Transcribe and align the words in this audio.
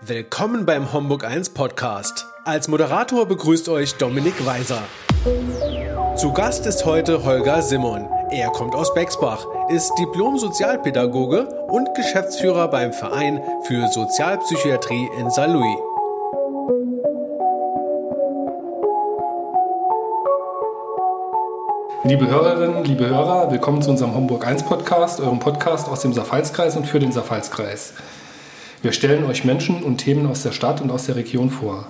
Willkommen 0.00 0.64
beim 0.64 0.92
Homburg 0.92 1.24
1 1.24 1.50
Podcast. 1.50 2.24
Als 2.44 2.68
Moderator 2.68 3.26
begrüßt 3.26 3.68
euch 3.68 3.96
Dominik 3.96 4.46
Weiser. 4.46 4.80
Zu 6.14 6.32
Gast 6.32 6.66
ist 6.66 6.84
heute 6.84 7.24
Holger 7.24 7.62
Simon. 7.62 8.08
Er 8.30 8.50
kommt 8.50 8.76
aus 8.76 8.94
Bexbach, 8.94 9.44
ist 9.68 9.92
Diplom-Sozialpädagoge 9.98 11.48
und 11.66 11.92
Geschäftsführer 11.96 12.68
beim 12.68 12.92
Verein 12.92 13.42
für 13.64 13.88
Sozialpsychiatrie 13.88 15.10
in 15.18 15.30
Saarlouis. 15.30 15.78
Liebe 22.04 22.28
Hörerinnen, 22.28 22.84
liebe 22.84 23.08
Hörer, 23.08 23.50
willkommen 23.50 23.82
zu 23.82 23.90
unserem 23.90 24.14
Homburg 24.14 24.46
1 24.46 24.62
Podcast, 24.62 25.20
eurem 25.20 25.40
Podcast 25.40 25.88
aus 25.88 26.02
dem 26.02 26.12
Saarpfalzkreis 26.12 26.76
und 26.76 26.86
für 26.86 27.00
den 27.00 27.10
Saarpfalzkreis. 27.10 27.94
Wir 28.80 28.92
stellen 28.92 29.24
euch 29.24 29.44
Menschen 29.44 29.82
und 29.82 29.98
Themen 29.98 30.26
aus 30.26 30.44
der 30.44 30.52
Stadt 30.52 30.80
und 30.80 30.90
aus 30.90 31.06
der 31.06 31.16
Region 31.16 31.50
vor. 31.50 31.86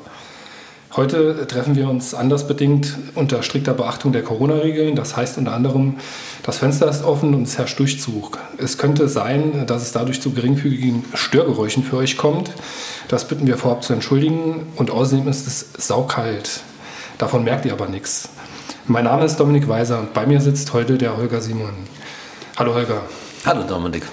Heute 0.97 1.47
treffen 1.47 1.77
wir 1.77 1.87
uns 1.91 2.15
andersbedingt 2.15 2.97
unter 3.15 3.43
strikter 3.43 3.75
Beachtung 3.75 4.13
der 4.13 4.23
Corona-Regeln. 4.23 4.97
Das 4.97 5.15
heißt 5.15 5.37
unter 5.37 5.53
anderem, 5.53 5.97
das 6.43 6.59
Fenster 6.59 6.89
ist 6.89 7.05
offen 7.05 7.35
und 7.35 7.43
es 7.43 7.59
herrscht 7.59 7.79
Durchzug. 7.79 8.39
Es 8.57 8.79
könnte 8.79 9.07
sein, 9.09 9.67
dass 9.67 9.83
es 9.83 9.93
dadurch 9.93 10.23
zu 10.23 10.33
geringfügigen 10.33 11.05
Störgeräuschen 11.13 11.85
für 11.85 11.99
euch 11.99 12.17
kommt. 12.17 12.53
Das 13.09 13.29
bitten 13.29 13.47
wir 13.47 13.59
vorab 13.59 13.85
zu 13.85 13.93
entschuldigen. 13.93 14.67
Und 14.77 14.91
außerdem 14.91 15.29
ist 15.29 15.47
es 15.47 15.87
saukalt. 15.87 16.63
Davon 17.19 17.45
merkt 17.45 17.67
ihr 17.67 17.73
aber 17.73 17.89
nichts. 17.89 18.31
Mein 18.87 19.05
Name 19.05 19.27
ist 19.27 19.37
Dominik 19.37 19.69
Weiser 19.69 19.99
und 19.99 20.15
bei 20.15 20.25
mir 20.25 20.41
sitzt 20.41 20.73
heute 20.73 20.97
der 20.97 21.19
Holger 21.19 21.43
Simon. 21.43 21.75
Hallo 22.57 22.73
Holger. 22.73 23.03
Hallo 23.45 23.63
Dominik. 23.65 24.05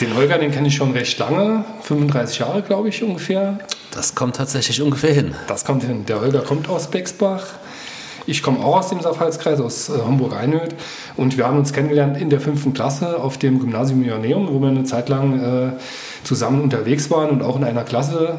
Den 0.00 0.14
Holger, 0.14 0.38
den 0.38 0.52
kenne 0.52 0.68
ich 0.68 0.76
schon 0.76 0.92
recht 0.92 1.18
lange, 1.18 1.64
35 1.82 2.38
Jahre 2.38 2.62
glaube 2.62 2.88
ich 2.88 3.02
ungefähr. 3.02 3.58
Das 3.90 4.14
kommt 4.14 4.36
tatsächlich 4.36 4.80
ungefähr 4.80 5.12
hin. 5.12 5.34
Das 5.48 5.64
kommt 5.64 5.82
hin. 5.82 6.06
Der 6.06 6.20
Holger 6.20 6.40
kommt 6.40 6.68
aus 6.68 6.88
Bexbach. 6.88 7.44
Ich 8.24 8.42
komme 8.42 8.64
auch 8.64 8.78
aus 8.78 8.88
dem 8.88 9.00
Saarpfalzkreis, 9.00 9.60
aus 9.60 9.88
äh, 9.88 9.94
Homburg-Einöd. 10.04 10.74
Und 11.16 11.36
wir 11.36 11.46
haben 11.46 11.58
uns 11.58 11.72
kennengelernt 11.72 12.16
in 12.16 12.30
der 12.30 12.40
fünften 12.40 12.72
Klasse 12.72 13.18
auf 13.20 13.38
dem 13.38 13.58
Gymnasium 13.58 14.04
Ioneum, 14.04 14.48
wo 14.48 14.60
wir 14.60 14.68
eine 14.68 14.84
Zeit 14.84 15.08
lang 15.08 15.40
äh, 15.40 15.72
zusammen 16.22 16.60
unterwegs 16.60 17.10
waren 17.10 17.30
und 17.30 17.42
auch 17.42 17.56
in 17.56 17.64
einer 17.64 17.82
Klasse 17.82 18.38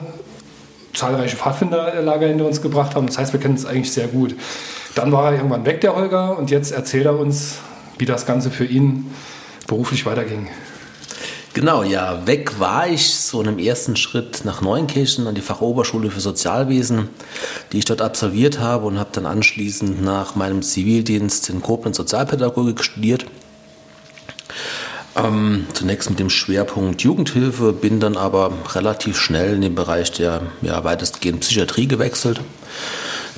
zahlreiche 0.93 1.35
Pfadfinderlager 1.35 2.27
hinter 2.27 2.45
uns 2.45 2.61
gebracht 2.61 2.95
haben. 2.95 3.07
Das 3.07 3.17
heißt, 3.17 3.33
wir 3.33 3.39
kennen 3.39 3.55
uns 3.55 3.65
eigentlich 3.65 3.91
sehr 3.91 4.07
gut. 4.07 4.35
Dann 4.95 5.11
war 5.11 5.31
er 5.31 5.37
irgendwann 5.37 5.65
weg, 5.65 5.81
der 5.81 5.95
Holger, 5.95 6.37
und 6.37 6.51
jetzt 6.51 6.71
erzählt 6.71 7.05
er 7.05 7.19
uns, 7.19 7.57
wie 7.97 8.05
das 8.05 8.25
Ganze 8.25 8.51
für 8.51 8.65
ihn 8.65 9.11
beruflich 9.67 10.05
weiterging. 10.05 10.47
Genau, 11.53 11.83
ja, 11.83 12.25
weg 12.25 12.59
war 12.59 12.87
ich 12.87 13.13
so 13.13 13.39
in 13.39 13.47
einem 13.47 13.59
ersten 13.59 13.95
Schritt 13.95 14.43
nach 14.43 14.61
Neunkirchen 14.61 15.27
an 15.27 15.35
die 15.35 15.41
Fachoberschule 15.41 16.09
für 16.09 16.19
Sozialwesen, 16.19 17.09
die 17.71 17.77
ich 17.77 17.85
dort 17.85 18.01
absolviert 18.01 18.59
habe 18.59 18.87
und 18.87 18.97
habe 18.97 19.11
dann 19.13 19.27
anschließend 19.27 20.01
nach 20.01 20.35
meinem 20.35 20.63
Zivildienst 20.63 21.51
in 21.51 21.61
Koblenz 21.61 21.97
Sozialpädagogik 21.97 22.83
studiert. 22.83 23.27
Ähm, 25.15 25.67
zunächst 25.73 26.09
mit 26.09 26.17
dem 26.17 26.31
Schwerpunkt 26.31 27.03
Jugendhilfe, 27.03 27.71
bin 27.71 27.99
dann 27.99 28.17
aber 28.17 28.51
relativ 28.73 29.19
schnell 29.19 29.53
in 29.53 29.61
den 29.61 29.75
Bereich 29.75 30.11
der 30.11 30.41
ja, 30.63 30.83
weitestgehend 30.83 31.41
Psychiatrie 31.41 31.87
gewechselt. 31.87 32.41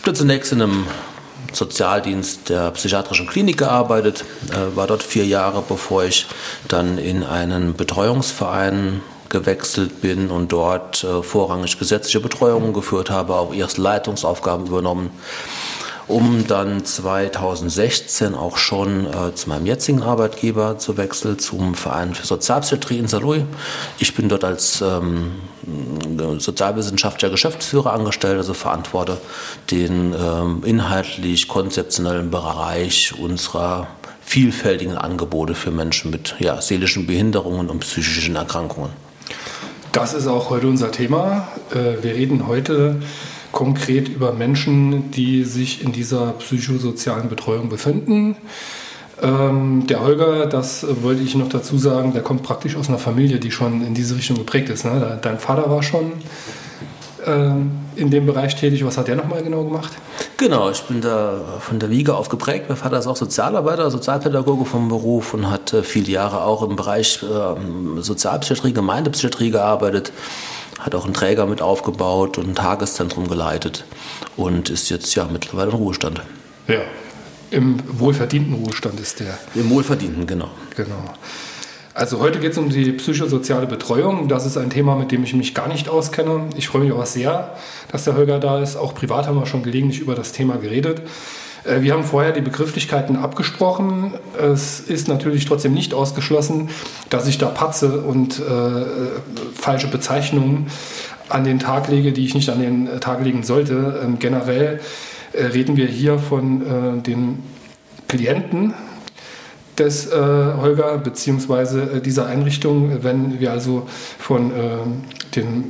Bin 0.06 0.16
zunächst 0.16 0.54
in 0.54 0.62
einem 0.62 0.88
Sozialdienst 1.56 2.50
der 2.50 2.72
psychiatrischen 2.72 3.28
Klinik 3.28 3.58
gearbeitet, 3.58 4.26
äh, 4.50 4.76
war 4.76 4.88
dort 4.88 5.04
vier 5.04 5.26
Jahre, 5.26 5.64
bevor 5.68 6.04
ich 6.04 6.28
dann 6.68 6.98
in 6.98 7.24
einen 7.24 7.76
Betreuungsverein 7.76 9.02
gewechselt 9.30 10.02
bin 10.02 10.30
und 10.30 10.52
dort 10.52 11.04
äh, 11.04 11.24
vorrangig 11.24 11.80
gesetzliche 11.80 12.20
Betreuungen 12.20 12.74
geführt 12.74 13.10
habe, 13.10 13.36
auch 13.36 13.54
erst 13.54 13.78
Leitungsaufgaben 13.78 14.68
übernommen 14.68 15.12
um 16.08 16.46
dann 16.48 16.86
2016 16.86 18.36
auch 18.36 18.58
schon 18.58 19.08
äh, 19.08 19.34
zu 19.34 19.50
meinem 19.50 19.66
jetzigen 19.66 20.04
Arbeitgeber 20.04 20.78
zu 20.78 20.98
wechseln, 20.98 21.40
zum 21.40 21.74
Verein 21.76 22.14
für 22.14 22.26
Sozialpsychiatrie 22.26 23.00
in 23.00 23.08
Saarlouis. 23.08 23.44
Ich 24.00 24.14
bin 24.14 24.30
dort 24.30 24.44
als 24.44 24.82
ähm, 24.82 25.32
sozialwissenschaftlicher 26.38 27.32
Geschäftsführer 27.32 27.94
angestellt, 27.94 28.38
also 28.38 28.54
verantworte 28.54 29.18
den 29.72 30.14
ähm, 30.14 30.62
inhaltlich 30.64 31.48
konzeptionellen 31.48 32.30
Bereich 32.30 33.14
unserer 33.18 33.88
vielfältigen 34.22 34.98
Angebote 34.98 35.56
für 35.56 35.72
Menschen 35.72 36.12
mit 36.12 36.36
ja, 36.40 36.62
seelischen 36.62 37.08
Behinderungen 37.08 37.70
und 37.70 37.80
psychischen 37.80 38.36
Erkrankungen. 38.36 38.92
Das 39.92 40.14
ist 40.14 40.28
auch 40.28 40.50
heute 40.50 40.68
unser 40.68 40.92
Thema. 40.92 41.48
Äh, 41.72 42.04
wir 42.04 42.16
reden 42.16 42.48
heute 42.48 43.00
konkret 43.56 44.10
über 44.10 44.34
Menschen, 44.34 45.12
die 45.12 45.46
sich 45.46 45.82
in 45.82 45.94
dieser 45.94 46.34
psychosozialen 46.34 47.30
Betreuung 47.30 47.70
befinden. 47.70 48.36
Ähm, 49.24 49.88
der 49.88 50.02
Holger, 50.02 50.46
das 50.46 50.86
wollte 51.02 51.24
ich 51.24 51.36
noch 51.36 51.48
dazu 51.48 51.78
sagen, 51.78 52.12
der 52.12 52.22
kommt 52.22 52.44
praktisch 52.44 52.76
aus 52.76 52.90
einer 52.90 52.98
Familie, 52.98 53.40
die 53.40 53.52
schon 53.52 53.82
in 53.88 53.94
diese 53.94 54.18
Richtung 54.18 54.38
geprägt 54.38 54.70
ist. 54.70 54.84
Ne? 54.84 55.20
Dein 55.22 55.40
Vater 55.40 55.70
war 55.70 55.82
schon 55.84 56.12
ähm, 57.26 57.72
in 57.96 58.12
dem 58.12 58.26
Bereich 58.26 58.58
tätig. 58.58 58.86
Was 58.86 58.98
hat 58.98 59.08
der 59.08 59.16
nochmal 59.16 59.42
genau 59.42 59.64
gemacht? 59.64 59.94
Genau, 60.36 60.70
ich 60.70 60.82
bin 60.82 61.00
da 61.00 61.40
von 61.62 61.80
der 61.80 61.90
Wiege 61.90 62.14
auf 62.14 62.28
geprägt. 62.28 62.66
Mein 62.68 62.78
Vater 62.78 63.00
ist 63.00 63.08
auch 63.08 63.16
Sozialarbeiter, 63.16 63.90
Sozialpädagoge 63.90 64.66
vom 64.66 64.90
Beruf 64.90 65.34
und 65.34 65.50
hat 65.50 65.72
äh, 65.72 65.82
viele 65.82 66.12
Jahre 66.12 66.42
auch 66.42 66.62
im 66.62 66.76
Bereich 66.76 67.24
äh, 67.24 68.02
Sozialpsychiatrie, 68.02 68.74
Gemeindepsychiatrie 68.74 69.52
gearbeitet 69.52 70.12
hat 70.80 70.96
auch 70.96 71.06
einen 71.06 71.14
Träger 71.14 71.46
mit 71.46 71.62
aufgebaut 71.62 72.38
und 72.38 72.50
ein 72.50 72.56
Tageszentrum 72.56 73.28
geleitet 73.28 73.86
und 74.36 74.70
ist 74.70 74.90
jetzt 74.90 75.16
ja 75.16 75.28
mittlerweile 75.32 75.72
im 75.72 75.78
Ruhestand. 75.78 76.22
Ja, 76.68 76.82
im 77.52 77.80
wohlverdienten 77.88 78.54
Ruhestand 78.54 79.00
ist 79.00 79.20
der. 79.20 79.38
Im 79.54 79.70
wohlverdienten, 79.70 80.28
genau. 80.28 80.50
Genau. 80.76 81.14
Also 81.94 82.20
heute 82.20 82.40
geht 82.40 82.52
es 82.52 82.58
um 82.58 82.70
die 82.70 82.92
psychosoziale 82.92 83.68
Betreuung. 83.68 84.28
Das 84.28 84.46
ist 84.46 84.58
ein 84.58 84.70
Thema, 84.70 84.96
mit 84.96 85.14
dem 85.14 85.24
ich 85.24 85.34
mich 85.34 85.54
gar 85.54 85.70
nicht 85.70 85.88
auskenne. 85.88 86.50
Ich 86.58 86.68
freue 86.68 86.82
mich 86.82 86.92
aber 86.92 87.06
sehr, 87.06 87.56
dass 87.90 88.04
der 88.04 88.18
Holger 88.18 88.40
da 88.40 88.62
ist. 88.62 88.76
Auch 88.76 88.94
privat 88.94 89.28
haben 89.28 89.40
wir 89.40 89.46
schon 89.46 89.64
gelegentlich 89.64 90.02
über 90.02 90.16
das 90.16 90.34
Thema 90.34 90.58
geredet. 90.58 91.02
Äh, 91.66 91.82
wir 91.82 91.94
haben 91.94 92.04
vorher 92.04 92.32
die 92.32 92.42
Begrifflichkeiten 92.42 93.16
abgesprochen. 93.16 94.14
Es 94.40 94.80
ist 94.80 95.08
natürlich 95.08 95.46
trotzdem 95.46 95.74
nicht 95.74 95.94
ausgeschlossen, 95.94 96.70
dass 97.10 97.28
ich 97.28 97.38
da 97.38 97.48
Patze 97.48 98.02
und 98.02 98.40
äh, 98.40 98.86
falsche 99.54 99.88
Bezeichnungen 99.88 100.68
an 101.30 101.44
den 101.44 101.60
Tag 101.60 101.88
lege, 101.88 102.12
die 102.12 102.26
ich 102.26 102.36
nicht 102.36 102.50
an 102.50 102.62
den 102.62 102.88
äh, 102.88 103.00
Tag 103.00 103.24
legen 103.24 103.44
sollte. 103.44 104.00
Ähm, 104.04 104.20
generell 104.20 104.80
äh, 105.34 105.46
reden 105.46 105.76
wir 105.78 105.88
hier 105.88 106.20
von 106.20 106.62
äh, 106.62 107.02
den 107.02 107.40
Klienten 108.08 108.74
des 109.78 110.08
äh, 110.08 110.16
Holger 110.16 110.98
bzw. 111.00 112.00
dieser 112.00 112.28
Einrichtung. 112.28 113.04
Wenn 113.04 113.40
wir 113.40 113.52
also 113.52 113.88
von 114.20 114.52
den 115.36 115.66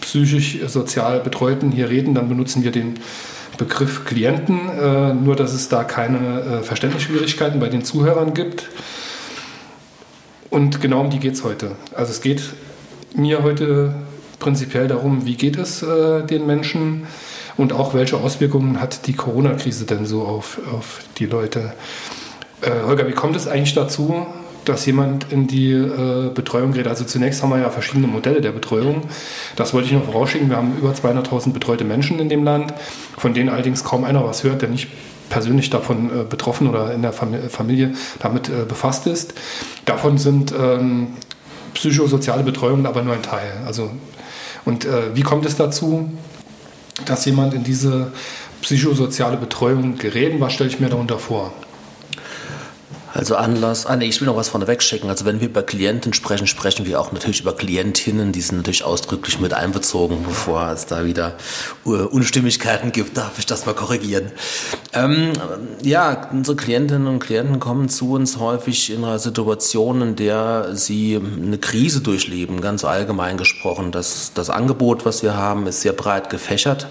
psychisch-sozial 0.00 1.20
Betreuten 1.20 1.72
hier 1.72 1.90
reden, 1.90 2.14
dann 2.14 2.28
benutzen 2.28 2.62
wir 2.62 2.70
den 2.70 2.94
Begriff 3.58 4.04
Klienten, 4.04 4.60
äh, 4.70 5.12
nur 5.12 5.36
dass 5.36 5.52
es 5.52 5.68
da 5.68 5.84
keine 5.84 6.40
äh, 6.40 6.62
Verständnisschwierigkeiten 6.62 7.60
bei 7.60 7.68
den 7.68 7.84
Zuhörern 7.84 8.32
gibt. 8.32 8.68
Und 10.48 10.80
genau 10.80 11.00
um 11.00 11.10
die 11.10 11.18
geht 11.18 11.34
es 11.34 11.44
heute. 11.44 11.72
Also 11.94 12.12
es 12.12 12.22
geht 12.22 12.42
mir 13.14 13.42
heute 13.42 13.94
prinzipiell 14.38 14.88
darum, 14.88 15.26
wie 15.26 15.36
geht 15.36 15.58
es 15.58 15.82
äh, 15.82 16.22
den 16.22 16.46
Menschen 16.46 17.06
und 17.56 17.72
auch 17.72 17.92
welche 17.92 18.16
Auswirkungen 18.16 18.80
hat 18.80 19.06
die 19.06 19.14
Corona-Krise 19.14 19.84
denn 19.84 20.06
so 20.06 20.22
auf, 20.22 20.58
auf 20.72 21.00
die 21.18 21.26
Leute. 21.26 21.74
Äh, 22.60 22.70
Holger, 22.86 23.08
wie 23.08 23.12
kommt 23.12 23.36
es 23.36 23.48
eigentlich 23.48 23.74
dazu, 23.74 24.26
dass 24.68 24.84
jemand 24.86 25.32
in 25.32 25.46
die 25.46 25.72
äh, 25.72 26.30
Betreuung 26.32 26.72
gerät. 26.72 26.86
Also 26.86 27.04
zunächst 27.04 27.42
haben 27.42 27.50
wir 27.50 27.58
ja 27.58 27.70
verschiedene 27.70 28.06
Modelle 28.06 28.40
der 28.40 28.52
Betreuung. 28.52 29.02
Das 29.56 29.74
wollte 29.74 29.88
ich 29.88 29.92
noch 29.92 30.04
vorausschicken. 30.04 30.50
Wir 30.50 30.56
haben 30.56 30.76
über 30.76 30.92
200.000 30.92 31.52
betreute 31.52 31.84
Menschen 31.84 32.18
in 32.18 32.28
dem 32.28 32.44
Land, 32.44 32.74
von 33.16 33.34
denen 33.34 33.48
allerdings 33.48 33.84
kaum 33.84 34.04
einer 34.04 34.24
was 34.24 34.44
hört, 34.44 34.62
der 34.62 34.68
nicht 34.68 34.88
persönlich 35.28 35.70
davon 35.70 36.08
äh, 36.08 36.24
betroffen 36.24 36.68
oder 36.68 36.92
in 36.94 37.02
der 37.02 37.12
Familie 37.12 37.94
damit 38.18 38.48
äh, 38.48 38.64
befasst 38.66 39.06
ist. 39.06 39.34
Davon 39.84 40.18
sind 40.18 40.52
ähm, 40.58 41.08
psychosoziale 41.74 42.42
Betreuungen 42.42 42.86
aber 42.86 43.02
nur 43.02 43.14
ein 43.14 43.22
Teil. 43.22 43.52
Also, 43.66 43.90
und 44.64 44.84
äh, 44.84 45.14
wie 45.14 45.22
kommt 45.22 45.46
es 45.46 45.56
dazu, 45.56 46.10
dass 47.04 47.24
jemand 47.24 47.54
in 47.54 47.64
diese 47.64 48.12
psychosoziale 48.62 49.36
Betreuung 49.36 49.98
gerät? 49.98 50.40
Was 50.40 50.54
stelle 50.54 50.70
ich 50.70 50.80
mir 50.80 50.88
darunter 50.88 51.18
vor? 51.18 51.52
Also 53.14 53.36
Anlass, 53.36 53.86
ah 53.86 53.96
nee, 53.96 54.06
ich 54.06 54.20
will 54.20 54.26
noch 54.26 54.36
was 54.36 54.48
vorneweg 54.48 54.82
schicken. 54.82 55.08
Also 55.08 55.24
wenn 55.24 55.40
wir 55.40 55.48
über 55.48 55.62
Klienten 55.62 56.12
sprechen, 56.12 56.46
sprechen 56.46 56.86
wir 56.86 57.00
auch 57.00 57.12
natürlich 57.12 57.40
über 57.40 57.54
Klientinnen, 57.54 58.32
die 58.32 58.40
sind 58.40 58.58
natürlich 58.58 58.84
ausdrücklich 58.84 59.40
mit 59.40 59.54
einbezogen, 59.54 60.24
bevor 60.26 60.70
es 60.70 60.86
da 60.86 61.04
wieder 61.04 61.36
Unstimmigkeiten 61.84 62.92
gibt, 62.92 63.16
darf 63.16 63.38
ich 63.38 63.46
das 63.46 63.66
mal 63.66 63.74
korrigieren. 63.74 64.30
Ähm, 64.92 65.32
ja, 65.82 66.28
unsere 66.30 66.56
Klientinnen 66.56 67.06
und 67.06 67.18
Klienten 67.18 67.60
kommen 67.60 67.88
zu 67.88 68.12
uns 68.12 68.38
häufig 68.38 68.92
in 68.92 69.04
einer 69.04 69.18
Situation, 69.18 70.02
in 70.02 70.16
der 70.16 70.74
sie 70.74 71.16
eine 71.16 71.58
Krise 71.58 72.00
durchleben, 72.00 72.60
ganz 72.60 72.84
allgemein 72.84 73.36
gesprochen. 73.36 73.90
Das, 73.90 74.32
das 74.34 74.50
Angebot, 74.50 75.04
was 75.04 75.22
wir 75.22 75.36
haben, 75.36 75.66
ist 75.66 75.80
sehr 75.80 75.92
breit 75.92 76.30
gefächert 76.30 76.86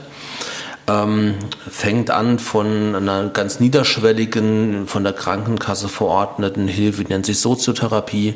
ähm, 0.89 1.35
fängt 1.69 2.09
an 2.11 2.39
von 2.39 2.95
einer 2.95 3.29
ganz 3.29 3.59
niederschwelligen, 3.59 4.87
von 4.87 5.03
der 5.03 5.13
Krankenkasse 5.13 5.89
verordneten 5.89 6.67
Hilfe, 6.67 7.03
die 7.03 7.11
nennt 7.11 7.25
sich 7.25 7.39
Soziotherapie, 7.39 8.35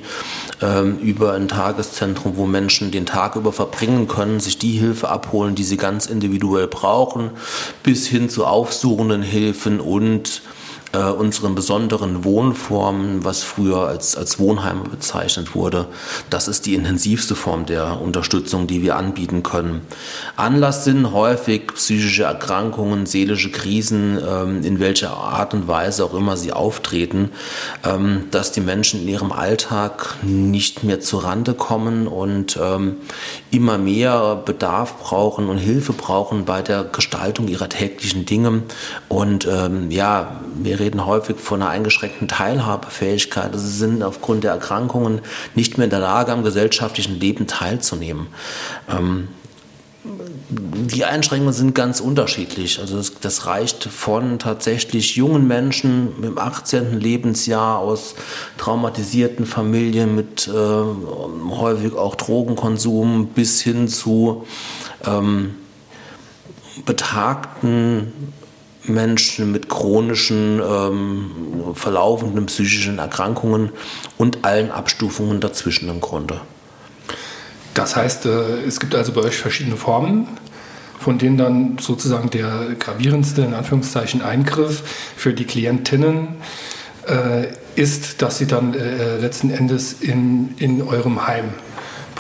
ähm, 0.62 0.98
über 1.00 1.34
ein 1.34 1.48
Tageszentrum, 1.48 2.36
wo 2.36 2.46
Menschen 2.46 2.92
den 2.92 3.06
Tag 3.06 3.36
über 3.36 3.54
verbringen 3.54 4.08
können, 4.08 4.40
sich 4.40 4.58
die 4.58 4.74
Hilfe 4.74 5.10
abholen, 5.10 5.56
die 5.56 5.64
sie 5.64 5.78
ganz 5.78 6.08
individuell 6.08 6.68
brauchen, 6.68 7.32
bis 7.84 8.06
hin 8.08 8.30
zu 8.30 8.46
aufsuchenden 8.46 9.22
Hilfen 9.22 9.80
und 9.80 10.42
äh, 10.94 11.04
unseren 11.04 11.56
besonderen 11.56 12.24
Wohnformen, 12.24 13.24
was 13.24 13.44
früher 13.44 13.88
als, 13.88 14.16
als 14.16 14.40
Wohnheime 14.40 14.84
bezeichnet 14.84 15.56
wurde. 15.56 15.88
Das 16.30 16.48
ist 16.48 16.66
die 16.66 16.76
intensivste 16.76 17.36
Form 17.36 17.66
der 17.66 18.02
Unterstützung, 18.02 18.68
die 18.68 18.82
wir 18.82 18.98
anbieten 18.98 19.44
können. 19.44 19.82
Anlass 20.36 20.84
sind 20.84 21.14
häufig 21.14 21.68
psychische 21.76 22.24
Erkrankungen, 22.24 23.06
seelische 23.06 23.52
Krisen, 23.52 24.20
ähm, 24.28 24.64
in 24.64 24.80
welcher 24.80 25.12
Art 25.12 25.54
und 25.54 25.68
Weise 25.68 26.04
auch 26.04 26.14
immer 26.14 26.36
sie 26.36 26.52
auftreten, 26.52 27.30
ähm, 27.86 28.26
dass 28.32 28.52
die 28.52 28.62
Menschen 28.62 29.02
in 29.02 29.08
ihrem 29.08 29.32
Alltag 29.32 30.16
nicht 30.24 30.84
mehr 30.84 31.00
zur 31.00 31.24
Rande 31.24 31.54
kommen 31.54 32.08
und 32.08 32.60
ähm, 32.62 32.98
immer 33.50 33.78
mehr 33.78 34.42
Bedarf 34.46 35.00
brauchen 35.00 35.48
und 35.48 35.58
Hilfe 35.58 35.94
brauchen 35.94 36.46
bei 36.46 36.62
der 36.62 36.84
Gestaltung 36.84 37.48
ihrer 37.48 37.70
täglichen 37.70 38.26
Dinge. 38.26 38.64
Und 39.08 39.48
ähm, 39.50 39.90
ja, 39.92 40.42
wir 40.56 40.81
reden 40.82 41.06
häufig 41.06 41.38
von 41.38 41.62
einer 41.62 41.72
eingeschränkten 41.72 42.28
Teilhabefähigkeit. 42.28 43.54
Also 43.54 43.66
sie 43.66 43.78
sind 43.78 44.04
aufgrund 44.04 44.44
der 44.44 44.52
Erkrankungen 44.52 45.22
nicht 45.56 45.78
mehr 45.78 45.86
in 45.86 45.92
der 45.92 46.00
Lage, 46.00 46.32
am 46.32 46.44
gesellschaftlichen 46.44 47.20
Leben 47.20 47.48
teilzunehmen. 47.48 48.28
Ähm, 48.90 49.30
die 50.04 51.06
Einschränkungen 51.06 51.54
sind 51.54 51.76
ganz 51.76 52.00
unterschiedlich. 52.00 52.80
Also 52.80 52.98
das, 52.98 53.20
das, 53.22 53.46
reicht 53.46 53.84
von 53.84 54.40
tatsächlich 54.40 55.16
jungen 55.16 55.48
Menschen 55.48 56.24
im 56.24 56.40
18. 56.40 57.00
Lebensjahr 57.00 57.78
aus 57.78 58.16
traumatisierten 58.58 59.46
Familien 59.46 60.16
mit 60.16 60.48
äh, 60.48 60.52
häufig 60.52 61.94
auch 61.94 62.16
Drogenkonsum 62.16 63.28
bis 63.28 63.62
hin 63.62 63.88
zu 63.88 64.48
ähm, 65.06 65.56
betagten 66.86 68.34
Menschen 68.84 69.52
mit 69.52 69.70
chronischen, 69.70 70.60
ähm, 70.60 71.32
verlaufenden 71.74 72.46
psychischen 72.48 73.00
Erkrankungen 73.00 73.70
und 74.18 74.44
allen 74.44 74.72
Abstufungen 74.72 75.40
dazwischen 75.40 75.90
im 75.90 76.02
Grunde. 76.02 76.42
Das 77.74 77.96
heißt, 77.96 78.26
äh, 78.26 78.64
es 78.68 78.80
gibt 78.80 78.96
also 78.96 79.12
bei 79.14 79.22
euch 79.22 79.38
verschiedene 79.38 79.78
Formen, 79.78 80.28
von 81.00 81.18
denen 81.18 81.38
dann 81.38 81.78
sozusagen 81.80 82.30
der 82.30 82.76
gravierendste, 82.78 83.42
in 83.42 83.54
Anführungszeichen, 83.54 84.22
Eingriff 84.22 84.84
für 85.16 85.34
die 85.34 85.46
Klientinnen 85.46 86.36
äh, 87.08 87.48
ist, 87.76 88.22
dass 88.22 88.38
sie 88.38 88.48
dann 88.48 88.74
äh, 88.74 89.18
letzten 89.18 89.50
Endes 89.50 89.94
in, 89.94 90.56
in 90.58 90.82
eurem 90.82 91.26
Heim 91.26 91.54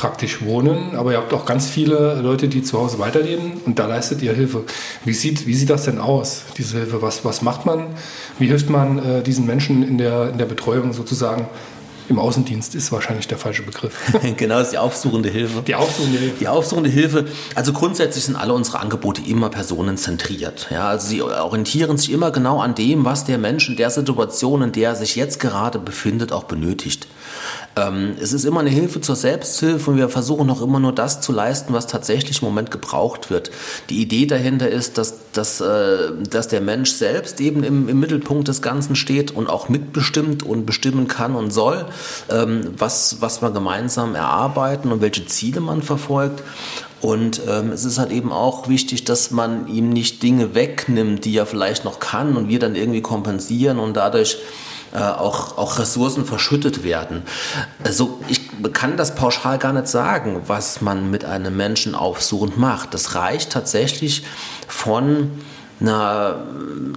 praktisch 0.02 0.44
wohnen, 0.44 0.96
aber 0.96 1.12
ihr 1.12 1.18
habt 1.20 1.32
auch 1.32 1.46
ganz 1.46 1.70
viele 1.70 2.20
Leute, 2.24 2.48
die 2.48 2.64
zu 2.64 2.80
Hause 2.80 2.98
weiterleben 2.98 3.62
und 3.68 3.78
da 3.78 3.86
leistet 3.86 4.24
ihr 4.24 4.34
Hilfe. 4.34 4.64
Wie 5.06 5.14
sieht, 5.14 5.46
wie 5.46 5.54
sieht 5.54 5.70
das 5.70 5.84
denn 5.86 6.00
aus, 6.00 6.42
diese 6.58 6.80
Hilfe? 6.80 7.04
Was, 7.04 7.24
was 7.24 7.44
macht 7.44 7.68
man? 7.68 7.86
Wie 8.40 8.48
hilft 8.48 8.68
man 8.68 8.98
äh, 8.98 9.22
diesen 9.22 9.46
Menschen 9.46 9.88
in 9.88 10.00
der, 10.00 10.32
in 10.32 10.40
der 10.40 10.48
Betreuung 10.48 10.92
sozusagen? 10.94 11.48
Im 12.10 12.18
Außendienst 12.18 12.74
ist 12.74 12.92
wahrscheinlich 12.92 13.28
der 13.28 13.38
falsche 13.38 13.62
Begriff. 13.62 13.94
genau, 14.38 14.56
das 14.56 14.70
ist 14.70 14.74
die 14.74 14.80
aufsuchende 14.80 15.30
Hilfe. 15.30 15.62
Die 15.62 15.76
aufsuchende 15.76 16.18
Hilfe. 16.18 16.36
Die 16.40 16.48
aufsuchende 16.48 16.90
Hilfe. 16.90 17.26
Also 17.54 17.72
grundsätzlich 17.72 18.26
sind 18.26 18.36
alle 18.36 18.54
unsere 18.54 18.80
Angebote 18.80 19.22
immer 19.22 19.50
personenzentriert. 19.50 20.68
Ja, 20.72 20.90
also 20.90 21.08
sie 21.08 21.22
orientieren 21.22 21.98
sich 21.98 22.12
immer 22.12 22.32
genau 22.32 22.60
an 22.60 22.74
dem, 22.74 23.06
was 23.06 23.26
der 23.26 23.38
Mensch 23.38 23.70
in 23.70 23.76
der 23.76 23.92
Situation, 23.92 24.64
in 24.64 24.72
der 24.72 24.90
er 24.90 24.96
sich 24.96 25.16
jetzt 25.16 25.40
gerade 25.40 25.78
befindet, 25.78 26.32
auch 26.32 26.46
benötigt. 26.46 27.08
Ähm, 27.76 28.16
es 28.22 28.34
ist 28.34 28.44
immer 28.44 28.60
eine 28.60 28.70
Hilfe 28.70 29.00
zur 29.00 29.16
Selbsthilfe 29.16 29.92
und 29.92 29.98
wir 29.98 30.10
versuchen 30.10 30.50
auch 30.50 30.62
immer 30.62 30.80
nur 30.80 30.94
das 30.94 31.22
zu 31.22 31.32
leisten, 31.32 31.74
was 31.74 31.88
tatsächlich 31.88 32.42
im 32.42 32.48
Moment 32.48 32.70
gebraucht 32.70 33.30
wird. 33.30 33.52
Die 33.90 34.02
Idee 34.02 34.26
dahinter 34.26 34.70
ist, 34.70 34.98
dass, 34.98 35.32
dass, 35.32 35.62
äh, 35.62 36.12
dass 36.30 36.50
der 36.50 36.62
Mensch 36.62 36.92
selbst 36.92 37.40
eben 37.40 37.64
im, 37.64 37.88
im 37.88 38.00
Mittelpunkt 38.00 38.48
des 38.48 38.62
Ganzen 38.62 38.96
steht 38.96 39.32
und 39.32 39.50
auch 39.50 39.70
mitbestimmt 39.70 40.44
und 40.44 40.66
bestimmen 40.66 41.08
kann 41.08 41.36
und 41.36 41.52
soll, 41.52 41.86
ähm, 42.30 42.74
was, 42.78 43.18
was 43.22 43.42
wir 43.42 43.52
gemeinsam 43.52 44.16
erarbeiten 44.16 44.92
und 44.92 45.02
welche 45.02 45.26
Ziele 45.26 45.62
man 45.62 45.82
verfolgt. 45.82 46.44
Und 47.00 47.42
ähm, 47.50 47.72
es 47.72 47.84
ist 47.84 47.98
halt 47.98 48.12
eben 48.12 48.32
auch 48.32 48.68
wichtig, 48.68 49.06
dass 49.06 49.32
man 49.32 49.68
ihm 49.68 49.90
nicht 49.90 50.22
Dinge 50.22 50.54
wegnimmt, 50.54 51.26
die 51.26 51.36
er 51.36 51.48
vielleicht 51.48 51.84
noch 51.84 52.00
kann 52.00 52.38
und 52.38 52.48
wir 52.48 52.60
dann 52.60 52.76
irgendwie 52.76 53.02
kompensieren 53.02 53.80
und 53.80 53.98
dadurch 53.98 54.38
äh, 54.94 55.00
auch, 55.00 55.58
auch 55.58 55.80
Ressourcen 55.80 56.26
verschüttet 56.26 56.84
werden. 56.84 57.24
Also 57.84 58.20
ich 58.28 58.42
kann 58.74 58.98
das 58.98 59.16
pauschal 59.16 59.58
gar 59.58 59.74
nicht 59.74 59.88
sagen, 59.88 60.44
was 60.48 60.82
man 60.82 61.10
mit 61.10 61.26
einem 61.26 61.56
Menschen 61.56 61.96
aufsuchend 61.96 62.58
macht. 62.58 62.94
Das 62.94 63.16
reicht 63.16 63.52
tatsächlich 63.52 64.24
von 64.68 65.32
na, 65.82 66.36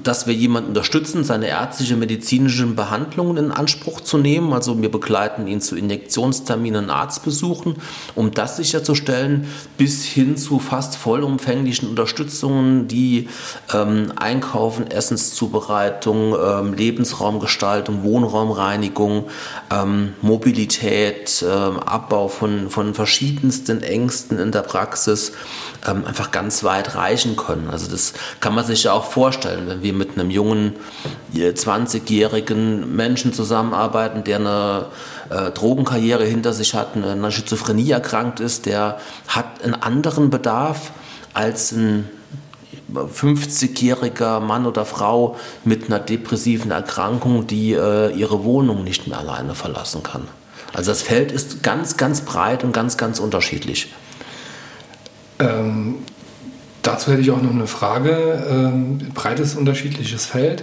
dass 0.03 0.27
wir 0.27 0.35
jemanden 0.35 0.69
unterstützen, 0.69 1.25
seine 1.25 1.49
ärztliche, 1.49 1.97
medizinischen 1.97 2.77
Behandlungen 2.77 3.39
in 3.39 3.51
Anspruch 3.51 4.03
zu 4.03 4.19
nehmen. 4.19 4.53
Also 4.53 4.81
wir 4.81 4.91
begleiten 4.91 5.47
ihn 5.47 5.63
zu 5.63 5.75
Injektionsterminen, 5.75 6.91
Arztbesuchen, 6.91 7.77
um 8.15 8.33
das 8.33 8.59
sicherzustellen, 8.59 9.49
bis 9.79 10.05
hin 10.05 10.37
zu 10.37 10.59
fast 10.59 10.97
vollumfänglichen 10.97 11.89
Unterstützungen, 11.89 12.87
die 12.87 13.29
ähm, 13.73 14.13
Einkaufen, 14.17 14.91
Essenszubereitung, 14.91 16.37
ähm, 16.39 16.75
Lebensraumgestaltung, 16.75 18.03
Wohnraumreinigung, 18.03 19.25
ähm, 19.71 20.13
Mobilität, 20.21 21.43
ähm, 21.43 21.81
Abbau 21.81 22.29
von, 22.29 22.69
von 22.69 22.93
verschiedensten 22.93 23.83
Ängsten 23.83 24.39
in 24.39 24.53
der 24.53 24.63
Praxis 24.63 25.33
ähm, 25.87 26.05
einfach 26.05 26.31
ganz 26.31 26.65
weit 26.65 26.95
reichen 26.95 27.37
können. 27.37 27.71
Also 27.71 27.91
das 27.91 28.13
kann 28.41 28.55
man 28.55 28.65
sich 28.67 28.74
sich 28.75 28.85
ja 28.85 28.93
auch 28.93 29.05
vorstellen, 29.05 29.67
wenn 29.67 29.83
wir 29.83 29.93
mit 29.93 30.19
einem 30.19 30.31
jungen 30.31 30.77
20-jährigen 31.35 32.95
Menschen 32.95 33.33
zusammenarbeiten, 33.33 34.25
der 34.25 34.37
eine 34.37 34.87
äh, 35.31 35.51
Drogenkarriere 35.51 36.25
hinter 36.25 36.53
sich 36.53 36.75
hat, 36.75 36.97
eine, 36.97 37.13
eine 37.13 37.33
Schizophrenie 37.33 37.91
erkrankt 37.91 38.41
ist, 38.41 38.67
der 38.67 38.99
hat 39.29 39.63
einen 39.63 39.75
anderen 39.75 40.31
Bedarf 40.31 40.93
als 41.33 41.73
ein 41.73 42.09
50-jähriger 42.93 44.41
Mann 44.41 44.67
oder 44.67 44.85
Frau 44.85 45.37
mit 45.65 45.87
einer 45.87 45.99
depressiven 45.99 46.71
Erkrankung, 46.71 47.47
die 47.47 47.73
äh, 47.73 48.13
ihre 48.13 48.45
Wohnung 48.45 48.85
nicht 48.85 49.07
mehr 49.07 49.19
alleine 49.19 49.55
verlassen 49.55 50.03
kann. 50.03 50.29
Also 50.73 50.91
das 50.91 51.03
Feld 51.03 51.33
ist 51.33 51.63
ganz, 51.63 51.97
ganz 51.97 52.23
breit 52.23 52.65
und 52.65 52.73
ganz, 52.73 52.97
ganz 52.97 53.19
unterschiedlich. 53.19 53.93
Ähm, 55.39 55.99
Dazu 56.85 57.11
hätte 57.11 57.23
ich 57.23 57.31
auch 57.31 57.43
noch 57.43 57.51
eine 57.51 57.67
Frage. 57.67 58.45
Ähm, 58.49 58.99
breites 59.15 59.57
unterschiedliches 59.57 60.27
Feld 60.27 60.63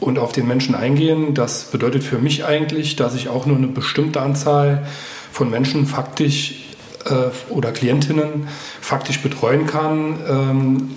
und 0.00 0.18
auf 0.18 0.32
den 0.32 0.46
Menschen 0.48 0.74
eingehen. 0.74 1.34
Das 1.34 1.64
bedeutet 1.64 2.02
für 2.02 2.18
mich 2.18 2.44
eigentlich, 2.44 2.96
dass 2.96 3.14
ich 3.14 3.28
auch 3.28 3.46
nur 3.46 3.56
eine 3.56 3.68
bestimmte 3.68 4.20
Anzahl 4.20 4.86
von 5.30 5.48
Menschen 5.48 5.86
faktisch 5.86 6.56
äh, 7.04 7.52
oder 7.52 7.70
Klientinnen 7.70 8.48
faktisch 8.80 9.20
betreuen 9.20 9.68
kann, 9.68 10.18
ähm, 10.28 10.90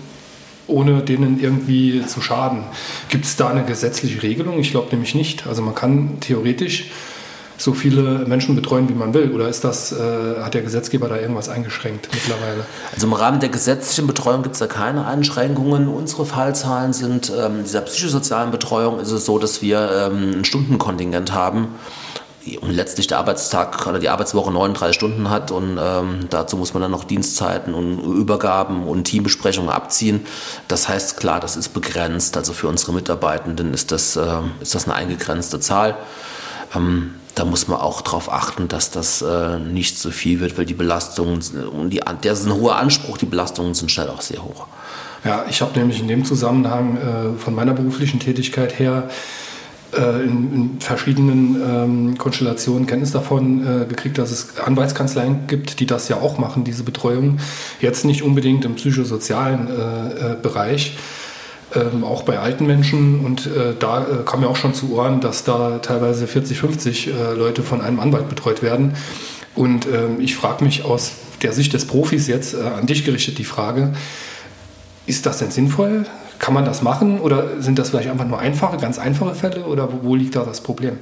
ohne 0.65 1.01
denen 1.01 1.39
irgendwie 1.39 2.03
zu 2.07 2.21
schaden. 2.21 2.63
Gibt 3.09 3.25
es 3.25 3.35
da 3.35 3.49
eine 3.49 3.63
gesetzliche 3.63 4.23
Regelung? 4.23 4.59
Ich 4.59 4.71
glaube 4.71 4.89
nämlich 4.89 5.13
nicht. 5.13 5.45
Also 5.45 5.61
man 5.61 5.75
kann 5.75 6.19
theoretisch 6.21 6.89
so 7.63 7.73
viele 7.73 8.25
Menschen 8.27 8.55
betreuen, 8.55 8.89
wie 8.89 8.93
man 8.93 9.13
will? 9.13 9.31
Oder 9.31 9.47
ist 9.47 9.63
das, 9.63 9.91
äh, 9.91 10.41
hat 10.41 10.53
der 10.53 10.61
Gesetzgeber 10.61 11.07
da 11.07 11.17
irgendwas 11.17 11.49
eingeschränkt 11.49 12.09
mittlerweile? 12.11 12.65
Also 12.93 13.07
im 13.07 13.13
Rahmen 13.13 13.39
der 13.39 13.49
gesetzlichen 13.49 14.05
Betreuung 14.07 14.43
gibt 14.43 14.53
es 14.53 14.59
da 14.59 14.67
keine 14.67 15.05
Einschränkungen. 15.05 15.87
Unsere 15.87 16.25
Fallzahlen 16.25 16.93
sind, 16.93 17.31
ähm, 17.35 17.63
dieser 17.63 17.81
psychosozialen 17.81 18.51
Betreuung 18.51 18.99
ist 18.99 19.11
es 19.11 19.25
so, 19.25 19.39
dass 19.39 19.61
wir 19.61 20.09
ähm, 20.11 20.39
ein 20.39 20.45
Stundenkontingent 20.45 21.33
haben 21.33 21.69
und 22.59 22.71
letztlich 22.71 23.07
der 23.07 23.19
Arbeitstag 23.19 23.87
oder 23.87 23.99
die 23.99 24.09
Arbeitswoche 24.09 24.51
39 24.51 24.93
Stunden 24.93 25.29
hat 25.29 25.51
und 25.51 25.79
ähm, 25.81 26.27
dazu 26.29 26.57
muss 26.57 26.73
man 26.73 26.81
dann 26.81 26.91
noch 26.91 27.05
Dienstzeiten 27.05 27.73
und 27.73 27.99
Übergaben 27.99 28.85
und 28.85 29.05
Teambesprechungen 29.05 29.69
abziehen. 29.69 30.25
Das 30.67 30.89
heißt, 30.89 31.17
klar, 31.17 31.39
das 31.39 31.55
ist 31.55 31.69
begrenzt. 31.69 32.35
Also 32.35 32.51
für 32.51 32.67
unsere 32.67 32.91
Mitarbeitenden 32.91 33.73
ist 33.73 33.93
das, 33.93 34.17
äh, 34.17 34.41
ist 34.59 34.75
das 34.75 34.85
eine 34.85 34.95
eingegrenzte 34.95 35.61
Zahl. 35.61 35.95
Ähm, 36.75 37.15
da 37.35 37.45
muss 37.45 37.67
man 37.67 37.79
auch 37.79 38.01
darauf 38.01 38.31
achten, 38.31 38.67
dass 38.67 38.91
das 38.91 39.21
äh, 39.21 39.59
nicht 39.59 39.97
so 39.97 40.11
viel 40.11 40.39
wird, 40.39 40.57
weil 40.57 40.65
die 40.65 40.75
Belastungen, 40.75 41.41
und 41.71 41.89
die, 41.89 42.01
der 42.23 42.33
ist 42.33 42.45
ein 42.45 42.53
hoher 42.53 42.75
Anspruch, 42.75 43.17
die 43.17 43.25
Belastungen 43.25 43.73
sind 43.73 43.91
schnell 43.91 44.09
auch 44.09 44.21
sehr 44.21 44.43
hoch. 44.43 44.67
Ja, 45.25 45.45
ich 45.49 45.61
habe 45.61 45.79
nämlich 45.79 45.99
in 45.99 46.07
dem 46.07 46.25
Zusammenhang 46.25 46.97
äh, 46.97 47.39
von 47.39 47.55
meiner 47.55 47.73
beruflichen 47.73 48.19
Tätigkeit 48.19 48.77
her 48.77 49.09
äh, 49.93 50.23
in, 50.23 50.53
in, 50.53 50.79
verschiedenen 50.79 51.61
ähm, 51.61 52.17
Konstellationen 52.17 52.87
Kenntnis 52.87 53.11
davon 53.11 53.65
äh, 53.65 53.85
gekriegt, 53.85 54.17
dass 54.17 54.31
es 54.31 54.59
Anwaltskanzleien 54.59 55.47
gibt, 55.47 55.79
die 55.79 55.85
das 55.85 56.09
ja 56.09 56.17
auch 56.17 56.37
machen, 56.37 56.63
diese 56.63 56.83
Betreuung. 56.83 57.39
Jetzt 57.79 58.03
nicht 58.03 58.21
unbedingt 58.21 58.65
im 58.65 58.75
psychosozialen 58.75 59.67
äh, 59.67 60.33
äh 60.33 60.35
Bereich, 60.41 60.97
ähm, 61.75 62.03
auch 62.03 62.23
bei 62.23 62.39
alten 62.39 62.65
Menschen. 62.65 63.19
Und 63.25 63.47
äh, 63.47 63.75
da 63.77 64.01
äh, 64.01 64.05
kam 64.25 64.41
mir 64.41 64.47
auch 64.47 64.55
schon 64.55 64.73
zu 64.73 64.93
Ohren, 64.93 65.21
dass 65.21 65.43
da 65.43 65.79
teilweise 65.79 66.27
40, 66.27 66.59
50 66.59 67.09
Leute 67.35 67.63
von 67.63 67.81
einem 67.81 67.99
Anwalt 67.99 68.29
betreut 68.29 68.61
werden. 68.61 68.95
Und 69.55 69.85
ähm, 69.85 70.19
ich 70.19 70.35
frage 70.35 70.63
mich 70.63 70.83
aus 70.83 71.11
der 71.41 71.53
Sicht 71.53 71.73
des 71.73 71.85
Profis 71.85 72.27
jetzt 72.27 72.55
an 72.55 72.87
dich 72.87 73.03
gerichtet 73.03 73.37
die 73.37 73.43
Frage, 73.43 73.93
ist 75.05 75.25
das 75.25 75.39
denn 75.39 75.51
sinnvoll? 75.51 76.05
Kann 76.43 76.53
man 76.53 76.65
das 76.65 76.81
machen 76.81 77.21
oder 77.21 77.61
sind 77.61 77.79
das 77.79 77.91
vielleicht 77.91 78.09
einfach 78.09 78.27
nur 78.27 78.37
einfache, 78.37 78.75
ganz 78.75 78.99
einfache 78.99 79.33
Fälle 79.33 79.63
oder 79.63 79.93
wo, 79.93 79.99
wo 80.09 80.13
liegt 80.13 80.35
da 80.35 80.43
das 80.43 80.59
Problem? 80.59 80.97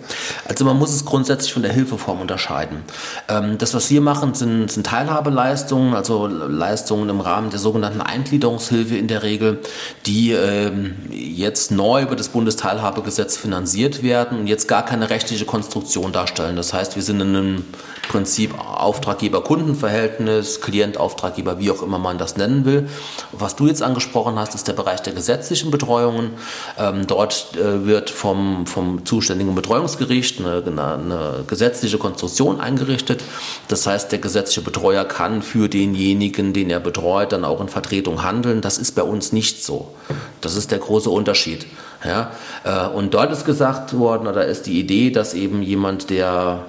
Also 0.48 0.66
man 0.66 0.78
muss 0.78 0.94
es 0.94 1.04
grundsätzlich 1.04 1.52
von 1.52 1.64
der 1.64 1.74
Hilfeform 1.74 2.22
unterscheiden. 2.22 2.84
Ähm, 3.28 3.58
das, 3.58 3.74
was 3.74 3.90
wir 3.90 4.02
machen, 4.02 4.36
sind, 4.36 4.72
sind 4.72 4.86
Teilhabeleistungen, 4.86 5.96
also 5.96 6.28
Leistungen 6.28 7.10
im 7.10 7.22
Rahmen 7.22 7.50
der 7.50 7.58
sogenannten 7.58 8.02
Eingliederungshilfe 8.02 8.96
in 8.96 9.08
der 9.08 9.24
Regel, 9.24 9.62
die 10.06 10.32
ähm, 10.34 10.94
jetzt 11.10 11.72
neu 11.72 12.04
über 12.04 12.16
das 12.16 12.30
Bundesteilhabegesetz 12.30 13.36
finanziert 13.36 14.04
werden 14.04 14.42
und 14.42 14.46
jetzt 14.46 14.68
gar 14.68 14.86
keine 14.86 15.10
rechtliche 15.10 15.46
Konstruktion 15.46 16.12
darstellen. 16.12 16.56
Das 16.56 16.72
heißt, 16.72 16.96
wir 16.96 17.02
sind 17.02 17.20
in 17.20 17.36
einem 17.36 17.66
Prinzip 18.12 18.54
Auftraggeber-Kundenverhältnis, 18.60 20.60
Klient-Auftraggeber, 20.60 21.60
wie 21.60 21.72
auch 21.72 21.82
immer 21.82 21.98
man 21.98 22.18
das 22.18 22.36
nennen 22.36 22.66
will. 22.66 22.90
Was 23.32 23.56
du 23.56 23.68
jetzt 23.68 23.82
angesprochen 23.82 24.38
hast, 24.38 24.54
ist 24.54 24.68
der 24.68 24.74
Bereich 24.74 25.02
der 25.02 25.14
gesetzlichen 25.14 25.72
Betreuungen. 25.72 26.32
Ähm, 26.78 27.08
dort 27.08 27.56
äh, 27.56 27.86
wird 27.86 28.10
vom, 28.10 28.68
vom 28.68 29.06
zuständigen 29.06 29.56
Betreuungsgericht 29.56 30.42
eine, 30.42 30.62
eine, 30.62 31.46
gesetzliche 31.48 32.00
Konstruktion 32.00 32.60
eingerichtet. 32.60 33.24
Das 33.70 33.88
heißt, 33.88 34.12
der 34.12 34.20
gesetzliche 34.20 34.60
Betreuer 34.60 35.06
kann 35.06 35.42
für 35.42 35.70
denjenigen, 35.70 36.52
den 36.52 36.70
er 36.70 36.82
betreut, 36.82 37.32
dann 37.32 37.46
auch 37.46 37.62
in 37.62 37.70
Vertretung 37.70 38.24
handeln. 38.24 38.60
Das 38.60 38.78
ist 38.78 38.94
bei 38.94 39.04
uns 39.04 39.32
nicht 39.32 39.64
so. 39.64 39.94
Das 40.42 40.58
ist 40.58 40.72
der 40.72 40.80
große 40.80 41.10
Unterschied. 41.10 41.66
Ja? 42.04 42.32
Äh, 42.66 42.90
und 42.90 43.14
dort 43.14 43.32
ist 43.32 43.46
gesagt 43.46 43.98
worden, 43.98 44.28
oder 44.28 44.48
ist 44.48 44.66
die 44.66 44.82
Idee, 44.82 45.12
dass 45.12 45.34
eben 45.34 45.64
jemand, 45.64 46.10
der 46.10 46.66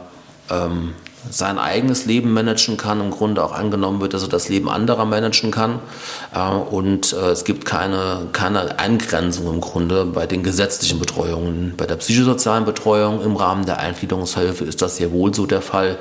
ähm, 0.48 0.94
sein 1.30 1.58
eigenes 1.58 2.06
Leben 2.06 2.32
managen 2.32 2.76
kann, 2.76 3.00
im 3.00 3.10
Grunde 3.10 3.44
auch 3.44 3.52
angenommen 3.52 4.00
wird, 4.00 4.14
dass 4.14 4.22
er 4.22 4.28
das 4.28 4.48
Leben 4.48 4.68
anderer 4.68 5.04
managen 5.04 5.50
kann. 5.50 5.80
Äh, 6.34 6.50
und 6.50 7.12
äh, 7.12 7.30
es 7.30 7.44
gibt 7.44 7.64
keine, 7.64 8.28
keine 8.32 8.78
Eingrenzung 8.78 9.52
im 9.52 9.60
Grunde 9.60 10.04
bei 10.04 10.26
den 10.26 10.42
gesetzlichen 10.42 10.98
Betreuungen. 10.98 11.74
Bei 11.76 11.86
der 11.86 11.96
psychosozialen 11.96 12.64
Betreuung 12.64 13.22
im 13.22 13.36
Rahmen 13.36 13.66
der 13.66 13.78
Eingliederungshilfe 13.78 14.64
ist 14.64 14.82
das 14.82 14.96
sehr 14.96 15.12
wohl 15.12 15.34
so 15.34 15.46
der 15.46 15.62
Fall, 15.62 15.98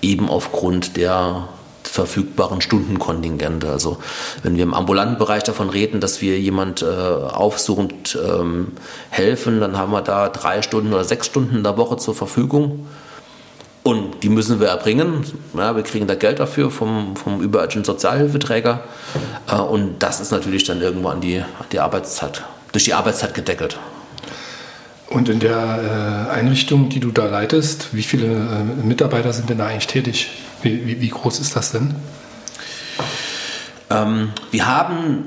eben 0.00 0.28
aufgrund 0.28 0.96
der 0.96 1.48
verfügbaren 1.84 2.60
Stundenkontingente. 2.60 3.68
Also 3.68 3.98
wenn 4.42 4.56
wir 4.56 4.62
im 4.62 4.74
ambulanten 4.74 5.18
Bereich 5.18 5.42
davon 5.42 5.68
reden, 5.68 6.00
dass 6.00 6.22
wir 6.22 6.40
jemand 6.40 6.82
äh, 6.82 6.86
aufsuchend 6.86 8.18
ähm, 8.26 8.72
helfen, 9.10 9.60
dann 9.60 9.76
haben 9.76 9.92
wir 9.92 10.00
da 10.00 10.28
drei 10.28 10.62
Stunden 10.62 10.92
oder 10.92 11.04
sechs 11.04 11.26
Stunden 11.26 11.56
in 11.56 11.62
der 11.62 11.76
Woche 11.76 11.98
zur 11.98 12.14
Verfügung. 12.14 12.86
Und 13.82 14.22
die 14.22 14.28
müssen 14.28 14.60
wir 14.60 14.68
erbringen. 14.68 15.24
Ja, 15.54 15.74
wir 15.74 15.82
kriegen 15.82 16.06
da 16.06 16.14
Geld 16.14 16.38
dafür 16.38 16.70
vom, 16.70 17.16
vom 17.16 17.40
überirdischen 17.40 17.84
Sozialhilfeträger. 17.84 18.84
Äh, 19.48 19.56
und 19.56 19.98
das 19.98 20.20
ist 20.20 20.30
natürlich 20.30 20.64
dann 20.64 20.80
irgendwo 20.80 21.08
an 21.08 21.20
die, 21.20 21.38
an 21.38 21.66
die 21.72 21.80
Arbeitszeit, 21.80 22.42
durch 22.70 22.84
die 22.84 22.94
Arbeitszeit 22.94 23.34
gedeckelt. 23.34 23.78
Und 25.10 25.28
in 25.28 25.40
der 25.40 26.28
äh, 26.30 26.32
Einrichtung, 26.32 26.88
die 26.88 27.00
du 27.00 27.10
da 27.10 27.26
leitest, 27.26 27.94
wie 27.94 28.02
viele 28.02 28.26
äh, 28.26 28.86
Mitarbeiter 28.86 29.32
sind 29.32 29.50
denn 29.50 29.58
da 29.58 29.66
eigentlich 29.66 29.88
tätig? 29.88 30.30
Wie, 30.62 30.86
wie, 30.86 31.00
wie 31.00 31.08
groß 31.08 31.40
ist 31.40 31.56
das 31.56 31.72
denn? 31.72 31.96
Ähm, 33.90 34.30
wir 34.52 34.66
haben 34.66 35.24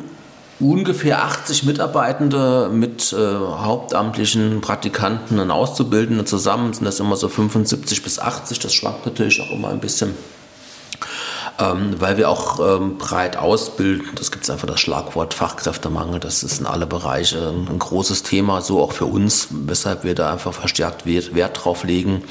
ungefähr 0.60 1.24
80 1.24 1.64
Mitarbeitende 1.66 2.70
mit 2.72 3.14
äh, 3.14 3.18
hauptamtlichen 3.18 4.62
Praktikanten 4.62 5.40
und 5.40 5.52
Auszubildenden 5.52 6.26
zusammen 6.26 6.74
sind 6.74 6.86
das 6.86 7.00
immer 7.00 7.18
so 7.18 7.28
75 7.28 8.04
bis 8.04 8.20
80. 8.20 8.60
Das 8.60 8.74
schwankt 8.74 9.06
natürlich 9.06 9.42
auch 9.42 9.52
immer 9.52 9.68
ein 9.68 9.82
bisschen, 9.82 10.16
ähm, 11.60 11.96
weil 12.00 12.16
wir 12.16 12.30
auch 12.30 12.60
ähm, 12.60 12.98
breit 12.98 13.36
ausbilden. 13.36 14.08
Das 14.16 14.32
gibt 14.32 14.46
es 14.46 14.50
einfach 14.50 14.68
das 14.68 14.80
Schlagwort 14.80 15.34
Fachkräftemangel. 15.34 16.22
Das 16.22 16.42
ist 16.42 16.62
in 16.62 16.68
alle 16.68 16.86
Bereiche 16.86 17.50
ein 17.50 17.78
großes 17.78 18.24
Thema, 18.24 18.62
so 18.62 18.82
auch 18.82 18.94
für 18.94 19.08
uns, 19.08 19.50
weshalb 19.52 20.06
wir 20.06 20.16
da 20.16 20.32
einfach 20.32 20.54
verstärkt 20.54 21.06
Wert, 21.06 21.36
Wert 21.36 21.66
drauf 21.66 21.84
legen. 21.84 22.24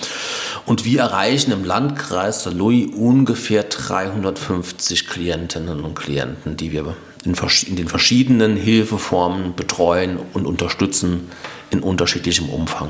Und 0.65 0.87
wir 0.87 1.01
erreichen 1.01 1.53
im 1.53 1.63
Landkreis 1.63 2.47
Louis 2.47 2.89
ungefähr 2.97 3.65
350 3.65 5.09
Klientinnen 5.09 5.85
und 5.85 5.95
Klienten, 5.95 6.57
die 6.57 6.73
wir 6.73 6.97
in, 7.25 7.35
in 7.67 7.77
den 7.77 7.89
verschiedenen 7.89 8.57
Hilfeformen 8.57 9.55
betreuen 9.55 10.19
und 10.33 10.47
unterstützen 10.47 11.31
in 11.71 11.81
unterschiedlichem 11.81 12.49
Umfang. 12.49 12.89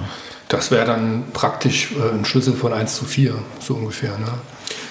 Das 0.48 0.70
wäre 0.70 0.84
dann 0.84 1.24
praktisch 1.32 1.92
äh, 1.92 2.14
ein 2.14 2.24
Schlüssel 2.24 2.54
von 2.54 2.72
1 2.72 2.96
zu 2.96 3.04
4, 3.04 3.34
so 3.60 3.74
ungefähr. 3.74 4.18
Ne? 4.18 4.28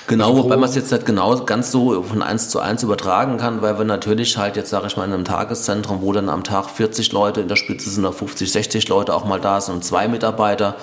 Genau, 0.08 0.32
also 0.32 0.44
wobei 0.44 0.58
man 0.58 0.68
es 0.68 0.76
jetzt 0.76 0.92
nicht 0.92 1.06
genau 1.06 1.46
ganz 1.46 1.72
so 1.72 2.04
von 2.04 2.22
1 2.22 2.50
zu 2.50 2.60
1 2.60 2.84
übertragen 2.84 3.38
kann, 3.38 3.62
weil 3.62 3.78
wir 3.78 3.86
natürlich 3.86 4.38
halt 4.38 4.56
jetzt, 4.56 4.70
sage 4.70 4.88
ich 4.88 4.98
mal, 4.98 5.06
in 5.06 5.14
einem 5.14 5.26
Tageszentrum, 5.26 6.02
wo 6.02 6.12
dann 6.12 6.28
am 6.30 6.44
Tag 6.44 6.70
40 6.70 7.12
Leute, 7.12 7.42
in 7.42 7.48
der 7.48 7.56
Spitze 7.56 7.90
sind 7.90 8.04
da 8.04 8.12
50, 8.12 8.52
60 8.52 8.90
Leute 8.90 9.14
auch 9.14 9.26
mal 9.26 9.40
da 9.40 9.62
sind 9.62 9.76
und 9.76 9.86
zwei 9.86 10.08
Mitarbeiter, 10.08 10.76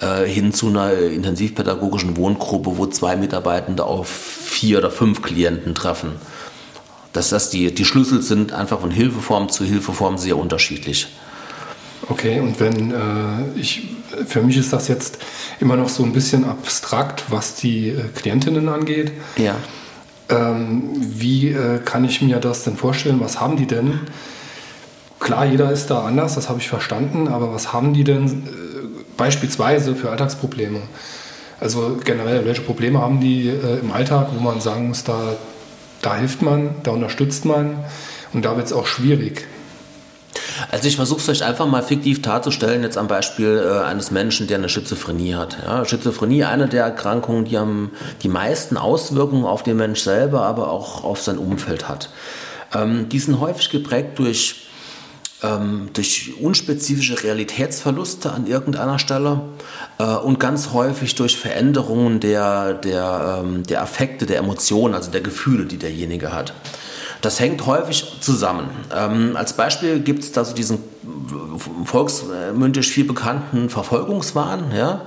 äh, 0.00 0.24
hin 0.24 0.52
zu 0.52 0.68
einer 0.68 0.92
intensivpädagogischen 0.92 2.16
Wohngruppe, 2.16 2.76
wo 2.76 2.86
zwei 2.86 3.16
Mitarbeitende 3.16 3.84
auf 3.84 4.08
vier 4.08 4.78
oder 4.78 4.90
fünf 4.90 5.22
Klienten 5.22 5.74
treffen 5.74 6.12
dass 7.12 7.30
das 7.30 7.50
die, 7.50 7.74
die 7.74 7.84
Schlüssel 7.84 8.22
sind 8.22 8.52
einfach 8.52 8.80
von 8.80 8.90
Hilfeform 8.90 9.48
zu 9.48 9.64
Hilfeform 9.64 10.18
sehr 10.18 10.36
unterschiedlich. 10.36 11.08
Okay, 12.08 12.40
und 12.40 12.58
wenn 12.60 12.90
äh, 12.90 13.58
ich, 13.58 13.88
für 14.26 14.42
mich 14.42 14.56
ist 14.56 14.72
das 14.72 14.88
jetzt 14.88 15.18
immer 15.60 15.76
noch 15.76 15.88
so 15.88 16.02
ein 16.02 16.12
bisschen 16.12 16.44
abstrakt, 16.44 17.24
was 17.28 17.54
die 17.56 17.90
äh, 17.90 18.04
Klientinnen 18.14 18.68
angeht. 18.68 19.12
Ja. 19.36 19.56
Ähm, 20.28 20.90
wie 20.98 21.48
äh, 21.48 21.78
kann 21.84 22.04
ich 22.04 22.22
mir 22.22 22.38
das 22.38 22.64
denn 22.64 22.76
vorstellen? 22.76 23.20
Was 23.20 23.40
haben 23.40 23.56
die 23.56 23.66
denn? 23.66 24.00
Klar, 25.18 25.44
jeder 25.44 25.70
ist 25.70 25.90
da 25.90 26.04
anders, 26.04 26.34
das 26.34 26.48
habe 26.48 26.60
ich 26.60 26.68
verstanden, 26.68 27.28
aber 27.28 27.52
was 27.52 27.72
haben 27.72 27.92
die 27.92 28.04
denn 28.04 28.26
äh, 28.26 28.30
beispielsweise 29.16 29.94
für 29.94 30.10
Alltagsprobleme? 30.10 30.80
Also 31.60 31.98
generell, 32.02 32.46
welche 32.46 32.62
Probleme 32.62 33.00
haben 33.00 33.20
die 33.20 33.48
äh, 33.48 33.80
im 33.80 33.92
Alltag, 33.92 34.28
wo 34.34 34.40
man 34.40 34.60
sagen 34.60 34.88
muss, 34.88 35.04
da 35.04 35.36
da 36.02 36.16
hilft 36.16 36.42
man, 36.42 36.76
da 36.82 36.92
unterstützt 36.92 37.44
man 37.44 37.84
und 38.32 38.44
da 38.44 38.56
wird 38.56 38.66
es 38.66 38.72
auch 38.72 38.86
schwierig. 38.86 39.46
Also 40.70 40.88
ich 40.88 40.96
versuche 40.96 41.20
es 41.20 41.28
euch 41.28 41.44
einfach 41.44 41.66
mal 41.66 41.82
fiktiv 41.82 42.22
darzustellen, 42.22 42.82
jetzt 42.82 42.98
am 42.98 43.08
Beispiel 43.08 43.62
äh, 43.64 43.84
eines 43.84 44.10
Menschen, 44.10 44.46
der 44.46 44.58
eine 44.58 44.68
Schizophrenie 44.68 45.34
hat. 45.34 45.58
Ja, 45.64 45.84
Schizophrenie, 45.84 46.44
eine 46.44 46.68
der 46.68 46.84
Erkrankungen, 46.84 47.44
die 47.44 47.56
am 47.56 47.90
die 48.22 48.28
meisten 48.28 48.76
Auswirkungen 48.76 49.44
auf 49.44 49.62
den 49.62 49.76
Mensch 49.76 50.00
selber, 50.00 50.42
aber 50.42 50.70
auch 50.70 51.02
auf 51.04 51.22
sein 51.22 51.38
Umfeld 51.38 51.88
hat. 51.88 52.10
Ähm, 52.74 53.08
die 53.08 53.18
sind 53.18 53.40
häufig 53.40 53.70
geprägt 53.70 54.18
durch 54.18 54.69
ähm, 55.42 55.88
durch 55.92 56.32
unspezifische 56.40 57.22
Realitätsverluste 57.22 58.32
an 58.32 58.46
irgendeiner 58.46 58.98
Stelle 58.98 59.40
äh, 59.98 60.04
und 60.04 60.38
ganz 60.40 60.72
häufig 60.72 61.14
durch 61.14 61.36
Veränderungen 61.38 62.20
der, 62.20 62.74
der, 62.74 63.42
ähm, 63.42 63.62
der 63.64 63.82
Affekte, 63.82 64.26
der 64.26 64.38
Emotionen, 64.38 64.94
also 64.94 65.10
der 65.10 65.20
Gefühle, 65.20 65.64
die 65.64 65.78
derjenige 65.78 66.32
hat. 66.32 66.52
Das 67.22 67.38
hängt 67.38 67.66
häufig 67.66 68.20
zusammen. 68.20 68.70
Ähm, 68.96 69.36
als 69.36 69.52
Beispiel 69.52 70.00
gibt 70.00 70.22
es 70.22 70.32
da 70.32 70.44
so 70.44 70.54
diesen 70.54 70.78
volksmündisch 71.84 72.88
viel 72.88 73.04
bekannten 73.04 73.68
Verfolgungswahn. 73.68 74.72
Ja? 74.74 75.02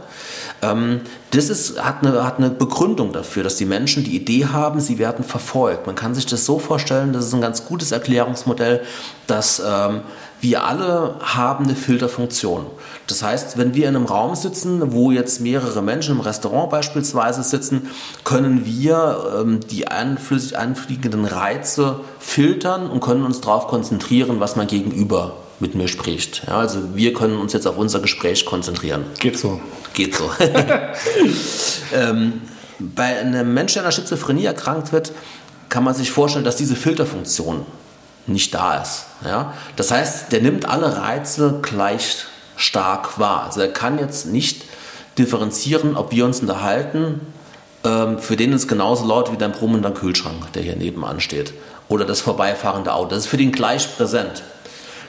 Ähm, 0.63 1.01
das 1.31 1.49
ist, 1.49 1.83
hat, 1.83 2.05
eine, 2.05 2.23
hat 2.23 2.37
eine 2.37 2.49
Begründung 2.49 3.11
dafür, 3.11 3.43
dass 3.43 3.57
die 3.57 3.65
Menschen 3.65 4.03
die 4.03 4.15
Idee 4.15 4.45
haben, 4.45 4.79
sie 4.79 4.97
werden 4.97 5.25
verfolgt. 5.25 5.85
Man 5.85 5.95
kann 5.95 6.15
sich 6.15 6.25
das 6.25 6.45
so 6.45 6.59
vorstellen, 6.59 7.13
das 7.13 7.27
ist 7.27 7.33
ein 7.33 7.41
ganz 7.41 7.65
gutes 7.65 7.91
Erklärungsmodell, 7.91 8.81
dass 9.27 9.61
ähm, 9.65 10.01
wir 10.39 10.65
alle 10.65 11.15
haben 11.21 11.65
eine 11.65 11.75
Filterfunktion. 11.75 12.65
Das 13.07 13.23
heißt, 13.23 13.57
wenn 13.57 13.75
wir 13.75 13.87
in 13.87 13.95
einem 13.95 14.05
Raum 14.05 14.35
sitzen, 14.35 14.91
wo 14.91 15.11
jetzt 15.11 15.41
mehrere 15.41 15.81
Menschen 15.81 16.15
im 16.15 16.21
Restaurant 16.21 16.69
beispielsweise 16.69 17.43
sitzen, 17.43 17.89
können 18.23 18.65
wir 18.65 19.39
ähm, 19.39 19.59
die 19.69 19.87
einflüssig 19.87 20.57
einfliegenden 20.57 21.25
Reize 21.25 22.01
filtern 22.19 22.89
und 22.89 23.01
können 23.01 23.23
uns 23.23 23.41
darauf 23.41 23.67
konzentrieren, 23.67 24.39
was 24.39 24.55
man 24.55 24.67
gegenüber 24.67 25.35
mit 25.63 25.75
mir 25.75 25.87
spricht. 25.87 26.43
Ja, 26.45 26.57
also 26.57 26.93
wir 26.93 27.13
können 27.13 27.37
uns 27.37 27.53
jetzt 27.53 27.65
auf 27.65 27.77
unser 27.77 28.01
Gespräch 28.01 28.45
konzentrieren. 28.45 29.05
Geht 29.19 29.39
so. 29.39 29.61
Geht 29.93 30.13
so. 30.13 30.29
ähm, 31.95 32.41
bei 32.79 33.17
einem 33.17 33.53
Menschen, 33.53 33.75
der 33.79 33.85
an 33.85 33.91
Schizophrenie 33.93 34.45
erkrankt 34.45 34.91
wird, 34.91 35.13
kann 35.69 35.85
man 35.85 35.95
sich 35.95 36.11
vorstellen, 36.11 36.43
dass 36.43 36.57
diese 36.57 36.75
Filterfunktion 36.75 37.65
nicht 38.27 38.53
da 38.53 38.81
ist. 38.81 39.05
Ja? 39.23 39.53
Das 39.77 39.89
heißt, 39.91 40.31
der 40.33 40.41
nimmt 40.41 40.67
alle 40.67 40.97
Reize 40.97 41.59
gleich 41.61 42.25
stark 42.57 43.17
wahr. 43.17 43.45
Also 43.45 43.61
er 43.61 43.71
kann 43.71 43.97
jetzt 43.97 44.27
nicht 44.27 44.65
differenzieren, 45.17 45.95
ob 45.95 46.11
wir 46.11 46.25
uns 46.25 46.41
unterhalten, 46.41 47.21
ähm, 47.85 48.19
für 48.19 48.35
den 48.35 48.51
ist 48.51 48.67
genauso 48.67 49.05
laut 49.05 49.31
wie 49.31 49.37
dein 49.37 49.53
brummender 49.53 49.91
Kühlschrank, 49.91 50.51
der 50.53 50.63
hier 50.63 50.75
nebenan 50.75 51.21
steht. 51.21 51.53
Oder 51.87 52.05
das 52.05 52.19
vorbeifahrende 52.19 52.93
Auto. 52.93 53.09
Das 53.09 53.19
ist 53.19 53.27
für 53.27 53.37
den 53.37 53.51
gleich 53.51 53.95
präsent. 53.95 54.43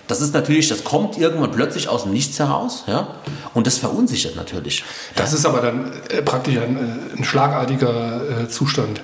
Das 0.07 0.21
ist 0.21 0.35
natürlich, 0.35 0.69
das 0.69 0.85
kommt 0.85 1.17
irgendwann 1.17 1.51
plötzlich 1.51 1.89
aus 1.89 2.03
dem 2.03 2.13
Nichts 2.13 2.39
heraus, 2.39 2.85
ja, 2.87 3.09
und 3.55 3.67
das 3.67 3.79
verunsichert 3.79 4.37
natürlich. 4.37 4.85
Das 5.17 5.33
ist 5.33 5.47
aber 5.47 5.61
dann 5.61 5.93
äh, 6.11 6.21
praktisch 6.21 6.57
ein, 6.59 6.77
äh, 6.77 7.19
ein 7.19 7.25
schlagartiger 7.25 8.43
äh, 8.43 8.49
Zustand. 8.49 9.01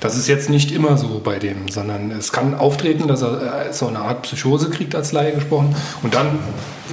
Das 0.00 0.16
ist 0.16 0.26
jetzt 0.26 0.50
nicht 0.50 0.72
immer 0.72 0.98
so 0.98 1.20
bei 1.22 1.38
dem, 1.38 1.68
sondern 1.68 2.10
es 2.10 2.32
kann 2.32 2.54
auftreten, 2.54 3.06
dass 3.06 3.22
er 3.22 3.72
so 3.72 3.86
eine 3.86 4.00
Art 4.00 4.22
Psychose 4.22 4.68
kriegt, 4.68 4.94
als 4.94 5.12
Laie 5.12 5.32
gesprochen, 5.32 5.74
und 6.02 6.14
dann 6.14 6.40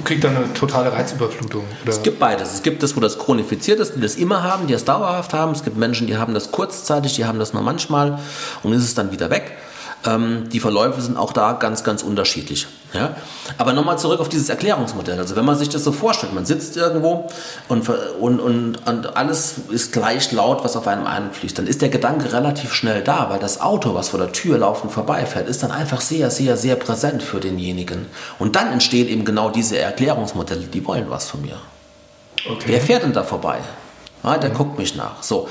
kriegt 0.04 0.24
er 0.24 0.30
eine 0.30 0.52
totale 0.54 0.92
Reizüberflutung. 0.92 1.64
Oder? 1.82 1.90
Es 1.90 2.02
gibt 2.02 2.18
beides. 2.18 2.54
Es 2.54 2.62
gibt 2.62 2.82
das, 2.82 2.96
wo 2.96 3.00
das 3.00 3.18
chronifiziert 3.18 3.80
ist, 3.80 3.96
die 3.96 4.00
das 4.00 4.14
immer 4.14 4.42
haben, 4.42 4.66
die 4.66 4.72
das 4.72 4.84
dauerhaft 4.84 5.34
haben. 5.34 5.52
Es 5.52 5.64
gibt 5.64 5.76
Menschen, 5.76 6.06
die 6.06 6.16
haben 6.16 6.32
das 6.32 6.52
kurzzeitig, 6.52 7.14
die 7.14 7.26
haben 7.26 7.38
das 7.38 7.52
nur 7.52 7.62
manchmal 7.62 8.18
und 8.62 8.72
ist 8.72 8.84
es 8.84 8.94
dann 8.94 9.12
wieder 9.12 9.28
weg. 9.28 9.52
Ähm, 10.06 10.48
die 10.50 10.60
Verläufe 10.60 11.00
sind 11.00 11.16
auch 11.16 11.32
da 11.32 11.52
ganz, 11.52 11.84
ganz 11.84 12.02
unterschiedlich. 12.02 12.66
Ja? 12.92 13.14
Aber 13.58 13.72
nochmal 13.72 13.98
zurück 13.98 14.20
auf 14.20 14.28
dieses 14.28 14.48
Erklärungsmodell. 14.48 15.18
Also 15.18 15.36
wenn 15.36 15.44
man 15.44 15.56
sich 15.56 15.68
das 15.68 15.84
so 15.84 15.92
vorstellt, 15.92 16.34
man 16.34 16.46
sitzt 16.46 16.76
irgendwo 16.76 17.28
und, 17.68 17.88
und, 17.88 18.40
und, 18.40 18.88
und 18.88 19.16
alles 19.16 19.56
ist 19.70 19.92
gleich 19.92 20.32
laut, 20.32 20.64
was 20.64 20.76
auf 20.76 20.86
einem 20.86 21.06
einfließt, 21.06 21.58
dann 21.58 21.66
ist 21.66 21.82
der 21.82 21.90
Gedanke 21.90 22.32
relativ 22.32 22.72
schnell 22.72 23.02
da, 23.02 23.28
weil 23.28 23.38
das 23.38 23.60
Auto, 23.60 23.94
was 23.94 24.08
vor 24.08 24.18
der 24.18 24.32
Tür 24.32 24.58
laufend 24.58 24.92
vorbeifährt, 24.92 25.48
ist 25.48 25.62
dann 25.62 25.70
einfach 25.70 26.00
sehr, 26.00 26.30
sehr, 26.30 26.56
sehr 26.56 26.76
präsent 26.76 27.22
für 27.22 27.40
denjenigen. 27.40 28.06
Und 28.38 28.56
dann 28.56 28.72
entstehen 28.72 29.08
eben 29.08 29.24
genau 29.24 29.50
diese 29.50 29.78
Erklärungsmodelle, 29.78 30.66
die 30.66 30.86
wollen 30.86 31.10
was 31.10 31.28
von 31.28 31.42
mir. 31.42 31.56
Okay. 32.48 32.64
Wer 32.66 32.80
fährt 32.80 33.02
denn 33.02 33.12
da 33.12 33.22
vorbei? 33.22 33.58
Ja, 34.22 34.38
der 34.38 34.50
mhm. 34.50 34.54
guckt 34.54 34.78
mich 34.78 34.96
nach. 34.96 35.22
So. 35.22 35.48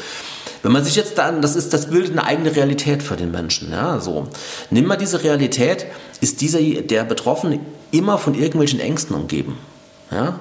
Wenn 0.61 0.71
man 0.71 0.83
sich 0.83 0.95
jetzt 0.95 1.17
dann, 1.17 1.41
das 1.41 1.55
ist, 1.55 1.73
das 1.73 1.87
bildet 1.87 2.11
eine 2.11 2.25
eigene 2.25 2.55
Realität 2.55 3.01
für 3.01 3.15
den 3.15 3.31
Menschen. 3.31 3.71
Ja, 3.71 3.99
so. 3.99 4.27
Nimm 4.69 4.85
mal 4.85 4.97
diese 4.97 5.23
Realität, 5.23 5.85
ist 6.21 6.41
dieser, 6.41 6.59
der 6.59 7.03
Betroffene 7.05 7.59
immer 7.91 8.17
von 8.17 8.33
irgendwelchen 8.33 8.79
Ängsten 8.79 9.15
umgeben. 9.15 9.57
Ja? 10.11 10.39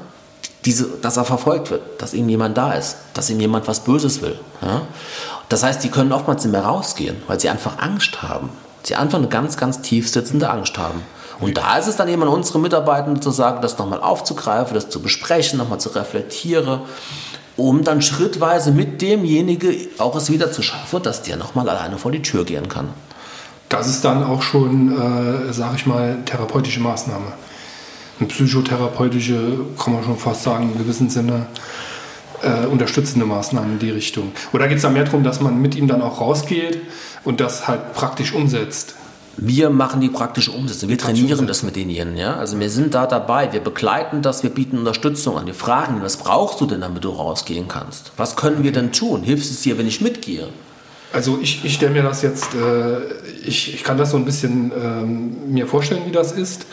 Diese, 0.65 0.89
dass 1.01 1.17
er 1.17 1.25
verfolgt 1.25 1.71
wird, 1.71 1.83
dass 1.99 2.15
ihm 2.15 2.29
jemand 2.29 2.59
da 2.59 2.73
ist, 2.73 2.97
dass 3.15 3.31
ihm 3.31 3.39
jemand 3.39 3.69
was 3.69 3.81
Böses 3.81 4.23
will. 4.23 4.39
Ja? 4.61 4.83
Das 5.49 5.63
heißt, 5.63 5.83
die 5.85 5.89
können 5.89 6.13
oftmals 6.13 6.45
nicht 6.45 6.53
mehr 6.53 6.65
rausgehen, 6.65 7.17
weil 7.27 7.39
sie 7.39 7.49
einfach 7.49 7.79
Angst 7.79 8.23
haben. 8.23 8.51
Sie 8.83 8.97
einfach 8.97 9.19
eine 9.19 9.29
ganz, 9.29 9.57
ganz 9.57 9.83
tief 9.83 10.11
sitzende 10.11 10.51
Angst 10.51 10.77
haben. 10.79 11.03
Und 11.41 11.57
da 11.57 11.79
ist 11.79 11.87
es 11.87 11.97
dann 11.97 12.09
eben 12.09 12.23
an 12.23 12.29
unsere 12.29 12.59
Mitarbeitenden 12.59 13.23
zu 13.23 13.31
sagen, 13.31 13.63
das 13.63 13.79
nochmal 13.79 14.01
aufzugreifen, 14.01 14.75
das 14.75 14.89
zu 14.89 15.01
besprechen, 15.01 15.59
nochmal 15.59 15.79
zu 15.79 15.91
reflektieren 15.91 16.81
um 17.59 17.83
dann 17.83 18.01
schrittweise 18.01 18.71
mit 18.71 19.03
demjenigen 19.03 19.75
auch 19.99 20.15
es 20.15 20.31
wieder 20.31 20.53
zu 20.53 20.63
schaffen, 20.63 21.03
dass 21.03 21.23
der 21.23 21.37
nochmal 21.37 21.69
alleine 21.69 21.99
vor 21.99 22.13
die 22.13 22.23
Tür 22.23 22.45
gehen 22.45 22.69
kann. 22.69 22.89
Das 23.69 23.89
ist 23.89 24.05
dann 24.05 24.23
auch 24.23 24.43
schon, 24.43 24.93
äh, 24.93 25.53
sage 25.53 25.75
ich 25.77 25.85
mal, 25.85 26.19
therapeutische 26.25 26.81
Maßnahme. 26.81 27.33
Eine 28.19 28.29
psychotherapeutische, 28.29 29.59
kann 29.77 29.93
man 29.93 30.05
schon 30.05 30.17
fast 30.17 30.45
sagen, 30.45 30.71
im 30.73 30.79
gewissen 30.79 31.11
Sinne 31.11 31.47
äh, 32.43 32.67
unterstützende 32.67 33.27
Maßnahmen 33.27 33.73
in 33.73 33.79
die 33.81 33.91
Richtung. 33.91 34.33
Oder 34.53 34.69
geht 34.69 34.77
es 34.77 34.83
da 34.83 34.91
mehr 34.91 35.05
darum, 35.05 35.25
dass 35.25 35.41
man 35.41 35.61
mit 35.61 35.75
ihm 35.75 35.89
dann 35.89 36.01
auch 36.01 36.21
rausgeht 36.21 36.81
und 37.25 37.41
das 37.41 37.67
halt 37.67 37.93
praktisch 37.93 38.33
umsetzt? 38.33 38.95
Wir 39.41 39.71
machen 39.71 40.01
die 40.01 40.09
praktische 40.09 40.51
Umsetzung. 40.51 40.89
Wir 40.89 40.99
trainieren 40.99 41.47
das 41.47 41.63
mit 41.63 41.77
denjenigen. 41.77 42.17
Ja? 42.17 42.37
Also 42.37 42.59
wir 42.59 42.71
sind 42.71 42.95
da 42.95 43.07
dabei, 43.07 43.53
wir 43.53 43.61
begleiten 43.61 44.21
das, 44.21 44.43
wir 44.43 44.51
bieten 44.51 44.79
Unterstützung 44.79 45.39
an. 45.39 45.47
Wir 45.47 45.55
fragen, 45.55 46.03
was 46.03 46.17
brauchst 46.17 46.61
du 46.61 46.67
denn, 46.67 46.81
damit 46.81 47.05
du 47.05 47.11
rausgehen 47.11 47.69
kannst? 47.69 48.11
Was 48.17 48.35
können 48.35 48.65
wir 48.65 48.73
denn 48.73 48.91
tun? 48.91 49.23
Hilft 49.23 49.45
es 49.45 49.63
dir, 49.63 49.79
wenn 49.79 49.87
ich 49.87 50.01
mitgehe? 50.01 50.49
Also 51.13 51.39
ich, 51.41 51.65
ich 51.65 51.75
stelle 51.75 51.93
mir 51.93 52.03
das 52.03 52.23
jetzt, 52.23 52.55
äh, 52.55 52.99
ich, 53.47 53.75
ich 53.75 53.85
kann 53.85 53.97
das 53.97 54.11
so 54.11 54.17
ein 54.17 54.25
bisschen 54.25 54.73
ähm, 54.77 55.53
mir 55.53 55.69
vorstellen, 55.69 56.03
wie 56.07 56.13
das 56.13 56.33
ist 56.33 56.67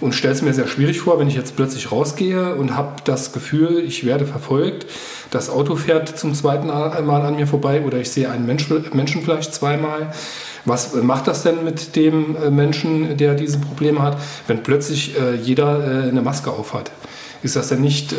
und 0.00 0.14
stelle 0.14 0.34
es 0.34 0.42
mir 0.42 0.52
sehr 0.52 0.66
schwierig 0.66 1.00
vor, 1.00 1.18
wenn 1.18 1.28
ich 1.28 1.34
jetzt 1.34 1.56
plötzlich 1.56 1.92
rausgehe 1.92 2.54
und 2.56 2.76
habe 2.76 2.96
das 3.04 3.32
Gefühl, 3.32 3.78
ich 3.78 4.04
werde 4.04 4.26
verfolgt, 4.26 4.86
das 5.30 5.48
Auto 5.48 5.76
fährt 5.76 6.18
zum 6.18 6.34
zweiten 6.34 6.66
Mal 6.66 7.22
an 7.22 7.36
mir 7.36 7.46
vorbei 7.46 7.82
oder 7.82 7.98
ich 7.98 8.10
sehe 8.10 8.30
einen 8.30 8.46
Mensch, 8.46 8.68
Menschen 8.92 9.22
vielleicht 9.22 9.54
zweimal 9.54 10.12
was 10.64 10.94
macht 10.94 11.26
das 11.26 11.42
denn 11.42 11.64
mit 11.64 11.96
dem 11.96 12.36
äh, 12.36 12.50
Menschen, 12.50 13.16
der 13.16 13.34
diese 13.34 13.58
Probleme 13.58 14.02
hat, 14.02 14.18
wenn 14.46 14.62
plötzlich 14.62 15.18
äh, 15.18 15.34
jeder 15.34 16.04
äh, 16.04 16.08
eine 16.08 16.22
Maske 16.22 16.50
aufhat? 16.50 16.90
Ist 17.42 17.56
das 17.56 17.68
denn 17.68 17.80
nicht 17.80 18.14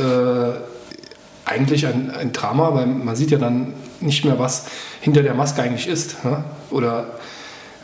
eigentlich 1.45 1.85
ein, 1.85 2.09
ein 2.09 2.33
Drama, 2.33 2.73
weil 2.73 2.87
man 2.87 3.15
sieht 3.15 3.29
ja 3.29 3.37
dann 3.37 3.73
nicht 3.99 4.25
mehr, 4.25 4.39
was 4.39 4.65
hinter 4.99 5.21
der 5.21 5.35
Maske 5.35 5.61
eigentlich 5.61 5.87
ist? 5.87 6.25
Ne? 6.25 6.43
Oder 6.71 7.19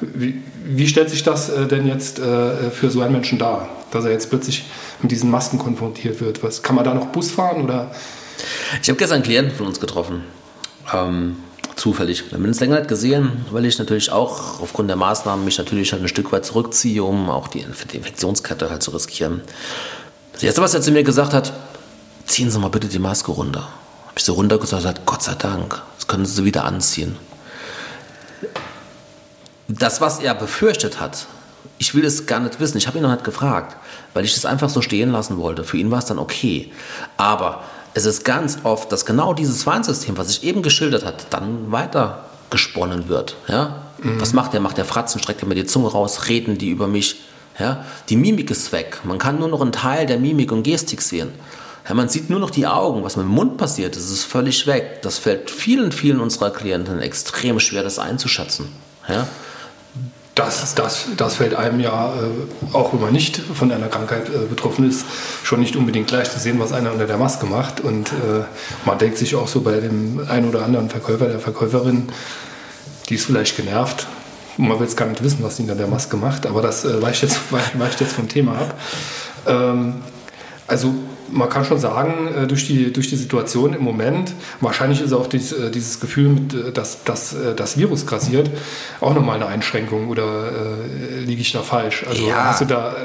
wie, 0.02 0.42
wie, 0.66 0.88
stellt 0.88 1.12
sich 1.12 1.22
das 1.22 1.52
denn 1.70 1.86
jetzt 1.86 2.18
für 2.18 2.90
so 2.90 3.02
einen 3.02 3.12
Menschen 3.12 3.38
dar, 3.38 3.70
dass 3.92 4.06
er 4.06 4.12
jetzt 4.14 4.32
plötzlich 4.32 4.66
mit 5.04 5.12
diesen 5.12 5.30
Masken 5.30 5.60
konfrontiert 5.60 6.22
wird? 6.22 6.42
Was, 6.42 6.64
kann 6.64 6.76
man 6.76 6.84
da 6.84 6.96
noch 6.96 7.06
Bus 7.10 7.30
fahren? 7.30 7.62
Oder? 7.62 7.92
Ich 8.82 8.90
habe 8.90 8.98
gestern 8.98 9.18
einen 9.18 9.24
Klienten 9.24 9.56
von 9.56 9.68
uns 9.68 9.80
getroffen. 9.80 10.24
Ähm, 10.92 11.36
zufällig. 11.78 12.30
Wir 12.30 12.38
haben 12.38 12.46
uns 12.46 12.60
länger 12.60 12.78
nicht 12.78 12.90
gesehen, 12.90 13.46
weil 13.52 13.66
ich 13.66 13.78
natürlich 13.80 14.12
auch 14.12 14.60
aufgrund 14.62 14.90
der 14.90 14.98
Maßnahmen 14.98 15.46
mich 15.46 15.58
natürlich 15.58 15.92
halt 15.92 16.02
ein 16.02 16.08
Stück 16.08 16.32
weit 16.32 16.46
zurückziehe, 16.46 17.04
um 17.04 17.30
auch 17.30 17.48
die, 17.48 17.60
Infektionskette 17.60 18.70
halt 18.70 18.84
zu 18.84 18.92
riskieren. 18.92 19.42
Das 20.34 20.44
erste, 20.44 20.62
was 20.62 20.74
er 20.74 20.82
zu 20.82 20.92
mir 20.92 21.04
gesagt 21.04 21.34
hat, 21.34 21.54
ziehen 22.26 22.52
Sie 22.52 22.60
mal 22.60 22.70
bitte 22.70 22.88
die 22.88 23.00
Maske 23.00 23.32
runter. 23.32 23.62
Habe 23.62 24.18
ich 24.18 24.24
so 24.24 24.34
runtergesagt, 24.34 24.82
gesagt, 24.82 25.06
Gott 25.06 25.24
sei 25.24 25.36
Dank, 25.36 25.82
das 25.96 26.08
können 26.08 26.26
Sie 26.26 26.46
wieder 26.46 26.66
anziehen. 26.66 27.16
Das, 29.68 30.02
was 30.02 30.20
er 30.20 30.34
befürchtet 30.34 31.00
hat, 31.00 31.28
ich 31.78 31.94
will 31.94 32.06
es 32.06 32.26
gar 32.26 32.40
nicht 32.40 32.60
wissen. 32.60 32.78
Ich 32.78 32.88
habe 32.88 32.98
ihn 32.98 33.04
noch 33.04 33.12
nicht 33.12 33.24
gefragt, 33.24 33.78
weil 34.14 34.26
ich 34.26 34.34
das 34.34 34.46
einfach 34.46 34.70
so 34.70 34.82
stehen 34.82 35.12
lassen 35.12 35.38
wollte. 35.38 35.64
Für 35.64 35.78
ihn 35.78 35.92
war 35.92 36.00
es 36.00 36.06
dann 36.06 36.20
okay. 36.20 36.72
Aber 37.18 37.64
es 37.94 38.06
ist 38.06 38.24
ganz 38.24 38.60
oft, 38.64 38.92
dass 38.92 39.06
genau 39.06 39.34
dieses 39.34 39.66
Warnsystem, 39.66 40.18
was 40.18 40.30
ich 40.30 40.44
eben 40.44 40.62
geschildert 40.62 41.06
habe, 41.06 41.18
dann 41.30 41.72
weiter 41.72 42.26
gesponnen 42.50 43.10
wird. 43.10 43.36
Ja? 43.48 43.84
Mhm. 44.02 44.22
Was 44.22 44.34
macht 44.34 44.54
der? 44.54 44.62
Macht 44.62 44.78
der 44.78 44.86
Fratzen, 44.86 45.22
streckt 45.22 45.42
er 45.42 45.48
mir 45.48 45.56
die 45.56 45.66
Zunge 45.66 45.90
raus, 45.90 46.28
reden 46.30 46.58
die 46.58 46.70
über 46.70 46.88
mich. 46.88 47.22
Ja? 47.60 47.86
Die 48.10 48.16
Mimik 48.16 48.52
ist 48.52 48.72
weg. 48.72 49.02
Man 49.04 49.18
kann 49.18 49.40
nur 49.40 49.48
noch 49.48 49.62
einen 49.62 49.72
Teil 49.72 50.06
der 50.06 50.20
Mimik 50.20 50.52
und 50.52 50.64
Gestik 50.64 51.02
sehen. 51.02 51.32
Ja, 51.88 51.94
man 51.94 52.10
sieht 52.10 52.30
nur 52.30 52.40
noch 52.40 52.50
die 52.50 52.68
Augen. 52.68 53.04
Was 53.04 53.16
mit 53.16 53.26
dem 53.26 53.32
Mund 53.32 53.58
passiert, 53.58 53.96
das 53.96 54.10
ist 54.10 54.26
völlig 54.26 54.68
weg. 54.68 55.02
Das 55.04 55.18
fällt 55.18 55.50
vielen, 55.50 55.92
vielen 55.92 56.20
unserer 56.20 56.52
Klienten 56.52 57.00
extrem 57.00 57.60
schwer, 57.60 57.84
das 57.84 57.98
einzuschätzen. 57.98 58.68
Ja? 59.08 59.28
Das, 60.38 60.76
das, 60.76 61.08
das 61.18 61.36
fällt 61.38 61.56
einem 61.56 61.80
ja, 61.80 62.14
äh, 62.14 62.76
auch 62.76 62.94
wenn 62.94 63.02
man 63.02 63.12
nicht 63.12 63.38
von 63.38 63.72
einer 63.72 63.88
Krankheit 63.88 64.30
äh, 64.30 64.46
betroffen 64.48 64.88
ist, 64.88 65.04
schon 65.42 65.60
nicht 65.60 65.76
unbedingt 65.76 66.08
gleich 66.08 66.30
zu 66.30 66.38
sehen, 66.38 66.60
was 66.60 66.74
einer 66.74 66.92
unter 66.92 67.08
der 67.08 67.18
Maske 67.18 67.48
macht. 67.48 67.80
Und 67.80 68.10
äh, 68.10 68.44
man 68.86 69.00
denkt 69.00 69.18
sich 69.18 69.36
auch 69.36 69.48
so 69.48 69.62
bei 69.62 69.80
dem 69.80 70.28
einen 70.30 70.48
oder 70.48 70.64
anderen 70.64 70.92
Verkäufer, 70.92 71.26
der 71.28 71.40
Verkäuferin, 71.40 72.10
die 73.10 73.16
ist 73.16 73.26
vielleicht 73.26 73.58
genervt. 73.58 74.06
Man 74.58 74.80
will 74.80 74.86
es 74.86 74.96
gar 74.96 75.08
nicht 75.08 75.24
wissen, 75.24 75.40
was 75.42 75.58
sie 75.58 75.64
unter 75.64 75.74
der 75.74 75.88
Maske 75.88 76.18
macht, 76.18 76.46
aber 76.46 76.62
das 76.62 76.86
weicht, 77.02 77.24
jetzt, 77.24 77.40
weicht 77.52 78.00
jetzt 78.00 78.14
vom 78.14 78.28
Thema 78.28 78.60
ab. 78.60 78.80
Ähm, 79.48 79.96
also 80.68 80.94
man 81.32 81.50
kann 81.50 81.66
schon 81.66 81.80
sagen, 81.80 82.28
äh, 82.36 82.48
durch 82.48 82.68
die, 82.68 82.92
durch 82.92 83.10
die 83.10 83.16
Situation 83.16 83.74
im 83.74 83.84
Moment, 83.84 84.34
wahrscheinlich 84.62 85.02
ist 85.02 85.14
auch 85.14 85.28
dies, 85.28 85.52
äh, 85.52 85.72
dieses 85.72 86.00
Gefühl, 86.00 86.30
mit, 86.30 86.54
äh, 86.54 86.72
dass, 86.72 87.04
dass 87.04 87.36
das 87.56 87.78
Virus 87.78 88.06
grassiert, 88.06 88.50
auch 89.02 89.14
nochmal 89.14 89.36
eine 89.36 89.48
Einschränkung 89.48 90.10
oder 90.10 90.52
äh, 90.52 91.20
liege 91.22 91.42
ich 91.42 91.52
da 91.52 91.62
falsch? 91.62 92.06
Also 92.08 92.28
ja. 92.28 92.46
hast 92.46 92.62
du 92.62 92.66
da 92.66 92.96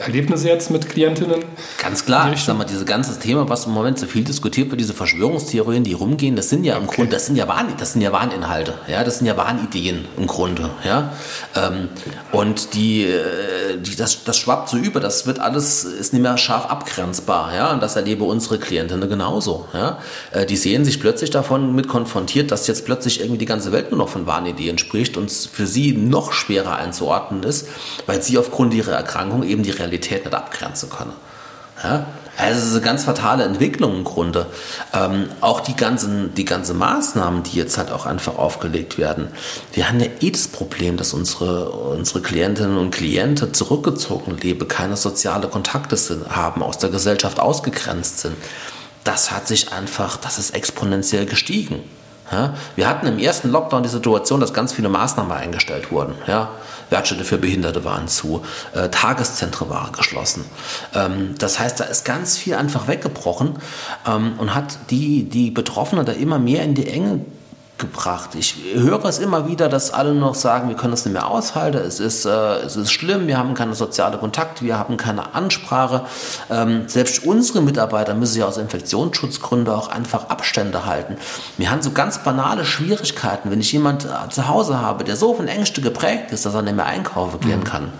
Erlebnisse 0.00 0.48
jetzt 0.48 0.70
mit 0.70 0.88
Klientinnen? 0.88 1.44
Ganz 1.82 2.04
klar. 2.04 2.32
Ich 2.32 2.42
sag 2.42 2.56
mal, 2.56 2.64
dieses 2.64 2.86
ganze 2.86 3.18
Thema, 3.18 3.48
was 3.48 3.66
im 3.66 3.72
Moment 3.72 3.98
so 3.98 4.06
viel 4.06 4.24
diskutiert 4.24 4.70
wird, 4.70 4.80
diese 4.80 4.94
Verschwörungstheorien, 4.94 5.84
die 5.84 5.92
rumgehen, 5.92 6.36
das 6.36 6.48
sind 6.48 6.64
ja 6.64 6.76
im 6.76 6.84
okay. 6.84 6.96
Grunde, 6.96 7.12
das 7.12 7.26
sind 7.26 7.36
ja 7.36 7.46
Wahn, 7.48 7.74
das 7.78 7.92
sind 7.92 8.02
ja 8.02 8.12
Wahninhalte, 8.12 8.74
ja, 8.88 9.04
das 9.04 9.18
sind 9.18 9.26
ja 9.26 9.36
Wahnideen 9.36 10.06
im 10.16 10.26
Grunde, 10.26 10.70
ja. 10.84 11.12
Ähm, 11.54 11.88
und 12.32 12.74
die, 12.74 13.04
äh, 13.04 13.78
die, 13.78 13.96
das, 13.96 14.24
das 14.24 14.38
schwappt 14.38 14.70
so 14.70 14.76
über, 14.76 15.00
das 15.00 15.26
wird 15.26 15.38
alles, 15.38 15.84
ist 15.84 16.12
nicht 16.12 16.22
mehr 16.22 16.38
scharf 16.38 16.66
abgrenzbar, 16.66 17.54
ja. 17.54 17.72
Und 17.72 17.82
das 17.82 17.96
erlebe 17.96 18.24
unsere 18.24 18.58
Klientinnen 18.58 19.08
genauso, 19.08 19.68
ja. 19.74 19.98
Äh, 20.32 20.46
die 20.46 20.56
sehen 20.56 20.84
sich 20.84 21.00
plötzlich 21.00 21.30
davon 21.30 21.74
mit 21.74 21.88
konfrontiert, 21.88 22.50
dass 22.50 22.66
jetzt 22.66 22.86
plötzlich 22.86 23.20
irgendwie 23.20 23.38
die 23.38 23.46
ganze 23.46 23.72
Welt 23.72 23.90
nur 23.90 23.98
noch 23.98 24.08
von 24.08 24.26
Wahnideen 24.26 24.78
spricht 24.78 25.16
und 25.16 25.30
es 25.30 25.46
für 25.46 25.66
sie 25.66 25.92
noch 25.92 26.32
schwerer 26.32 26.76
einzuordnen 26.76 27.42
ist, 27.42 27.68
weil 28.06 28.22
sie 28.22 28.38
aufgrund 28.38 28.74
ihrer 28.74 28.92
Erkrankung 28.92 29.42
eben 29.42 29.62
die 29.62 29.70
Realität 29.70 29.89
nicht 29.90 30.34
abgrenzen 30.34 30.90
können. 30.90 31.12
Ja? 31.82 32.06
Also 32.36 32.58
es 32.58 32.66
ist 32.66 32.72
eine 32.72 32.80
ganz 32.80 33.04
fatale 33.04 33.44
Entwicklung 33.44 33.96
im 33.96 34.04
Grunde. 34.04 34.46
Ähm, 34.94 35.28
auch 35.40 35.60
die 35.60 35.76
ganzen, 35.76 36.34
die 36.34 36.44
ganzen 36.44 36.78
Maßnahmen, 36.78 37.42
die 37.42 37.56
jetzt 37.56 37.76
halt 37.76 37.90
auch 37.90 38.06
einfach 38.06 38.36
aufgelegt 38.36 38.98
werden. 38.98 39.28
Wir 39.72 39.88
haben 39.88 40.00
ja 40.00 40.06
eh 40.20 40.30
das 40.30 40.48
Problem, 40.48 40.96
dass 40.96 41.12
unsere, 41.12 41.70
unsere 41.70 42.22
Klientinnen 42.22 42.78
und 42.78 42.92
Klienten 42.92 43.52
zurückgezogen 43.52 44.38
leben, 44.38 44.68
keine 44.68 44.96
soziale 44.96 45.48
Kontakte 45.48 45.96
sind, 45.96 46.34
haben, 46.34 46.62
aus 46.62 46.78
der 46.78 46.90
Gesellschaft 46.90 47.40
ausgegrenzt 47.40 48.20
sind. 48.20 48.36
Das 49.04 49.30
hat 49.30 49.46
sich 49.46 49.72
einfach, 49.72 50.16
das 50.16 50.38
ist 50.38 50.54
exponentiell 50.54 51.26
gestiegen. 51.26 51.82
Ja? 52.32 52.54
Wir 52.76 52.88
hatten 52.88 53.06
im 53.06 53.18
ersten 53.18 53.50
Lockdown 53.50 53.82
die 53.82 53.88
Situation, 53.88 54.40
dass 54.40 54.54
ganz 54.54 54.72
viele 54.72 54.88
Maßnahmen 54.88 55.32
eingestellt 55.32 55.90
wurden. 55.90 56.14
Ja? 56.26 56.50
Werkstätte 56.90 57.24
für 57.24 57.38
Behinderte 57.38 57.84
waren 57.84 58.08
zu, 58.08 58.42
äh, 58.74 58.88
Tageszentren 58.88 59.70
waren 59.70 59.92
geschlossen. 59.92 60.44
Ähm, 60.94 61.34
das 61.38 61.58
heißt, 61.58 61.80
da 61.80 61.84
ist 61.84 62.04
ganz 62.04 62.36
viel 62.36 62.54
einfach 62.54 62.88
weggebrochen 62.88 63.58
ähm, 64.06 64.34
und 64.38 64.54
hat 64.54 64.78
die, 64.90 65.24
die 65.24 65.50
Betroffenen 65.50 66.04
da 66.04 66.12
immer 66.12 66.38
mehr 66.38 66.62
in 66.64 66.74
die 66.74 66.88
Enge 66.88 67.24
gebracht. 67.80 68.36
Ich 68.36 68.54
höre 68.74 69.04
es 69.06 69.18
immer 69.18 69.48
wieder, 69.48 69.68
dass 69.68 69.90
alle 69.92 70.14
noch 70.14 70.36
sagen, 70.36 70.68
wir 70.68 70.76
können 70.76 70.92
das 70.92 71.04
nicht 71.04 71.14
mehr 71.14 71.26
aushalten, 71.26 71.78
es 71.78 71.98
ist, 71.98 72.24
äh, 72.24 72.58
es 72.58 72.76
ist 72.76 72.92
schlimm, 72.92 73.26
wir 73.26 73.38
haben 73.38 73.54
keine 73.54 73.74
soziale 73.74 74.18
Kontakte, 74.18 74.64
wir 74.64 74.78
haben 74.78 74.96
keine 74.96 75.34
Ansprache. 75.34 76.04
Ähm, 76.48 76.88
selbst 76.88 77.24
unsere 77.24 77.62
Mitarbeiter 77.62 78.14
müssen 78.14 78.38
ja 78.38 78.46
aus 78.46 78.58
Infektionsschutzgründen 78.58 79.74
auch 79.74 79.88
einfach 79.88 80.28
Abstände 80.28 80.86
halten. 80.86 81.16
Wir 81.56 81.70
haben 81.70 81.82
so 81.82 81.90
ganz 81.90 82.18
banale 82.22 82.64
Schwierigkeiten, 82.64 83.50
wenn 83.50 83.60
ich 83.60 83.72
jemand 83.72 84.04
äh, 84.04 84.28
zu 84.30 84.46
Hause 84.46 84.80
habe, 84.80 85.02
der 85.02 85.16
so 85.16 85.34
von 85.34 85.48
Ängste 85.48 85.80
geprägt 85.80 86.30
ist, 86.30 86.46
dass 86.46 86.54
er 86.54 86.62
nicht 86.62 86.76
mehr 86.76 86.86
einkaufen 86.86 87.40
gehen 87.40 87.60
mhm. 87.60 87.64
kann. 87.64 87.92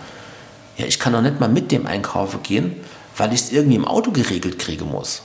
Ja, 0.77 0.87
ich 0.87 0.99
kann 0.99 1.13
doch 1.13 1.23
nicht 1.23 1.41
mal 1.41 1.49
mit 1.49 1.73
dem 1.73 1.87
einkaufen 1.87 2.43
gehen, 2.43 2.77
weil 3.17 3.33
ich 3.33 3.41
es 3.41 3.53
irgendwie 3.53 3.77
im 3.77 3.87
Auto 3.87 4.13
geregelt 4.13 4.59
kriegen 4.59 4.89
muss. 4.89 5.23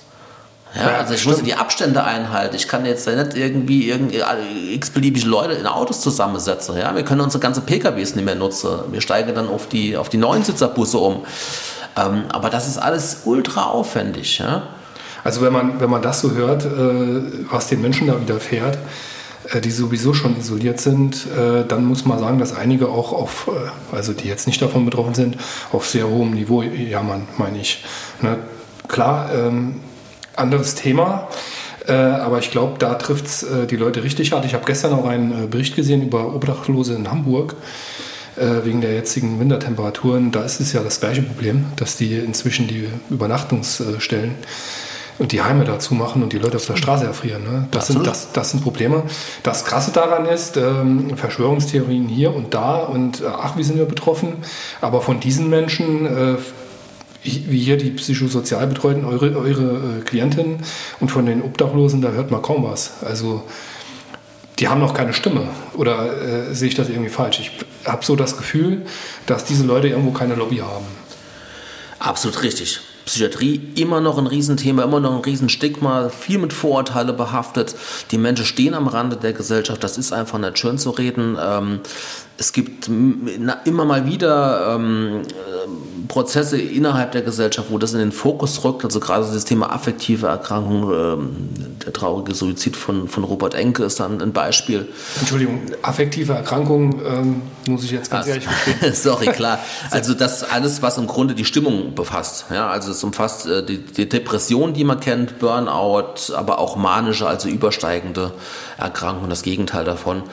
Ja, 0.76 0.98
also 0.98 1.14
ich 1.14 1.26
muss 1.26 1.42
die 1.42 1.54
Abstände 1.54 2.04
einhalten. 2.04 2.56
Ich 2.56 2.68
kann 2.68 2.86
jetzt 2.86 3.08
nicht 3.08 3.36
irgendwie, 3.36 3.90
irgendwie 3.90 4.22
x-beliebige 4.74 5.26
Leute 5.26 5.54
in 5.54 5.68
Autos 5.68 6.02
zusammensetzen. 6.02 6.78
Ja, 6.78 6.94
wir 6.96 7.04
können 7.04 7.22
unsere 7.22 7.42
ganzen 7.42 7.66
PKWs 7.66 8.16
nicht 8.16 8.26
mehr 8.26 8.36
nutzen. 8.36 8.70
Wir 8.92 9.02
steigen 9.02 9.34
dann 9.34 9.48
auf 9.48 9.68
die, 9.68 9.96
auf 9.96 10.10
die 10.10 10.18
Neunsitzer-Busse 10.18 10.98
um. 10.98 11.26
Ähm, 11.98 12.26
aber 12.30 12.50
das 12.50 12.68
ist 12.68 12.78
alles 12.78 13.22
ultra 13.24 13.66
aufwendig. 13.66 14.40
Ja? 14.40 14.64
Also 15.24 15.42
wenn 15.42 15.54
man, 15.54 15.80
wenn 15.80 15.90
man 15.90 16.02
das 16.02 16.20
so 16.20 16.32
hört, 16.32 16.66
äh, 16.66 17.48
was 17.50 17.68
den 17.68 17.82
Menschen 17.82 18.08
da 18.08 18.20
widerfährt, 18.20 18.78
äh, 19.54 19.62
die 19.62 19.72
sowieso 19.72 20.14
schon 20.14 20.38
isoliert 20.38 20.82
sind, 20.82 21.26
äh, 21.38 21.66
dann 21.66 21.86
muss 21.86 22.06
man 22.06 22.20
sagen, 22.20 22.38
dass 22.38 22.54
einige 22.54 22.90
auch 22.90 23.14
auf, 23.14 23.48
äh, 23.48 23.96
also 23.96 24.14
die 24.14 24.28
jetzt 24.28 24.46
nicht 24.46 24.62
davon 24.62 24.84
betroffen 24.86 25.16
sind, 25.16 25.38
auf 25.72 25.88
sehr 25.88 26.08
hohem 26.08 26.32
Niveau 26.32 26.62
jammern, 26.64 27.28
meine 27.38 27.60
ich. 27.60 27.84
Ne? 28.22 28.38
Klar, 28.88 29.30
ähm, 29.34 29.80
anderes 30.36 30.76
Thema. 30.76 31.28
Äh, 31.88 31.94
aber 31.94 32.40
ich 32.40 32.52
glaube, 32.52 32.78
da 32.80 32.96
trifft 32.96 33.26
es 33.26 33.44
äh, 33.44 33.68
die 33.68 33.76
Leute 33.76 34.04
richtig 34.04 34.32
hart. 34.32 34.46
Ich 34.46 34.54
habe 34.54 34.66
gestern 34.66 34.94
auch 34.94 35.06
einen 35.06 35.44
äh, 35.44 35.48
Bericht 35.48 35.76
gesehen 35.76 36.02
über 36.02 36.34
Obdachlose 36.34 36.96
in 36.96 37.10
Hamburg 37.10 37.56
wegen 38.38 38.82
der 38.82 38.94
jetzigen 38.94 39.40
Wintertemperaturen. 39.40 40.34
Da 40.34 40.44
ist 40.44 40.60
es 40.60 40.74
ja 40.74 40.84
das 40.84 41.00
gleiche 41.00 41.22
Problem, 41.22 41.68
dass 41.78 41.96
die 41.96 42.16
inzwischen 42.16 42.68
die 42.68 42.86
Übernachtungsstellen 43.10 44.36
und 45.20 45.32
die 45.32 45.42
Heime 45.42 45.64
dazu 45.64 45.96
machen 45.96 46.22
und 46.22 46.34
die 46.34 46.38
Leute 46.38 46.58
auf 46.58 46.66
der 46.66 46.76
Straße 46.76 47.06
erfrieren. 47.06 47.46
Ne? 47.46 47.70
Das, 47.72 47.88
sind, 47.88 48.06
das, 48.06 48.34
das 48.34 48.52
sind 48.52 48.62
Probleme. 48.62 49.04
Das 49.44 49.64
Krasse 49.64 49.92
daran 49.92 50.26
ist, 50.26 50.58
ähm, 50.58 51.16
Verschwörungstheorien 51.16 52.10
hier 52.10 52.36
und 52.36 52.54
da 52.54 52.80
und 52.80 53.24
ach, 53.26 53.56
wie 53.56 53.64
sind 53.64 53.78
wir 53.78 53.86
betroffen. 53.86 54.34
Aber 54.82 55.00
von 55.00 55.22
diesen 55.22 55.50
Menschen 55.50 56.38
wie 57.26 57.60
hier 57.60 57.78
die 57.78 57.92
psychosozial 57.92 58.68
betreuten, 58.68 59.06
eure, 59.06 59.36
eure 59.36 60.00
äh, 60.00 60.02
Klientinnen 60.04 60.58
und 61.00 61.10
von 61.10 61.26
den 61.26 61.42
Obdachlosen, 61.42 62.02
da 62.02 62.12
hört 62.12 62.32
man 62.32 62.42
kaum 62.42 62.64
was. 62.64 63.04
Also 63.04 63.44
die 64.60 64.68
haben 64.68 64.80
noch 64.80 64.94
keine 64.94 65.14
Stimme. 65.14 65.48
Oder 65.74 66.22
äh, 66.50 66.54
sehe 66.54 66.70
ich 66.70 66.76
das 66.76 66.90
irgendwie 66.90 67.10
falsch? 67.10 67.40
Ich 67.40 67.52
habe 67.86 68.06
so 68.06 68.16
das 68.16 68.38
Gefühl, 68.38 68.86
dass 69.26 69.46
diese 69.46 69.66
Leute 69.66 69.90
irgendwo 69.90 70.12
keine 70.12 70.36
Lobby 70.36 70.58
haben. 70.58 70.86
Absolut 72.00 72.44
richtig. 72.44 72.80
Psychiatrie 73.06 73.62
immer 73.76 74.02
noch 74.02 74.18
ein 74.18 74.26
Riesenthema, 74.26 74.84
immer 74.84 75.00
noch 75.00 75.14
ein 75.14 75.22
Riesenstigma, 75.22 76.10
viel 76.10 76.40
mit 76.40 76.54
Vorurteile 76.54 77.14
behaftet. 77.14 77.76
Die 78.12 78.18
Menschen 78.18 78.46
stehen 78.46 78.74
am 78.74 78.88
Rande 78.88 79.16
der 79.16 79.34
Gesellschaft, 79.34 79.84
das 79.84 79.98
ist 79.98 80.12
einfach 80.12 80.40
nicht 80.40 80.58
schön 80.58 80.80
zu 80.80 80.90
reden. 80.90 81.38
Ähm, 81.40 81.82
es 82.38 82.52
gibt 82.52 82.88
immer 82.88 83.86
mal 83.86 84.08
wieder 84.08 84.76
ähm, 84.76 85.22
Prozesse 86.08 86.60
innerhalb 86.60 87.12
der 87.12 87.22
Gesellschaft, 87.22 87.72
wo 87.72 87.78
das 87.78 87.94
in 87.94 88.00
den 88.00 88.12
Fokus 88.12 88.64
rückt. 88.64 88.84
Also 88.84 89.00
gerade 89.00 89.26
das 89.32 89.46
Thema 89.46 89.72
affektive 89.72 90.28
Erkrankung, 90.28 90.92
ähm, 90.92 91.50
der 91.86 91.94
traurige 91.94 92.34
Suizid 92.34 92.76
von, 92.76 93.08
von 93.08 93.24
Robert 93.24 93.54
Enke 93.54 93.84
ist 93.84 94.00
dann 94.00 94.22
ein 94.22 94.34
Beispiel. 94.34 94.88
Entschuldigung, 95.20 95.62
affektive 95.82 96.34
Erkrankung 96.34 97.02
ähm, 97.06 97.42
muss 97.68 97.84
ich 97.84 97.92
jetzt 97.92 98.12
ganz 98.12 98.28
also, 98.28 98.40
ehrlich 98.40 98.48
gestehen. 98.48 98.94
Sorry, 98.96 99.28
klar. 99.28 99.60
Also 99.92 100.14
das 100.14 100.44
alles, 100.44 100.82
was 100.82 100.98
im 100.98 101.08
Grunde 101.08 101.36
die 101.36 101.46
Stimmung 101.46 101.96
befasst. 101.96 102.46
Ja, 102.52 102.70
also 102.70 102.92
es 102.92 103.04
umfasst 103.04 103.46
äh, 103.46 103.64
die, 103.66 103.78
die 103.78 104.10
Depression, 104.10 104.74
die 104.74 104.84
man 104.84 105.00
kennt, 105.00 105.40
Burnout, 105.40 106.34
aber 106.36 106.60
auch 106.60 106.76
manische, 106.76 107.28
also 107.28 107.48
übersteigende 107.48 108.32
Erkrankungen, 108.78 109.30
das 109.30 109.44
Gegenteil 109.44 109.86
davon, 109.86 110.24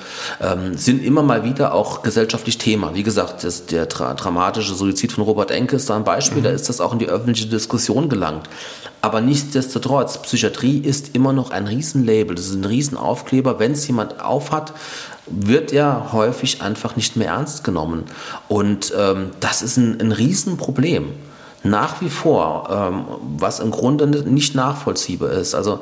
ähm, 0.41 0.77
sind 0.77 1.05
immer 1.05 1.23
mal 1.23 1.45
wieder 1.45 1.75
auch 1.75 2.03
gesellschaftlich 2.03 2.59
Thema. 2.59 2.95
Wie 2.95 3.03
gesagt, 3.03 3.45
das, 3.45 3.67
der 3.67 3.89
tra 3.89 4.15
dramatische 4.15 4.75
Suizid 4.75 5.13
von 5.13 5.25
Robert 5.25 5.51
Enke 5.51 5.62
ist 5.70 5.88
da 5.90 5.96
ein 5.96 6.05
Beispiel, 6.05 6.40
mhm. 6.40 6.44
da 6.44 6.51
ist 6.51 6.68
das 6.68 6.81
auch 6.81 6.92
in 6.92 6.98
die 6.98 7.09
öffentliche 7.09 7.46
Diskussion 7.46 8.09
gelangt. 8.09 8.48
Aber 9.01 9.20
nichtsdestotrotz, 9.20 10.22
Psychiatrie 10.22 10.79
ist 10.79 11.14
immer 11.14 11.33
noch 11.33 11.51
ein 11.51 11.66
Riesenlabel, 11.66 12.35
das 12.35 12.46
ist 12.46 12.55
ein 12.55 12.64
Riesenaufkleber. 12.64 13.59
Wenn 13.59 13.72
es 13.72 13.87
jemand 13.87 14.20
aufhat, 14.20 14.72
wird 15.27 15.72
er 15.72 16.12
häufig 16.12 16.62
einfach 16.62 16.96
nicht 16.96 17.16
mehr 17.16 17.29
ernst 17.29 17.64
genommen. 17.64 18.05
Und 18.48 18.92
ähm, 18.96 19.31
das 19.40 19.62
ist 19.62 19.77
ein, 19.77 20.01
ein 20.01 20.12
Riesenproblem 20.12 21.12
nach 21.64 22.01
wie 22.01 22.11
vor, 22.11 22.68
ähm, 22.70 23.05
was 23.38 23.61
im 23.61 23.70
Grunde 23.70 24.07
nicht 24.07 24.55
nachvollziehbar 24.55 25.31
ist. 25.31 25.55
Also 25.55 25.81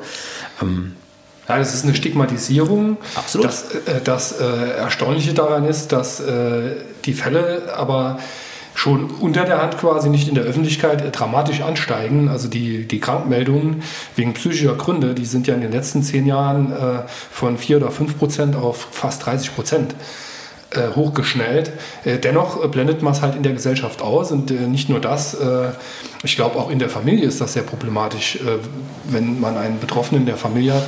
ähm, 0.61 0.93
ja, 1.47 1.57
das 1.57 1.73
ist 1.73 1.83
eine 1.83 1.95
Stigmatisierung. 1.95 2.97
Absolut. 3.15 3.47
Das, 3.47 3.71
äh, 3.71 4.01
das 4.03 4.39
äh, 4.39 4.45
Erstaunliche 4.77 5.33
daran 5.33 5.65
ist, 5.65 5.91
dass 5.91 6.19
äh, 6.19 6.75
die 7.05 7.13
Fälle 7.13 7.73
aber 7.75 8.19
schon 8.73 9.09
unter 9.11 9.43
der 9.43 9.61
Hand 9.61 9.77
quasi 9.77 10.09
nicht 10.09 10.27
in 10.27 10.35
der 10.35 10.43
Öffentlichkeit 10.43 11.01
äh, 11.01 11.11
dramatisch 11.11 11.61
ansteigen. 11.61 12.29
Also 12.29 12.47
die, 12.47 12.87
die 12.87 12.99
Krankmeldungen 12.99 13.83
wegen 14.15 14.33
psychischer 14.33 14.75
Gründe, 14.75 15.13
die 15.13 15.25
sind 15.25 15.47
ja 15.47 15.55
in 15.55 15.61
den 15.61 15.71
letzten 15.71 16.03
zehn 16.03 16.25
Jahren 16.25 16.71
äh, 16.71 16.99
von 17.31 17.57
4 17.57 17.77
oder 17.77 17.91
5 17.91 18.17
Prozent 18.17 18.55
auf 18.55 18.87
fast 18.91 19.25
30 19.25 19.55
Prozent 19.55 19.95
äh, 20.71 20.95
hochgeschnellt. 20.95 21.73
dennoch 22.05 22.65
blendet 22.69 23.01
man 23.01 23.13
es 23.13 23.21
halt 23.21 23.35
in 23.35 23.43
der 23.43 23.51
Gesellschaft 23.51 24.01
aus 24.01 24.31
und 24.31 24.51
nicht 24.69 24.87
nur 24.87 25.01
das. 25.01 25.35
ich 26.23 26.37
glaube, 26.37 26.57
auch 26.57 26.71
in 26.71 26.79
der 26.79 26.89
Familie 26.89 27.27
ist 27.27 27.41
das 27.41 27.53
sehr 27.53 27.63
problematisch, 27.63 28.39
wenn 29.09 29.41
man 29.41 29.57
einen 29.57 29.81
Betroffenen 29.81 30.21
in 30.21 30.27
der 30.27 30.37
Familie 30.37 30.75
hat 30.75 30.83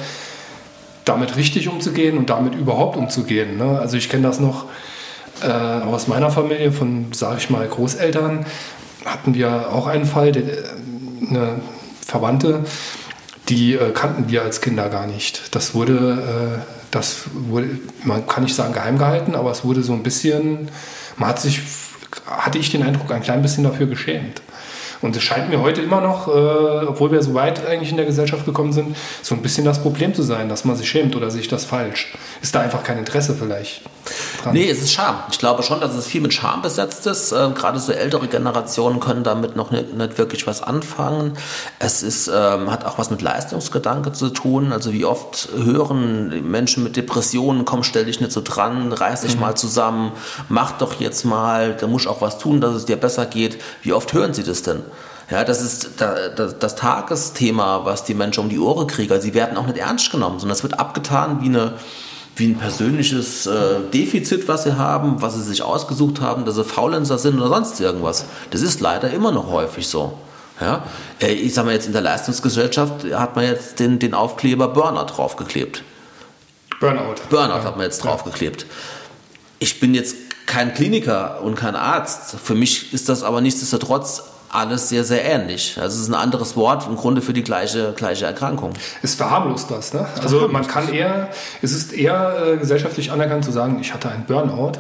damit 1.05 1.35
richtig 1.35 1.67
umzugehen 1.67 2.17
und 2.17 2.29
damit 2.29 2.55
überhaupt 2.55 2.97
umzugehen. 2.97 3.57
Ne? 3.57 3.77
Also 3.79 3.97
ich 3.97 4.09
kenne 4.09 4.23
das 4.23 4.39
noch 4.39 4.65
äh, 5.43 5.47
aus 5.47 6.07
meiner 6.07 6.31
Familie 6.31 6.71
von, 6.71 7.07
sage 7.13 7.37
ich 7.37 7.49
mal, 7.49 7.67
Großeltern. 7.67 8.45
Hatten 9.05 9.33
wir 9.33 9.71
auch 9.71 9.87
einen 9.87 10.05
Fall, 10.05 10.31
der, 10.31 10.43
eine 11.29 11.61
Verwandte, 12.05 12.63
die 13.49 13.73
äh, 13.73 13.91
kannten 13.91 14.29
wir 14.29 14.43
als 14.43 14.61
Kinder 14.61 14.89
gar 14.89 15.07
nicht. 15.07 15.53
Das 15.55 15.73
wurde, 15.73 16.59
äh, 16.59 16.85
das 16.91 17.25
wurde, 17.33 17.79
man 18.03 18.25
kann 18.27 18.43
nicht 18.43 18.55
sagen 18.55 18.73
geheim 18.73 18.97
gehalten, 18.97 19.35
aber 19.35 19.51
es 19.51 19.63
wurde 19.63 19.83
so 19.83 19.93
ein 19.93 20.03
bisschen, 20.03 20.69
man 21.17 21.29
hat 21.29 21.41
sich, 21.41 21.61
hatte 22.25 22.57
ich 22.57 22.71
den 22.71 22.83
Eindruck, 22.83 23.11
ein 23.11 23.21
klein 23.21 23.41
bisschen 23.41 23.63
dafür 23.63 23.87
geschämt. 23.87 24.41
Und 25.01 25.17
es 25.17 25.23
scheint 25.23 25.49
mir 25.49 25.59
heute 25.59 25.81
immer 25.81 25.99
noch, 25.99 26.29
äh, 26.29 26.31
obwohl 26.31 27.11
wir 27.11 27.21
so 27.21 27.33
weit 27.33 27.65
eigentlich 27.67 27.91
in 27.91 27.97
der 27.97 28.05
Gesellschaft 28.05 28.45
gekommen 28.45 28.71
sind, 28.71 28.95
so 29.21 29.35
ein 29.35 29.41
bisschen 29.41 29.65
das 29.65 29.81
Problem 29.81 30.13
zu 30.13 30.23
sein, 30.23 30.47
dass 30.47 30.63
man 30.63 30.77
sich 30.77 30.89
schämt 30.89 31.17
oder 31.17 31.29
sich 31.29 31.49
das 31.49 31.65
falsch. 31.65 32.13
Ist 32.41 32.55
da 32.55 32.61
einfach 32.61 32.83
kein 32.83 32.97
Interesse 32.97 33.35
vielleicht? 33.37 33.81
Dran. 34.43 34.53
Nee, 34.53 34.69
es 34.69 34.81
ist 34.81 34.91
Scham. 34.91 35.15
Ich 35.31 35.39
glaube 35.39 35.63
schon, 35.63 35.79
dass 35.79 35.95
es 35.95 36.05
viel 36.05 36.21
mit 36.21 36.33
Scham 36.33 36.61
besetzt 36.61 37.07
ist. 37.07 37.31
Äh, 37.31 37.49
gerade 37.55 37.79
so 37.79 37.91
ältere 37.91 38.27
Generationen 38.27 38.99
können 38.99 39.23
damit 39.23 39.55
noch 39.55 39.71
nicht, 39.71 39.93
nicht 39.93 40.17
wirklich 40.17 40.45
was 40.47 40.61
anfangen. 40.61 41.33
Es 41.79 42.03
ist, 42.03 42.27
ähm, 42.27 42.71
hat 42.71 42.85
auch 42.85 42.97
was 42.97 43.09
mit 43.09 43.21
Leistungsgedanke 43.21 44.11
zu 44.11 44.29
tun. 44.29 44.71
Also 44.71 44.93
wie 44.93 45.05
oft 45.05 45.49
hören 45.55 46.49
Menschen 46.49 46.83
mit 46.83 46.95
Depressionen, 46.95 47.65
komm, 47.65 47.83
stell 47.83 48.05
dich 48.05 48.19
nicht 48.19 48.31
so 48.31 48.41
dran, 48.41 48.91
reiß 48.91 49.21
dich 49.21 49.35
mhm. 49.35 49.41
mal 49.41 49.55
zusammen, 49.55 50.11
mach 50.49 50.73
doch 50.73 50.99
jetzt 50.99 51.23
mal, 51.25 51.75
da 51.75 51.87
musst 51.87 52.07
auch 52.07 52.21
was 52.21 52.37
tun, 52.37 52.61
dass 52.61 52.73
es 52.75 52.85
dir 52.85 52.97
besser 52.97 53.25
geht. 53.25 53.59
Wie 53.81 53.93
oft 53.93 54.13
hören 54.13 54.33
sie 54.33 54.43
das 54.43 54.61
denn? 54.61 54.83
Ja, 55.29 55.43
das 55.43 55.61
ist 55.61 55.91
das 55.97 56.75
Tagesthema, 56.75 57.85
was 57.85 58.03
die 58.03 58.13
Menschen 58.13 58.41
um 58.41 58.49
die 58.49 58.59
Ohren 58.59 58.87
kriegen. 58.87 59.11
Also 59.11 59.23
sie 59.23 59.33
werden 59.33 59.57
auch 59.57 59.65
nicht 59.65 59.77
ernst 59.77 60.11
genommen, 60.11 60.39
sondern 60.39 60.55
es 60.55 60.63
wird 60.63 60.79
abgetan 60.79 61.41
wie 61.41 61.45
eine 61.45 61.73
wie 62.35 62.47
ein 62.47 62.57
persönliches 62.57 63.45
äh, 63.45 63.79
Defizit, 63.93 64.47
was 64.47 64.63
sie 64.63 64.77
haben, 64.77 65.21
was 65.21 65.35
sie 65.35 65.43
sich 65.43 65.61
ausgesucht 65.61 66.19
haben, 66.21 66.45
dass 66.45 66.55
sie 66.55 66.63
Faulenzer 66.63 67.17
sind 67.17 67.37
oder 67.39 67.49
sonst 67.49 67.79
irgendwas. 67.79 68.25
Das 68.49 68.61
ist 68.61 68.81
leider 68.81 69.11
immer 69.11 69.31
noch 69.31 69.51
häufig 69.51 69.87
so. 69.87 70.17
Ja? 70.59 70.83
Äh, 71.21 71.33
ich 71.33 71.53
sage 71.53 71.67
mal 71.67 71.73
jetzt 71.73 71.85
in 71.85 71.93
der 71.93 72.01
Leistungsgesellschaft 72.01 73.05
hat 73.13 73.35
man 73.35 73.45
jetzt 73.45 73.79
den, 73.79 73.99
den 73.99 74.13
Aufkleber 74.13 74.67
Burnout 74.67 75.15
draufgeklebt. 75.15 75.83
Burnout. 76.79 77.15
Burnout 77.29 77.57
ja. 77.57 77.63
hat 77.63 77.77
man 77.77 77.85
jetzt 77.85 78.03
draufgeklebt. 78.03 78.65
Ich 79.59 79.79
bin 79.79 79.93
jetzt 79.93 80.15
kein 80.47 80.73
Kliniker 80.73 81.41
und 81.41 81.55
kein 81.55 81.75
Arzt. 81.75 82.35
Für 82.43 82.55
mich 82.55 82.93
ist 82.93 83.09
das 83.09 83.23
aber 83.23 83.41
nichtsdestotrotz 83.41 84.23
alles 84.53 84.89
sehr, 84.89 85.03
sehr 85.03 85.25
ähnlich. 85.25 85.77
Also 85.79 85.95
es 85.95 86.03
ist 86.03 86.09
ein 86.09 86.15
anderes 86.15 86.55
Wort 86.55 86.87
im 86.87 86.95
Grunde 86.95 87.21
für 87.21 87.33
die 87.33 87.43
gleiche, 87.43 87.93
gleiche 87.95 88.25
Erkrankung. 88.25 88.73
Es 89.01 89.15
verharmlost 89.15 89.71
das. 89.71 89.93
Ne? 89.93 90.05
Also 90.21 90.47
man 90.47 90.67
kann 90.67 90.93
eher, 90.93 91.29
es 91.61 91.71
ist 91.71 91.93
eher 91.93 92.35
äh, 92.45 92.57
gesellschaftlich 92.57 93.11
anerkannt 93.11 93.45
zu 93.45 93.51
sagen, 93.51 93.79
ich 93.81 93.93
hatte 93.93 94.09
einen 94.09 94.25
Burnout, 94.25 94.73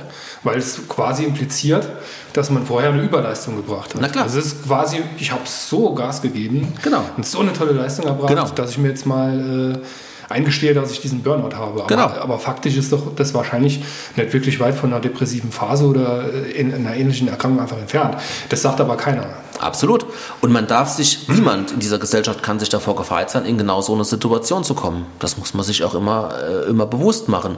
weil 0.43 0.57
es 0.57 0.87
quasi 0.87 1.23
impliziert, 1.23 1.87
dass 2.33 2.49
man 2.49 2.65
vorher 2.65 2.91
eine 2.91 3.01
Überleistung 3.01 3.55
gebracht 3.55 3.95
hat. 3.95 4.01
Na 4.01 4.09
klar. 4.09 4.25
Also 4.25 4.39
es 4.39 4.45
ist 4.47 4.65
quasi, 4.65 5.01
ich 5.17 5.31
habe 5.31 5.41
so 5.45 5.93
Gas 5.95 6.21
gegeben 6.21 6.73
genau. 6.83 7.03
und 7.17 7.25
so 7.25 7.39
eine 7.39 7.53
tolle 7.53 7.71
Leistung 7.71 8.05
erbracht, 8.05 8.29
genau. 8.29 8.47
dass 8.49 8.71
ich 8.71 8.77
mir 8.77 8.89
jetzt 8.89 9.05
mal... 9.05 9.79
Äh, 9.81 9.85
eingestehe, 10.29 10.73
dass 10.73 10.91
ich 10.91 11.01
diesen 11.01 11.21
Burnout 11.21 11.55
habe. 11.55 11.81
Aber, 11.81 11.87
genau. 11.87 12.07
aber 12.07 12.39
faktisch 12.39 12.75
ist 12.75 12.91
doch 12.91 13.13
das 13.15 13.33
wahrscheinlich 13.33 13.83
nicht 14.15 14.33
wirklich 14.33 14.59
weit 14.59 14.73
von 14.73 14.91
einer 14.91 15.01
depressiven 15.01 15.51
Phase 15.51 15.85
oder 15.85 16.25
in 16.55 16.73
einer 16.73 16.95
ähnlichen 16.95 17.27
Erkrankung 17.27 17.61
einfach 17.61 17.77
entfernt. 17.77 18.17
Das 18.49 18.61
sagt 18.61 18.81
aber 18.81 18.97
keiner. 18.97 19.25
Absolut. 19.59 20.05
Und 20.41 20.51
man 20.51 20.67
darf 20.67 20.89
sich, 20.89 21.27
niemand 21.29 21.71
in 21.71 21.79
dieser 21.79 21.99
Gesellschaft 21.99 22.41
kann 22.43 22.59
sich 22.59 22.69
davor 22.69 22.95
gefeit 22.95 23.29
sein, 23.29 23.45
in 23.45 23.57
genau 23.57 23.81
so 23.81 23.93
eine 23.93 24.03
Situation 24.03 24.63
zu 24.63 24.73
kommen. 24.73 25.05
Das 25.19 25.37
muss 25.37 25.53
man 25.53 25.63
sich 25.63 25.83
auch 25.83 25.95
immer, 25.95 26.33
äh, 26.41 26.69
immer 26.69 26.85
bewusst 26.85 27.29
machen. 27.29 27.57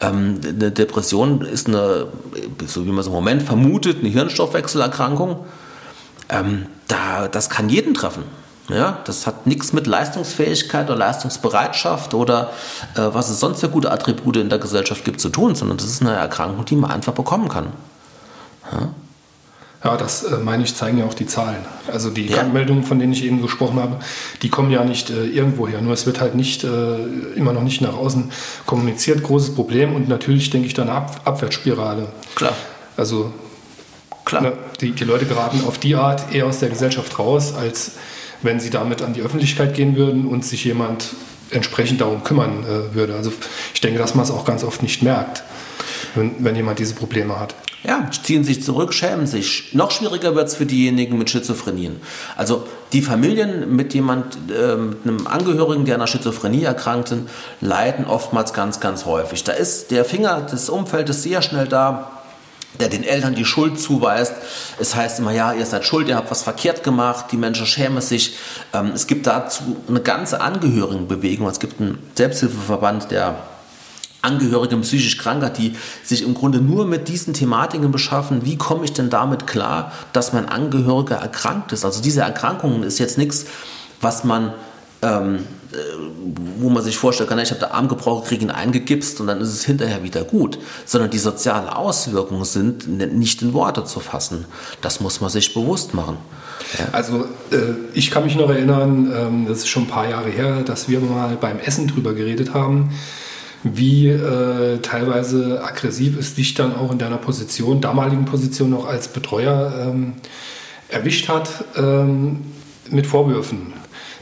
Ähm, 0.00 0.40
eine 0.44 0.70
Depression 0.70 1.42
ist 1.42 1.66
eine, 1.66 2.06
so 2.66 2.86
wie 2.86 2.90
man 2.90 3.00
es 3.00 3.06
im 3.06 3.12
Moment 3.12 3.42
vermutet, 3.42 3.98
eine 4.00 4.08
Hirnstoffwechselerkrankung. 4.08 5.44
Ähm, 6.28 6.66
da, 6.88 7.28
das 7.28 7.50
kann 7.50 7.68
jeden 7.68 7.94
treffen. 7.94 8.22
Ja, 8.68 8.98
das 9.04 9.26
hat 9.26 9.46
nichts 9.46 9.72
mit 9.72 9.86
Leistungsfähigkeit 9.86 10.88
oder 10.88 10.96
Leistungsbereitschaft 10.96 12.14
oder 12.14 12.52
äh, 12.94 13.00
was 13.12 13.28
es 13.28 13.40
sonst 13.40 13.60
für 13.60 13.68
gute 13.68 13.90
Attribute 13.90 14.36
in 14.36 14.48
der 14.48 14.60
Gesellschaft 14.60 15.04
gibt 15.04 15.20
zu 15.20 15.30
tun, 15.30 15.56
sondern 15.56 15.78
das 15.78 15.86
ist 15.86 16.00
eine 16.00 16.14
Erkrankung, 16.14 16.64
die 16.64 16.76
man 16.76 16.90
einfach 16.92 17.12
bekommen 17.12 17.48
kann. 17.48 17.66
Ja? 18.70 18.88
Ja, 19.84 19.96
das 19.96 20.22
äh, 20.22 20.36
meine 20.36 20.62
ich, 20.62 20.74
zeigen 20.76 20.98
ja 20.98 21.04
auch 21.04 21.14
die 21.14 21.26
Zahlen. 21.26 21.58
Also 21.92 22.10
die 22.10 22.26
ja. 22.26 22.36
Krankmeldungen, 22.36 22.84
von 22.84 22.98
denen 22.98 23.12
ich 23.12 23.24
eben 23.24 23.42
gesprochen 23.42 23.80
habe, 23.80 23.96
die 24.42 24.48
kommen 24.48 24.70
ja 24.70 24.84
nicht 24.84 25.10
äh, 25.10 25.26
irgendwo 25.26 25.66
her. 25.66 25.80
Nur 25.80 25.92
es 25.92 26.06
wird 26.06 26.20
halt 26.20 26.34
nicht, 26.34 26.62
äh, 26.64 26.68
immer 27.34 27.52
noch 27.52 27.62
nicht 27.62 27.80
nach 27.80 27.94
außen 27.94 28.30
kommuniziert. 28.64 29.22
Großes 29.22 29.54
Problem 29.54 29.94
und 29.94 30.08
natürlich 30.08 30.50
denke 30.50 30.68
ich 30.68 30.74
da 30.74 30.82
eine 30.82 30.92
Ab 30.92 31.20
Abwärtsspirale. 31.24 32.08
Klar. 32.34 32.54
Also 32.96 33.32
Klar. 34.24 34.42
Ne, 34.42 34.52
die, 34.80 34.92
die 34.92 35.04
Leute 35.04 35.26
geraten 35.26 35.62
auf 35.66 35.78
die 35.78 35.96
Art 35.96 36.32
eher 36.32 36.46
aus 36.46 36.60
der 36.60 36.68
Gesellschaft 36.68 37.18
raus, 37.18 37.54
als 37.54 37.92
wenn 38.42 38.60
sie 38.60 38.70
damit 38.70 39.02
an 39.02 39.14
die 39.14 39.22
Öffentlichkeit 39.22 39.74
gehen 39.74 39.96
würden 39.96 40.26
und 40.26 40.44
sich 40.44 40.64
jemand 40.64 41.10
entsprechend 41.50 42.00
darum 42.00 42.22
kümmern 42.24 42.64
äh, 42.64 42.94
würde. 42.94 43.14
Also 43.14 43.32
ich 43.74 43.80
denke, 43.80 43.98
dass 43.98 44.14
man 44.14 44.24
es 44.24 44.30
auch 44.30 44.44
ganz 44.44 44.64
oft 44.64 44.82
nicht 44.82 45.02
merkt, 45.02 45.42
wenn, 46.14 46.36
wenn 46.38 46.56
jemand 46.56 46.78
diese 46.78 46.94
Probleme 46.94 47.38
hat. 47.38 47.54
Ja, 47.84 48.08
ziehen 48.10 48.44
sich 48.44 48.62
zurück, 48.62 48.94
schämen 48.94 49.26
sich. 49.26 49.74
Noch 49.74 49.90
schwieriger 49.90 50.36
wird 50.36 50.46
es 50.46 50.54
für 50.54 50.66
diejenigen 50.66 51.18
mit 51.18 51.30
Schizophrenien. 51.30 52.00
Also 52.36 52.64
die 52.92 53.02
Familien 53.02 53.74
mit 53.74 53.92
jemand, 53.92 54.36
äh, 54.50 54.76
mit 54.76 54.98
einem 55.04 55.26
Angehörigen, 55.26 55.84
der 55.84 55.96
an 55.96 56.02
einer 56.02 56.06
Schizophrenie 56.06 56.62
erkrankt 56.62 57.08
sind, 57.08 57.28
leiden 57.60 58.04
oftmals 58.04 58.52
ganz, 58.52 58.78
ganz 58.78 59.04
häufig. 59.04 59.42
Da 59.42 59.52
ist 59.52 59.90
der 59.90 60.04
Finger 60.04 60.42
des 60.42 60.70
Umfeldes 60.70 61.24
sehr 61.24 61.42
schnell 61.42 61.66
da, 61.66 62.22
der 62.78 62.88
den 62.88 63.02
Eltern 63.02 63.34
die 63.34 63.44
Schuld 63.44 63.80
zuweist. 63.80 64.34
Es 64.78 64.94
heißt 64.94 65.18
immer, 65.18 65.32
ja, 65.32 65.52
ihr 65.52 65.66
seid 65.66 65.84
schuld, 65.84 66.08
ihr 66.08 66.16
habt 66.16 66.30
was 66.30 66.42
verkehrt 66.42 66.84
gemacht, 66.84 67.26
die 67.32 67.36
Menschen 67.36 67.66
schämen 67.66 68.00
sich. 68.00 68.36
Ähm, 68.72 68.92
es 68.94 69.08
gibt 69.08 69.26
dazu 69.26 69.76
eine 69.88 70.00
ganze 70.00 70.40
Angehörigenbewegung. 70.40 71.48
Es 71.48 71.58
gibt 71.58 71.80
einen 71.80 71.98
Selbsthilfeverband, 72.14 73.10
der 73.10 73.36
Angehörige 74.22 74.76
psychisch 74.78 75.18
Kranker, 75.18 75.50
die 75.50 75.74
sich 76.02 76.22
im 76.22 76.34
Grunde 76.34 76.60
nur 76.60 76.86
mit 76.86 77.08
diesen 77.08 77.34
Thematiken 77.34 77.90
beschaffen. 77.90 78.44
Wie 78.44 78.56
komme 78.56 78.84
ich 78.84 78.92
denn 78.92 79.10
damit 79.10 79.46
klar, 79.46 79.92
dass 80.12 80.32
mein 80.32 80.48
Angehöriger 80.48 81.16
erkrankt 81.16 81.72
ist? 81.72 81.84
Also 81.84 82.00
diese 82.00 82.22
Erkrankung 82.22 82.82
ist 82.82 82.98
jetzt 82.98 83.18
nichts, 83.18 83.46
was 84.00 84.24
man 84.24 84.54
ähm, 85.02 85.40
äh, 85.72 85.76
wo 86.58 86.68
man 86.68 86.82
sich 86.84 86.96
vorstellen 86.96 87.28
kann, 87.28 87.38
ich 87.38 87.50
habe 87.50 87.60
den 87.60 87.70
Arm 87.70 87.88
gebrochen, 87.88 88.24
kriege 88.24 88.44
ihn 88.44 88.50
eingegipst 88.50 89.20
und 89.20 89.26
dann 89.26 89.40
ist 89.40 89.48
es 89.48 89.64
hinterher 89.64 90.02
wieder 90.02 90.22
gut, 90.22 90.58
sondern 90.84 91.10
die 91.10 91.18
sozialen 91.18 91.68
Auswirkungen 91.68 92.44
sind 92.44 92.86
nicht 92.88 93.42
in 93.42 93.52
Worte 93.52 93.84
zu 93.84 93.98
fassen. 93.98 94.44
Das 94.80 95.00
muss 95.00 95.20
man 95.20 95.30
sich 95.30 95.54
bewusst 95.54 95.94
machen. 95.94 96.18
Also 96.92 97.24
äh, 97.50 97.74
ich 97.94 98.10
kann 98.10 98.24
mich 98.24 98.36
noch 98.36 98.48
erinnern, 98.48 99.12
ähm, 99.14 99.46
das 99.48 99.58
ist 99.58 99.68
schon 99.68 99.84
ein 99.84 99.88
paar 99.88 100.08
Jahre 100.08 100.30
her, 100.30 100.62
dass 100.62 100.88
wir 100.88 101.00
mal 101.00 101.36
beim 101.40 101.58
Essen 101.58 101.88
drüber 101.88 102.14
geredet 102.14 102.54
haben, 102.54 102.90
wie 103.64 104.08
äh, 104.08 104.78
teilweise 104.78 105.62
aggressiv 105.64 106.18
es 106.18 106.34
dich 106.34 106.54
dann 106.54 106.74
auch 106.74 106.90
in 106.90 106.98
deiner 106.98 107.18
Position, 107.18 107.80
damaligen 107.80 108.24
Position 108.24 108.70
noch 108.70 108.86
als 108.86 109.08
Betreuer 109.08 109.72
ähm, 109.88 110.14
erwischt 110.88 111.28
hat 111.28 111.64
ähm, 111.76 112.40
mit 112.90 113.06
Vorwürfen 113.06 113.72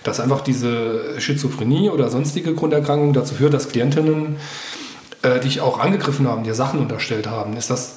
dass 0.03 0.20
einfach 0.20 0.40
diese 0.40 1.20
Schizophrenie 1.20 1.90
oder 1.90 2.09
sonstige 2.09 2.55
Grunderkrankungen 2.55 3.12
dazu 3.12 3.35
führt, 3.35 3.53
dass 3.53 3.68
Klientinnen 3.68 4.37
äh, 5.22 5.40
dich 5.40 5.61
auch 5.61 5.79
angegriffen 5.79 6.26
haben, 6.26 6.44
dir 6.44 6.55
Sachen 6.55 6.81
unterstellt 6.81 7.26
haben. 7.26 7.57
Ist 7.57 7.70
das, 7.70 7.96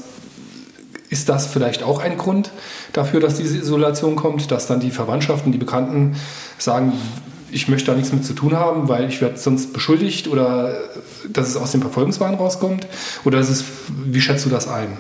ist 1.10 1.30
das 1.30 1.48
vielleicht 1.48 1.84
auch 1.84 2.00
ein 2.00 2.18
Grund 2.18 2.52
dafür, 2.92 3.20
dass 3.20 3.36
diese 3.36 3.58
Isolation 3.58 4.16
kommt, 4.16 4.52
dass 4.52 4.68
dann 4.68 4.80
die 4.80 4.92
Verwandtschaften, 4.92 5.52
die 5.52 5.58
Bekannten 5.58 6.18
sagen, 6.58 6.94
ich 7.54 7.68
möchte 7.68 7.92
da 7.92 7.98
nichts 7.98 8.12
mit 8.12 8.26
zu 8.26 8.34
tun 8.34 8.56
haben, 8.56 8.90
weil 8.90 9.08
ich 9.08 9.22
werde 9.22 9.38
sonst 9.38 9.74
beschuldigt 9.74 10.28
oder 10.28 10.76
dass 11.30 11.50
es 11.50 11.58
aus 11.58 11.72
dem 11.72 11.82
Verfolgungswahn 11.82 12.36
rauskommt? 12.36 12.88
Oder 13.24 13.40
ist 13.40 13.50
es, 13.50 13.64
wie 14.06 14.22
schätzt 14.22 14.46
du 14.46 14.50
das 14.50 14.68
ein? 14.68 14.98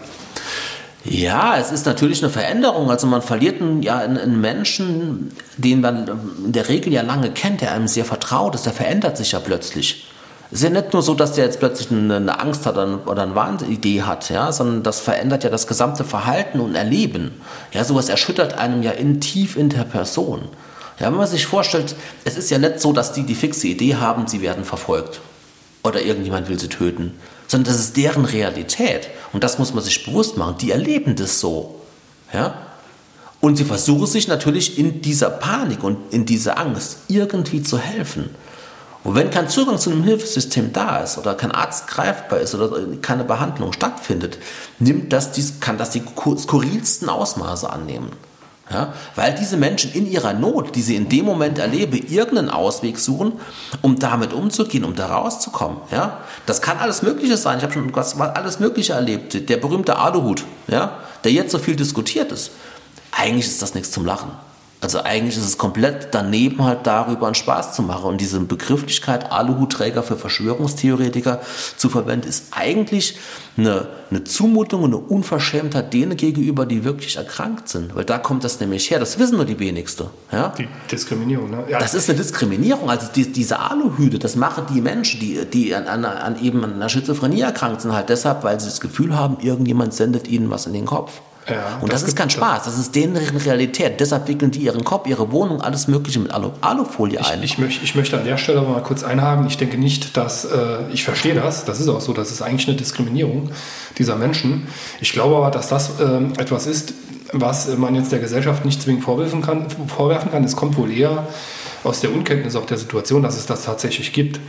Ja, 1.05 1.57
es 1.57 1.71
ist 1.71 1.85
natürlich 1.85 2.23
eine 2.23 2.31
Veränderung. 2.31 2.89
Also 2.89 3.07
man 3.07 3.21
verliert 3.21 3.61
einen, 3.61 3.81
ja 3.81 3.97
einen, 3.97 4.39
Menschen, 4.39 5.31
den 5.57 5.81
man 5.81 6.07
in 6.45 6.51
der 6.53 6.69
Regel 6.69 6.93
ja 6.93 7.01
lange 7.01 7.31
kennt, 7.31 7.61
der 7.61 7.73
einem 7.73 7.87
sehr 7.87 8.05
vertraut 8.05 8.55
ist, 8.55 8.65
der 8.65 8.73
verändert 8.73 9.17
sich 9.17 9.33
ja 9.33 9.39
plötzlich. 9.39 10.07
Es 10.49 10.59
ist 10.59 10.63
ja 10.63 10.69
nicht 10.69 10.93
nur 10.93 11.01
so, 11.01 11.15
dass 11.15 11.33
der 11.33 11.45
jetzt 11.45 11.59
plötzlich 11.59 11.91
eine 11.91 12.39
Angst 12.39 12.65
hat 12.65 12.77
oder 12.77 13.23
eine 13.23 13.35
Wahnidee 13.35 14.03
hat, 14.03 14.29
ja, 14.29 14.51
sondern 14.51 14.83
das 14.83 14.99
verändert 14.99 15.43
ja 15.43 15.49
das 15.49 15.67
gesamte 15.67 16.03
Verhalten 16.03 16.59
und 16.59 16.75
Erleben. 16.75 17.31
Ja, 17.71 17.83
sowas 17.83 18.07
erschüttert 18.07 18.57
einem 18.57 18.83
ja 18.83 18.91
in, 18.91 19.19
tief 19.19 19.57
in 19.57 19.69
der 19.69 19.83
Person. 19.83 20.43
Ja, 20.99 21.07
wenn 21.07 21.17
man 21.17 21.27
sich 21.27 21.45
vorstellt, 21.45 21.95
es 22.23 22.37
ist 22.37 22.49
ja 22.49 22.57
nicht 22.57 22.79
so, 22.79 22.93
dass 22.93 23.13
die 23.13 23.23
die 23.23 23.35
fixe 23.35 23.67
Idee 23.67 23.95
haben, 23.95 24.27
sie 24.27 24.41
werden 24.41 24.63
verfolgt 24.63 25.21
oder 25.83 26.01
irgendjemand 26.01 26.49
will 26.49 26.59
sie 26.59 26.69
töten, 26.69 27.13
sondern 27.47 27.73
das 27.73 27.81
ist 27.81 27.97
deren 27.97 28.25
Realität. 28.25 29.09
Und 29.33 29.43
das 29.43 29.59
muss 29.59 29.73
man 29.73 29.83
sich 29.83 30.05
bewusst 30.05 30.37
machen. 30.37 30.55
Die 30.59 30.71
erleben 30.71 31.15
das 31.15 31.39
so. 31.39 31.81
Ja? 32.33 32.55
Und 33.41 33.57
sie 33.57 33.65
versuchen 33.65 34.07
sich 34.07 34.27
natürlich 34.27 34.79
in 34.79 35.01
dieser 35.01 35.29
Panik 35.29 35.83
und 35.83 36.13
in 36.13 36.25
dieser 36.25 36.57
Angst 36.57 36.99
irgendwie 37.09 37.61
zu 37.61 37.77
helfen. 37.77 38.29
Und 39.03 39.15
wenn 39.15 39.29
kein 39.29 39.49
Zugang 39.49 39.77
zu 39.77 39.91
einem 39.91 40.03
Hilfesystem 40.03 40.71
da 40.71 40.99
ist 40.99 41.17
oder 41.17 41.35
kein 41.35 41.51
Arzt 41.51 41.87
greifbar 41.87 42.39
ist 42.39 42.55
oder 42.55 42.79
keine 43.01 43.25
Behandlung 43.25 43.73
stattfindet, 43.73 44.37
nimmt 44.79 45.11
das, 45.11 45.31
kann 45.59 45.77
das 45.77 45.89
die 45.89 46.01
skurrilsten 46.37 47.09
Ausmaße 47.09 47.69
annehmen. 47.69 48.11
Ja, 48.73 48.93
weil 49.15 49.35
diese 49.35 49.55
Menschen 49.55 49.93
in 49.93 50.09
ihrer 50.09 50.33
Not, 50.33 50.75
die 50.75 50.81
sie 50.81 50.95
in 50.95 51.07
dem 51.07 51.25
Moment 51.25 51.59
erleben, 51.59 51.95
irgendeinen 52.07 52.49
Ausweg 52.49 52.97
suchen, 52.97 53.33
um 53.81 53.99
damit 53.99 54.33
umzugehen, 54.33 54.83
um 54.83 54.95
da 54.95 55.05
rauszukommen. 55.05 55.77
Ja, 55.91 56.21
das 56.47 56.61
kann 56.61 56.79
alles 56.79 57.03
Mögliche 57.03 57.37
sein. 57.37 57.59
Ich 57.59 57.63
habe 57.63 57.73
schon 57.73 57.95
was, 57.95 58.19
alles 58.19 58.59
Mögliche 58.59 58.93
erlebt. 58.93 59.47
Der 59.47 59.57
berühmte 59.57 59.97
Aluhut, 59.97 60.43
ja, 60.67 60.97
der 61.23 61.31
jetzt 61.31 61.51
so 61.51 61.59
viel 61.59 61.75
diskutiert 61.75 62.31
ist. 62.31 62.51
Eigentlich 63.11 63.45
ist 63.45 63.61
das 63.61 63.75
nichts 63.75 63.91
zum 63.91 64.05
Lachen. 64.05 64.31
Also 64.83 65.01
eigentlich 65.01 65.37
ist 65.37 65.45
es 65.45 65.57
komplett 65.57 66.09
daneben 66.11 66.61
halt 66.61 66.79
darüber 66.83 67.27
einen 67.27 67.35
Spaß 67.35 67.73
zu 67.73 67.83
machen. 67.83 68.03
Und 68.03 68.19
diese 68.19 68.37
Begrifflichkeit 68.41 69.31
Aluhutträger 69.31 70.03
für 70.03 70.17
Verschwörungstheoretiker 70.17 71.39
zu 71.77 71.87
verwenden, 71.87 72.27
ist 72.27 72.47
eigentlich 72.51 73.17
eine, 73.55 73.87
eine 74.09 74.25
Zumutung 74.25 74.83
und 74.83 74.93
eine 74.93 75.01
Unverschämtheit 75.01 75.93
denen 75.93 76.17
gegenüber, 76.17 76.65
die 76.65 76.83
wirklich 76.83 77.15
erkrankt 77.15 77.69
sind. 77.69 77.95
Weil 77.95 78.03
da 78.03 78.17
kommt 78.17 78.43
das 78.43 78.59
nämlich 78.59 78.91
her. 78.91 78.99
Das 78.99 79.17
wissen 79.17 79.37
nur 79.37 79.45
die 79.45 79.57
wenigsten. 79.57 80.07
Ja? 80.33 80.49
Die 80.57 80.67
Diskriminierung, 80.91 81.49
ne? 81.49 81.63
Ja. 81.69 81.79
Das 81.79 81.93
ist 81.93 82.09
eine 82.09 82.17
Diskriminierung. 82.17 82.89
Also 82.89 83.07
die, 83.15 83.31
diese 83.31 83.59
Aluhüte, 83.59 84.19
das 84.19 84.35
machen 84.35 84.65
die 84.73 84.81
Menschen, 84.81 85.21
die, 85.21 85.45
die 85.45 85.73
an, 85.73 85.87
an, 85.87 86.03
an 86.03 86.43
eben 86.43 86.61
an 86.61 86.73
einer 86.73 86.89
Schizophrenie 86.89 87.39
erkrankt 87.39 87.79
sind, 87.81 87.93
halt 87.93 88.09
deshalb, 88.09 88.43
weil 88.43 88.59
sie 88.59 88.65
das 88.65 88.81
Gefühl 88.81 89.15
haben, 89.15 89.37
irgendjemand 89.39 89.93
sendet 89.93 90.27
ihnen 90.27 90.49
was 90.49 90.65
in 90.65 90.73
den 90.73 90.85
Kopf. 90.85 91.21
Ja, 91.49 91.79
und 91.81 91.91
das, 91.91 92.01
das 92.01 92.09
ist 92.09 92.15
kein 92.15 92.29
Spaß, 92.29 92.63
das 92.63 92.77
ist 92.77 92.95
deren 92.95 93.17
Realität. 93.17 93.99
Deshalb 93.99 94.27
wickeln 94.27 94.51
die 94.51 94.59
ihren 94.59 94.83
Kopf, 94.83 95.07
ihre 95.07 95.31
Wohnung, 95.31 95.61
alles 95.61 95.87
Mögliche 95.87 96.19
mit 96.19 96.31
Alu 96.31 96.51
Alufolie 96.61 97.23
ein. 97.23 97.43
Ich, 97.43 97.57
möchte, 97.57 97.83
ich 97.83 97.95
möchte 97.95 98.17
an 98.17 98.23
der 98.23 98.37
Stelle 98.37 98.61
mal 98.61 98.81
kurz 98.81 99.03
einhaken. 99.03 99.45
Ich 99.47 99.57
denke 99.57 99.77
nicht, 99.77 100.15
dass, 100.15 100.45
äh, 100.45 100.77
ich 100.91 101.03
verstehe 101.03 101.35
das, 101.35 101.65
das 101.65 101.79
ist 101.79 101.89
auch 101.89 102.01
so, 102.01 102.13
das 102.13 102.31
ist 102.31 102.41
eigentlich 102.41 102.67
eine 102.67 102.77
Diskriminierung 102.77 103.49
dieser 103.97 104.15
Menschen. 104.15 104.67
Ich 105.01 105.11
glaube 105.11 105.35
aber, 105.35 105.51
dass 105.51 105.67
das 105.67 105.99
äh, 105.99 106.41
etwas 106.41 106.65
ist, 106.65 106.93
was 107.33 107.67
man 107.77 107.95
jetzt 107.95 108.11
der 108.11 108.19
Gesellschaft 108.19 108.63
nicht 108.63 108.81
zwingend 108.81 109.03
vorwerfen 109.03 109.41
kann. 109.41 109.65
Vorwerfen 109.87 110.31
kann. 110.31 110.43
Es 110.43 110.55
kommt 110.55 110.77
wohl 110.77 110.91
eher 110.91 111.27
aus 111.83 111.99
der 111.99 112.13
Unkenntnis 112.13 112.55
auch 112.55 112.65
der 112.65 112.77
Situation, 112.77 113.23
dass 113.23 113.37
es 113.37 113.45
das 113.45 113.63
tatsächlich 113.63 114.13
gibt. 114.13 114.39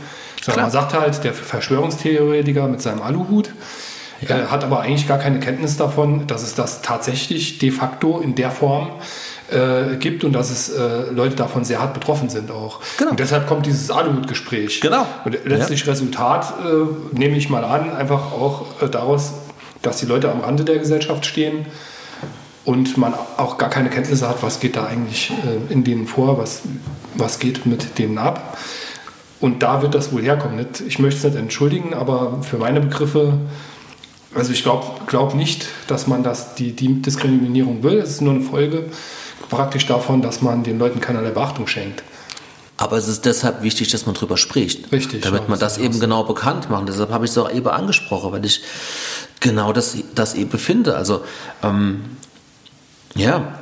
Man 0.55 0.69
sagt 0.69 0.93
halt, 0.93 1.23
der 1.23 1.33
Verschwörungstheoretiker 1.33 2.67
mit 2.67 2.81
seinem 2.81 3.01
Aluhut, 3.01 3.49
ja. 4.21 4.37
Äh, 4.37 4.45
hat 4.47 4.63
aber 4.63 4.81
eigentlich 4.81 5.07
gar 5.07 5.17
keine 5.17 5.39
Kenntnis 5.39 5.77
davon, 5.77 6.27
dass 6.27 6.43
es 6.43 6.55
das 6.55 6.81
tatsächlich 6.81 7.59
de 7.59 7.71
facto 7.71 8.19
in 8.19 8.35
der 8.35 8.51
Form 8.51 8.89
äh, 9.51 9.97
gibt 9.97 10.23
und 10.23 10.33
dass 10.33 10.49
es 10.49 10.69
äh, 10.69 11.11
Leute 11.11 11.35
davon 11.35 11.63
sehr 11.63 11.79
hart 11.79 11.93
betroffen 11.93 12.29
sind 12.29 12.51
auch. 12.51 12.79
Genau. 12.97 13.11
Und 13.11 13.19
deshalb 13.19 13.47
kommt 13.47 13.65
dieses 13.65 13.91
Aluhut-Gespräch. 13.91 14.81
Genau. 14.81 15.05
Und 15.23 15.37
letztlich 15.45 15.81
ja. 15.81 15.91
Resultat, 15.91 16.53
äh, 16.63 17.17
nehme 17.17 17.37
ich 17.37 17.49
mal 17.49 17.63
an, 17.63 17.95
einfach 17.95 18.31
auch 18.31 18.81
äh, 18.81 18.89
daraus, 18.89 19.33
dass 19.81 19.97
die 19.97 20.05
Leute 20.05 20.31
am 20.31 20.41
Rande 20.41 20.63
der 20.63 20.79
Gesellschaft 20.79 21.25
stehen 21.25 21.65
und 22.63 22.97
man 22.97 23.13
auch 23.37 23.57
gar 23.57 23.69
keine 23.69 23.89
Kenntnisse 23.89 24.27
hat, 24.27 24.41
was 24.41 24.59
geht 24.59 24.75
da 24.75 24.85
eigentlich 24.85 25.31
äh, 25.31 25.71
in 25.71 25.83
denen 25.83 26.07
vor, 26.07 26.37
was, 26.39 26.63
was 27.13 27.39
geht 27.39 27.65
mit 27.65 27.99
denen 27.99 28.17
ab. 28.17 28.57
Und 29.39 29.61
da 29.61 29.81
wird 29.83 29.93
das 29.93 30.11
wohl 30.11 30.23
herkommen. 30.23 30.65
Ich 30.87 30.97
möchte 30.97 31.19
es 31.19 31.23
nicht 31.23 31.39
entschuldigen, 31.39 31.93
aber 31.93 32.41
für 32.41 32.57
meine 32.57 32.81
Begriffe 32.81 33.37
also 34.35 34.51
ich 34.51 34.63
glaube 34.63 34.85
glaub 35.07 35.33
nicht, 35.33 35.67
dass 35.87 36.07
man 36.07 36.23
das, 36.23 36.55
die, 36.55 36.73
die 36.73 37.01
Diskriminierung 37.01 37.83
will. 37.83 37.97
Es 37.97 38.11
ist 38.11 38.21
nur 38.21 38.33
eine 38.33 38.43
Folge 38.43 38.89
praktisch 39.49 39.85
davon, 39.85 40.21
dass 40.21 40.41
man 40.41 40.63
den 40.63 40.77
Leuten 40.77 40.99
keinerlei 40.99 41.31
Beachtung 41.31 41.67
schenkt. 41.67 42.03
Aber 42.77 42.97
es 42.97 43.07
ist 43.07 43.25
deshalb 43.25 43.63
wichtig, 43.63 43.89
dass 43.91 44.05
man 44.05 44.15
darüber 44.15 44.35
spricht. 44.35 44.91
Richtig. 44.91 45.21
Damit 45.21 45.47
man 45.47 45.57
das 45.57 45.77
eben 45.77 45.99
genau 45.99 46.23
bekannt 46.23 46.69
macht. 46.69 46.89
Deshalb 46.89 47.09
habe 47.09 47.23
ich 47.23 47.31
es 47.31 47.37
auch 47.37 47.49
eben 47.49 47.67
angesprochen, 47.67 48.33
weil 48.33 48.43
ich 48.43 48.61
genau 49.39 49.71
das, 49.71 49.95
das 50.13 50.33
eben 50.33 50.59
finde. 50.59 50.95
Also 50.95 51.23
ähm, 51.63 52.01
ja, 53.17 53.59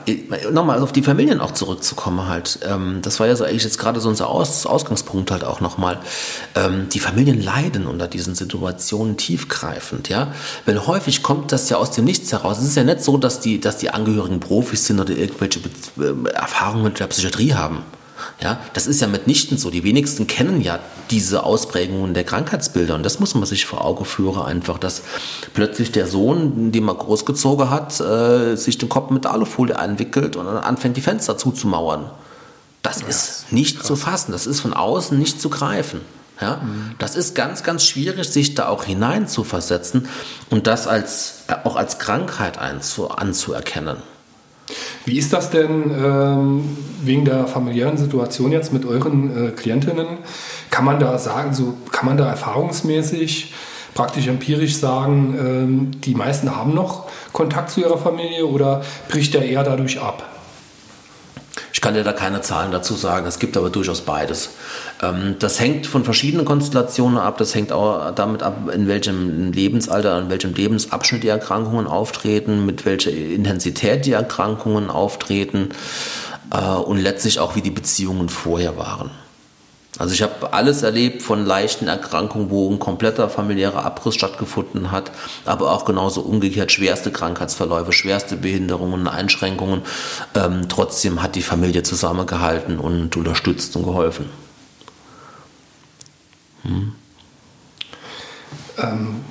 nochmal 0.52 0.82
auf 0.82 0.92
die 0.92 1.04
Familien 1.04 1.40
auch 1.40 1.52
zurückzukommen 1.52 2.28
halt. 2.28 2.60
Ähm, 2.68 3.00
das 3.04 3.20
war 3.20 3.28
ja 3.28 3.36
so 3.36 3.44
eigentlich 3.44 3.64
jetzt 3.64 3.78
gerade 3.78 4.00
so 4.00 4.10
unser 4.10 4.28
Aus 4.28 4.66
Ausgangspunkt 4.66 5.30
halt 5.30 5.44
auch 5.44 5.62
nochmal. 5.62 6.00
Ähm, 6.56 6.88
die 6.90 7.00
Familien 7.00 7.40
leiden 7.40 7.86
unter 7.86 8.08
diesen 8.08 8.34
Situationen 8.34 9.16
tiefgreifend, 9.16 10.10
ja. 10.10 10.34
Weil 10.66 10.88
häufig 10.88 11.22
kommt 11.22 11.52
das 11.52 11.70
ja 11.70 11.78
aus 11.78 11.92
dem 11.92 12.06
Nichts 12.06 12.32
heraus. 12.32 12.58
Es 12.58 12.66
ist 12.66 12.76
ja 12.76 12.84
nicht 12.84 13.02
so, 13.02 13.18
dass 13.18 13.42
die, 13.42 13.62
dass 13.62 13.78
die 13.78 13.92
Angehörigen 13.92 14.40
Profis 14.40 14.88
sind 14.88 15.00
oder 15.00 15.14
irgendwelche 15.14 15.60
äh, 16.00 16.30
Erfahrungen 16.34 16.86
mit 16.86 17.00
der 17.00 17.06
Psychiatrie 17.06 17.54
haben. 17.54 17.84
Ja, 18.42 18.60
das 18.74 18.88
ist 18.88 19.02
ja 19.02 19.08
mitnichten 19.08 19.58
so. 19.58 19.70
Die 19.70 19.84
wenigsten 19.84 20.28
kennen 20.28 20.62
ja 20.62 20.80
diese 21.12 21.44
Ausprägungen 21.44 22.14
der 22.14 22.24
Krankheitsbilder. 22.24 22.96
Und 22.96 23.04
das 23.04 23.20
muss 23.20 23.36
man 23.36 23.46
sich 23.46 23.66
vor 23.66 23.84
Augen 23.84 24.06
führen, 24.06 24.42
einfach, 24.42 24.78
dass 24.78 25.02
plötzlich 25.54 25.92
der 25.92 26.08
Sohn, 26.08 26.72
den 26.72 26.84
man 26.84 26.98
großgezogen 26.98 27.70
hat, 27.70 28.00
äh, 28.00 28.56
sich 28.56 28.78
den 28.78 28.90
Kopf 28.90 29.12
mit 29.12 29.26
Alufolie 29.26 29.78
einwickelt 29.78 30.36
und 30.36 30.46
dann 30.46 30.58
anfängt, 30.58 30.98
die 30.98 31.02
Fenster 31.02 31.38
zuzumauern. 31.38 32.10
Das 32.82 33.02
ja, 33.02 33.08
ist 33.08 33.52
nicht 33.52 33.78
krass. 33.78 33.88
zu 33.88 33.96
fassen. 33.96 34.32
Das 34.32 34.46
ist 34.46 34.60
von 34.60 34.74
außen 34.74 35.18
nicht 35.18 35.40
zu 35.42 35.50
greifen. 35.50 36.02
Ja, 36.42 36.58
mhm. 36.58 36.96
das 36.98 37.16
ist 37.16 37.36
ganz, 37.36 37.64
ganz 37.64 37.86
schwierig, 37.86 38.28
sich 38.28 38.56
da 38.56 38.68
auch 38.68 38.84
hinein 38.84 39.28
zu 39.28 39.44
versetzen 39.44 40.10
und 40.50 40.68
das 40.68 40.88
als, 40.88 41.44
äh, 41.48 41.56
auch 41.64 41.76
als 41.76 42.00
Krankheit 42.00 42.58
einzu, 42.58 43.10
anzuerkennen. 43.10 43.98
Wie 45.06 45.18
ist 45.18 45.34
das 45.34 45.50
denn 45.50 45.92
ähm, 45.92 46.78
wegen 47.04 47.26
der 47.26 47.48
familiären 47.48 47.98
Situation 47.98 48.52
jetzt 48.52 48.72
mit 48.72 48.86
euren 48.86 49.48
äh, 49.48 49.52
Klientinnen? 49.52 50.08
Kann 50.70 50.86
man 50.86 51.00
da 51.00 51.18
sagen, 51.18 51.54
so 51.54 51.74
kann 51.92 52.06
man 52.06 52.18
da 52.18 52.30
erfahrungsmäßig, 52.30 53.54
praktisch 53.94 54.28
empirisch 54.28 54.78
sagen, 54.78 55.36
ähm, 55.38 56.02
die 56.02 56.16
meisten 56.16 56.56
haben 56.56 56.74
noch 56.74 57.10
Kontakt 57.34 57.70
zu 57.72 57.82
ihrer 57.82 57.98
Familie 57.98 58.46
oder 58.46 58.82
bricht 59.10 59.34
der 59.34 59.46
eher 59.46 59.64
dadurch 59.64 60.00
ab? 60.00 60.24
Ich 61.74 61.82
kann 61.82 61.96
dir 61.96 62.04
da 62.04 62.14
keine 62.14 62.42
Zahlen 62.42 62.72
dazu 62.72 62.94
sagen. 62.94 63.26
Es 63.26 63.40
gibt 63.40 63.58
aber 63.58 63.72
durchaus 63.72 64.02
beides. 64.02 64.52
Ähm, 65.02 65.36
das 65.40 65.60
hängt 65.60 65.88
von 65.88 66.04
verschiedenen 66.04 66.46
Konstellationen 66.46 67.18
ab. 67.18 67.40
Das 67.40 67.56
hängt 67.56 67.72
auch 67.72 68.12
damit 68.12 68.44
ab, 68.44 68.70
in 68.72 68.88
welchem 68.88 69.52
Lebensalter, 69.52 70.20
in 70.20 70.30
welchem 70.30 70.54
Lebensabschnitt 70.54 71.24
die 71.24 71.30
Erkrankungen 71.30 71.88
auftreten, 71.88 72.66
mit 72.68 72.86
welcher 72.86 73.12
Intensität 73.12 74.06
die 74.06 74.12
Erkrankungen 74.12 74.92
auftreten 74.92 75.70
äh, 76.54 76.60
und 76.60 77.00
letztlich 77.00 77.40
auch, 77.40 77.56
wie 77.56 77.62
die 77.62 77.72
Beziehungen 77.72 78.30
vorher 78.30 78.78
waren. 78.78 79.10
Also 80.00 80.16
ich 80.16 80.24
habe 80.24 80.54
alles 80.54 80.82
erlebt 80.82 81.22
von 81.22 81.46
leichten 81.46 81.88
Erkrankungen, 81.88 82.50
wo 82.50 82.72
ein 82.72 82.80
kompletter 82.80 83.30
familiärer 83.30 83.86
Abriss 83.86 84.16
stattgefunden 84.16 84.92
hat, 84.92 85.12
aber 85.46 85.72
auch 85.72 85.86
genauso 85.86 86.22
umgekehrt 86.22 86.72
schwerste 86.72 87.12
Krankheitsverläufe, 87.12 87.94
schwerste 87.94 88.36
Behinderungen, 88.36 89.08
Einschränkungen. 89.08 89.84
Ähm, 90.34 90.68
trotzdem 90.68 91.22
hat 91.22 91.36
die 91.36 91.44
Familie 91.44 91.84
zusammengehalten 91.84 92.80
und 92.80 93.16
unterstützt 93.16 93.76
und 93.76 93.84
geholfen. 93.84 94.30
Hm. 96.64 96.94
Ähm, 98.80 99.22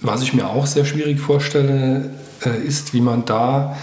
was 0.00 0.22
ich 0.22 0.34
mir 0.34 0.48
auch 0.48 0.66
sehr 0.66 0.84
schwierig 0.84 1.20
vorstelle, 1.20 2.10
äh, 2.44 2.60
ist, 2.60 2.92
wie 2.92 3.00
man 3.00 3.24
da 3.24 3.76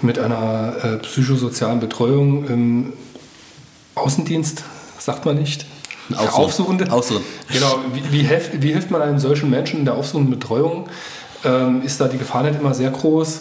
mit 0.00 0.18
einer 0.18 0.74
äh, 0.82 0.96
psychosozialen 0.98 1.80
Betreuung 1.80 2.46
im 2.46 2.92
Außendienst 3.94 4.64
sagt 5.04 5.26
man 5.26 5.36
nicht. 5.36 5.66
Aufsuchen. 6.10 6.44
Aufsuchende. 6.44 6.92
Aufsuchen. 6.92 7.24
Genau. 7.52 7.78
Wie, 7.92 8.12
wie, 8.12 8.22
hilft, 8.22 8.62
wie, 8.62 8.72
hilft, 8.72 8.90
man 8.90 9.02
einem 9.02 9.18
solchen 9.18 9.50
Menschen 9.50 9.80
in 9.80 9.84
der 9.84 9.94
aufsuchenden 9.94 10.38
Betreuung? 10.38 10.88
Ähm, 11.44 11.82
ist 11.82 12.00
da 12.00 12.08
die 12.08 12.18
Gefahr 12.18 12.42
nicht 12.42 12.58
immer 12.58 12.72
sehr 12.72 12.90
groß, 12.90 13.40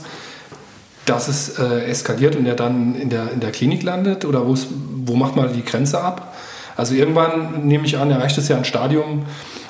dass 1.06 1.30
es 1.30 1.58
äh, 1.58 1.86
eskaliert 1.86 2.36
und 2.36 2.45
er 2.45 2.56
dann 2.56 2.95
in 2.95 3.10
der, 3.10 3.32
in 3.32 3.39
der 3.39 3.52
Klinik 3.52 3.84
landet? 3.84 4.26
Oder 4.26 4.45
wo 4.45 5.15
macht 5.15 5.36
man 5.38 5.54
die 5.54 5.63
Grenze 5.63 6.02
ab? 6.02 6.36
Also 6.76 6.95
irgendwann, 6.95 7.65
nehme 7.65 7.86
ich 7.86 7.97
an, 7.97 8.12
erreicht 8.12 8.38
es 8.38 8.49
ja 8.49 8.58
ein 8.58 8.65
Stadium, 8.65 9.26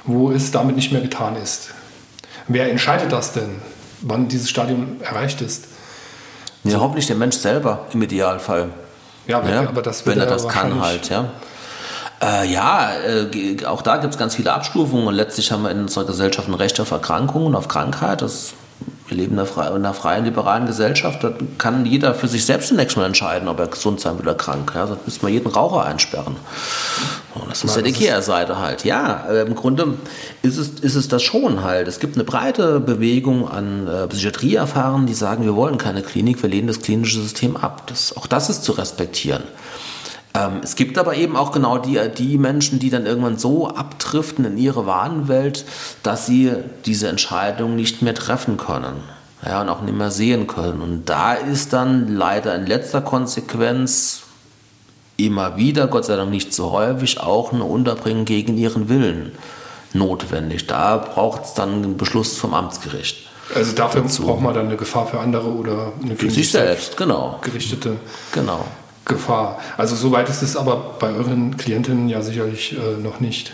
wo 0.05 0.31
es 0.31 0.51
damit 0.51 0.75
nicht 0.75 0.91
mehr 0.91 1.01
getan 1.01 1.35
ist. 1.35 1.69
Wer 2.47 2.71
entscheidet 2.71 3.11
das 3.11 3.33
denn, 3.33 3.61
wann 4.01 4.27
dieses 4.29 4.49
Stadium 4.49 4.97
erreicht 5.01 5.41
ist? 5.41 5.65
Ja, 6.63 6.79
hoffentlich 6.79 7.07
der 7.07 7.17
Mensch 7.17 7.35
selber 7.35 7.85
im 7.93 8.01
Idealfall. 8.01 8.69
Ja, 9.27 9.47
ja 9.47 9.67
aber 9.67 9.81
das 9.81 10.05
wenn 10.05 10.19
er 10.19 10.25
das 10.25 10.47
kann 10.47 10.81
halt, 10.81 11.09
ja. 11.09 11.31
Äh, 12.21 12.51
ja, 12.51 12.91
äh, 12.93 13.65
auch 13.65 13.81
da 13.81 13.97
gibt 13.97 14.13
es 14.13 14.19
ganz 14.19 14.35
viele 14.35 14.53
Abstufungen 14.53 15.07
und 15.07 15.15
letztlich 15.15 15.51
haben 15.51 15.63
wir 15.63 15.71
in 15.71 15.81
unserer 15.81 16.05
Gesellschaft 16.05 16.47
ein 16.47 16.53
Recht 16.53 16.79
auf 16.79 16.91
Erkrankungen, 16.91 17.55
auf 17.55 17.67
Krankheit. 17.67 18.21
Das, 18.21 18.53
wir 19.07 19.17
leben 19.17 19.33
in 19.33 19.39
einer, 19.39 19.45
freien, 19.45 19.75
in 19.75 19.85
einer 19.85 19.93
freien, 19.93 20.23
liberalen 20.23 20.65
Gesellschaft. 20.65 21.23
Da 21.23 21.33
kann 21.57 21.85
jeder 21.85 22.13
für 22.15 22.27
sich 22.27 22.45
selbst 22.45 22.69
zunächst 22.69 22.95
mal 22.95 23.05
entscheiden, 23.05 23.47
ob 23.47 23.59
er 23.59 23.67
gesund 23.67 23.99
sein 23.99 24.17
will 24.17 24.23
oder 24.23 24.35
krank. 24.35 24.71
Ja, 24.73 24.87
sonst 24.87 25.05
müsste 25.05 25.23
man 25.23 25.33
jeden 25.33 25.47
Raucher 25.47 25.83
einsperren. 25.83 26.35
Und 27.35 27.49
das 27.49 27.63
ist 27.63 27.75
ja 27.75 27.81
die 27.81 27.91
Kehrseite 27.91 28.59
halt. 28.59 28.85
Ja, 28.85 29.25
äh, 29.29 29.41
im 29.41 29.55
Grunde 29.55 29.97
ist 30.43 30.57
es, 30.57 30.79
ist 30.79 30.95
es 30.95 31.07
das 31.07 31.23
schon 31.23 31.63
halt. 31.63 31.87
Es 31.87 31.99
gibt 31.99 32.15
eine 32.15 32.23
breite 32.23 32.79
Bewegung 32.79 33.49
an 33.49 33.87
äh, 33.87 34.07
Psychiatrieerfahrenen, 34.07 35.07
die 35.07 35.13
sagen, 35.13 35.43
wir 35.43 35.55
wollen 35.55 35.77
keine 35.77 36.03
Klinik, 36.03 36.41
wir 36.41 36.49
lehnen 36.49 36.67
das 36.67 36.81
klinische 36.81 37.19
System 37.19 37.57
ab. 37.57 37.83
Das, 37.87 38.15
auch 38.15 38.27
das 38.27 38.49
ist 38.49 38.63
zu 38.63 38.73
respektieren. 38.73 39.43
Ähm, 40.35 40.61
es 40.63 40.75
gibt 40.75 40.97
aber 40.97 41.15
eben 41.15 41.35
auch 41.35 41.51
genau 41.51 41.77
die, 41.77 41.99
die 42.17 42.37
Menschen, 42.37 42.79
die 42.79 42.89
dann 42.89 43.05
irgendwann 43.05 43.37
so 43.37 43.67
abdriften 43.67 44.45
in 44.45 44.57
ihre 44.57 44.85
Wahnwelt, 44.85 45.65
dass 46.01 46.25
sie 46.25 46.51
diese 46.85 47.07
Entscheidung 47.07 47.75
nicht 47.75 48.01
mehr 48.01 48.15
treffen 48.15 48.57
können. 48.57 48.95
Ja, 49.45 49.61
und 49.61 49.69
auch 49.69 49.81
nicht 49.81 49.97
mehr 49.97 50.11
sehen 50.11 50.47
können. 50.47 50.81
Und 50.81 51.09
da 51.09 51.33
ist 51.33 51.73
dann 51.73 52.07
leider 52.15 52.55
in 52.55 52.65
letzter 52.65 53.01
Konsequenz 53.01 54.21
immer 55.17 55.57
wieder, 55.57 55.87
Gott 55.87 56.05
sei 56.05 56.15
Dank 56.15 56.31
nicht 56.31 56.53
so 56.53 56.71
häufig, 56.71 57.19
auch 57.19 57.51
eine 57.51 57.65
Unterbringung 57.65 58.25
gegen 58.25 58.57
ihren 58.57 58.87
Willen 58.87 59.33
notwendig. 59.91 60.65
Da 60.67 60.97
braucht 60.97 61.43
es 61.43 61.53
dann 61.53 61.83
einen 61.83 61.97
Beschluss 61.97 62.37
vom 62.37 62.53
Amtsgericht. 62.53 63.27
Also 63.53 63.73
dafür 63.73 64.01
dazu. 64.01 64.23
braucht 64.23 64.41
man 64.41 64.53
dann 64.53 64.67
eine 64.67 64.77
Gefahr 64.77 65.05
für 65.05 65.19
andere 65.19 65.49
oder 65.49 65.91
eine 66.01 66.15
für 66.15 66.31
sich 66.31 66.49
selbst, 66.49 66.97
genau. 66.97 67.39
gerichtete 67.43 67.97
genau. 68.31 68.65
Gefahr. 69.05 69.59
Also 69.77 69.95
soweit 69.95 70.29
ist 70.29 70.41
es 70.41 70.55
aber 70.55 70.95
bei 70.99 71.11
euren 71.11 71.57
Klientinnen 71.57 72.07
ja 72.09 72.21
sicherlich 72.21 72.73
äh, 72.77 73.01
noch 73.01 73.19
nicht. 73.19 73.51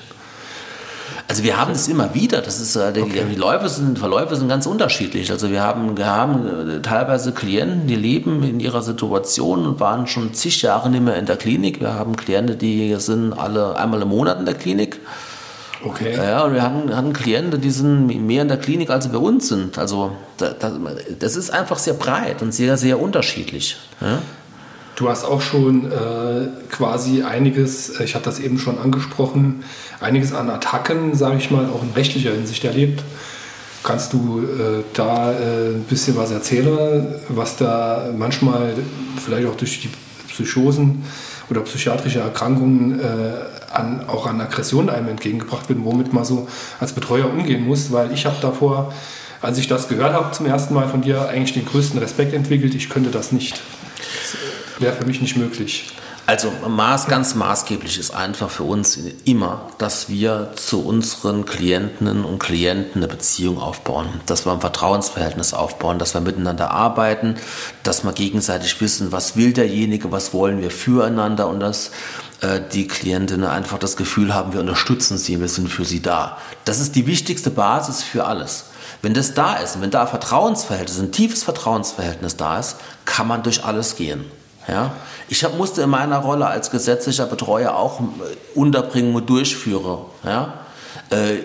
Also 1.28 1.44
wir 1.44 1.58
haben 1.58 1.74
es 1.74 1.88
immer 1.88 2.16
wieder. 2.16 2.42
Das 2.42 2.60
ist 2.60 2.76
äh, 2.76 2.92
die, 2.92 3.02
okay. 3.02 3.24
die 3.30 3.36
Läufe 3.36 3.70
sind, 3.70 4.00
Verläufe 4.00 4.36
sind 4.36 4.48
ganz 4.48 4.66
unterschiedlich. 4.66 5.30
Also 5.32 5.52
wir 5.52 5.62
haben, 5.62 5.96
wir 5.96 6.08
haben 6.08 6.70
äh, 6.70 6.82
teilweise 6.82 7.34
Klienten, 7.34 7.86
die 7.86 7.96
leben 7.96 8.44
in 8.44 8.60
ihrer 8.60 8.82
Situation 8.82 9.66
und 9.68 9.80
waren 9.80 10.08
schon 10.08 10.34
zig 10.34 10.64
Jahre 10.64 10.90
nicht 10.90 11.04
mehr 11.04 11.18
in 11.18 11.28
der 11.28 11.38
Klinik. 11.38 11.82
Wir 11.82 11.94
haben 11.94 12.16
Klienten, 12.16 12.58
die 12.58 12.96
sind 12.98 13.34
alle 13.34 13.78
einmal 13.78 14.02
im 14.02 14.10
Monat 14.10 14.40
in 14.40 14.46
der 14.46 14.56
Klinik. 14.56 15.00
Okay. 15.84 16.16
Ja, 16.16 16.44
und 16.44 16.56
wir 16.56 16.64
hatten, 16.64 16.96
hatten 16.96 17.14
Klienten, 17.14 17.62
die 17.62 17.70
sind 17.70 18.08
mehr 18.26 18.42
in 18.42 18.48
der 18.48 18.58
Klinik, 18.58 18.90
als 18.90 19.06
sie 19.06 19.12
bei 19.12 19.20
uns 19.20 19.48
sind. 19.48 19.78
Also 19.78 20.12
das, 20.38 20.56
das 21.20 21.36
ist 21.36 21.52
einfach 21.52 21.78
sehr 21.78 21.94
breit 21.94 22.42
und 22.42 22.54
sehr, 22.54 22.76
sehr 22.76 23.00
unterschiedlich. 23.00 23.78
Ja? 24.02 24.20
Du 25.00 25.08
hast 25.08 25.24
auch 25.24 25.40
schon 25.40 25.90
äh, 25.90 26.48
quasi 26.70 27.24
einiges, 27.24 28.02
äh, 28.02 28.04
ich 28.04 28.16
hatte 28.16 28.26
das 28.26 28.38
eben 28.38 28.60
schon 28.60 28.78
angesprochen, 28.78 29.64
einiges 30.02 30.34
an 30.34 30.50
Attacken, 30.50 31.16
sage 31.16 31.38
ich 31.38 31.50
mal, 31.52 31.68
auch 31.68 31.84
in 31.84 31.92
rechtlicher 31.92 32.32
Hinsicht 32.32 32.66
erlebt. 32.66 33.02
Kannst 33.82 34.12
du 34.12 34.42
äh, 34.42 34.84
da 34.94 35.32
äh, 35.32 35.76
ein 35.76 35.86
bisschen 35.88 36.18
was 36.18 36.32
erzählen, 36.32 37.16
was 37.30 37.56
da 37.56 38.10
manchmal 38.14 38.74
vielleicht 39.24 39.48
auch 39.48 39.56
durch 39.56 39.80
die 39.80 39.90
Psychosen 40.28 41.06
oder 41.50 41.62
psychiatrische 41.62 42.20
Erkrankungen 42.20 43.00
äh, 43.00 43.04
an, 43.74 44.04
auch 44.06 44.28
an 44.28 44.42
Aggressionen 44.42 44.90
einem 44.90 45.08
entgegengebracht 45.08 45.70
wird, 45.70 45.80
womit 45.82 46.12
man 46.12 46.26
so 46.26 46.50
als 46.82 46.92
Betreuer 46.92 47.30
umgehen 47.32 47.66
muss? 47.66 47.94
Weil 47.94 48.12
ich 48.12 48.26
habe 48.26 48.36
davor, 48.42 48.94
als 49.42 49.60
ich 49.60 49.70
das 49.70 49.88
gehört 49.88 50.12
habe 50.12 50.32
zum 50.32 50.46
ersten 50.46 50.74
Mal 50.74 50.90
von 50.90 51.02
dir, 51.02 51.30
eigentlich 51.30 51.54
den 51.54 51.66
größten 51.66 52.02
Respekt 52.02 52.34
entwickelt. 52.34 52.76
Ich 52.76 52.90
könnte 52.90 53.12
das 53.12 53.32
nicht 53.32 53.62
wäre 54.82 54.94
für 54.94 55.06
mich 55.06 55.22
nicht 55.22 55.38
möglich. 55.38 55.92
Also 56.30 56.52
maß, 56.68 57.08
ganz 57.08 57.34
maßgeblich 57.34 57.98
ist 57.98 58.12
einfach 58.12 58.52
für 58.52 58.62
uns 58.62 59.00
immer, 59.26 59.68
dass 59.80 60.10
wir 60.10 60.52
zu 60.56 60.86
unseren 60.86 61.46
Klientinnen 61.46 62.24
und 62.24 62.38
Klienten 62.38 63.02
eine 63.02 63.08
Beziehung 63.08 63.58
aufbauen, 63.58 64.06
dass 64.28 64.46
wir 64.46 64.52
ein 64.52 64.62
Vertrauensverhältnis 64.62 65.56
aufbauen, 65.56 65.98
dass 65.98 66.14
wir 66.14 66.22
miteinander 66.22 66.70
arbeiten, 66.70 67.34
dass 67.82 68.04
wir 68.04 68.14
gegenseitig 68.14 68.80
wissen, 68.80 69.12
was 69.12 69.38
will 69.38 69.54
derjenige, 69.54 70.12
was 70.12 70.32
wollen 70.32 70.62
wir 70.62 70.70
füreinander 70.70 71.48
und 71.48 71.62
dass 71.62 71.90
äh, 72.42 72.62
die 72.74 72.88
Klientinnen 72.88 73.50
einfach 73.50 73.80
das 73.80 73.98
Gefühl 73.98 74.32
haben, 74.32 74.54
wir 74.54 74.60
unterstützen 74.60 75.18
sie, 75.18 75.42
wir 75.42 75.50
sind 75.50 75.68
für 75.68 75.84
sie 75.84 76.04
da. 76.04 76.38
Das 76.64 76.80
ist 76.80 76.96
die 76.96 77.08
wichtigste 77.08 77.50
Basis 77.50 78.04
für 78.04 78.26
alles. 78.26 78.66
Wenn 79.02 79.16
das 79.16 79.34
da 79.34 79.56
ist, 79.56 79.82
wenn 79.82 79.90
da 79.90 80.02
ein 80.02 80.08
Vertrauensverhältnis, 80.08 81.00
ein 81.00 81.12
tiefes 81.12 81.42
Vertrauensverhältnis 81.42 82.36
da 82.36 82.60
ist, 82.60 82.76
kann 83.06 83.28
man 83.28 83.42
durch 83.42 83.64
alles 83.64 83.96
gehen. 83.96 84.26
Ja? 84.70 84.94
Ich 85.28 85.44
hab, 85.44 85.58
musste 85.58 85.82
in 85.82 85.90
meiner 85.90 86.20
Rolle 86.20 86.48
als 86.48 86.72
gesetzlicher 86.72 87.26
Betreuer 87.26 87.76
auch 87.76 88.00
äh, 88.00 88.04
unterbringen 88.56 89.26
durchführen. 89.26 90.06
Ja? 90.24 90.54
Äh, 91.10 91.38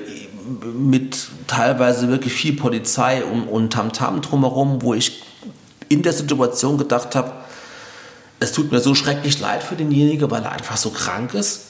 mit 0.77 1.29
teilweise 1.47 2.09
wirklich 2.09 2.33
viel 2.33 2.55
Polizei 2.55 3.25
und, 3.25 3.45
und 3.45 3.73
Tamtam 3.73 4.21
drumherum, 4.21 4.83
wo 4.83 4.95
ich 4.95 5.23
in 5.89 6.03
der 6.03 6.13
Situation 6.13 6.77
gedacht 6.79 7.15
habe, 7.15 7.33
es 8.41 8.53
tut 8.53 8.71
mir 8.73 8.81
so 8.81 8.95
schrecklich 8.95 9.41
leid 9.41 9.63
für 9.63 9.75
denjenigen, 9.75 10.31
weil 10.31 10.43
er 10.43 10.53
einfach 10.53 10.77
so 10.77 10.91
krank 10.91 11.35
ist. 11.35 11.63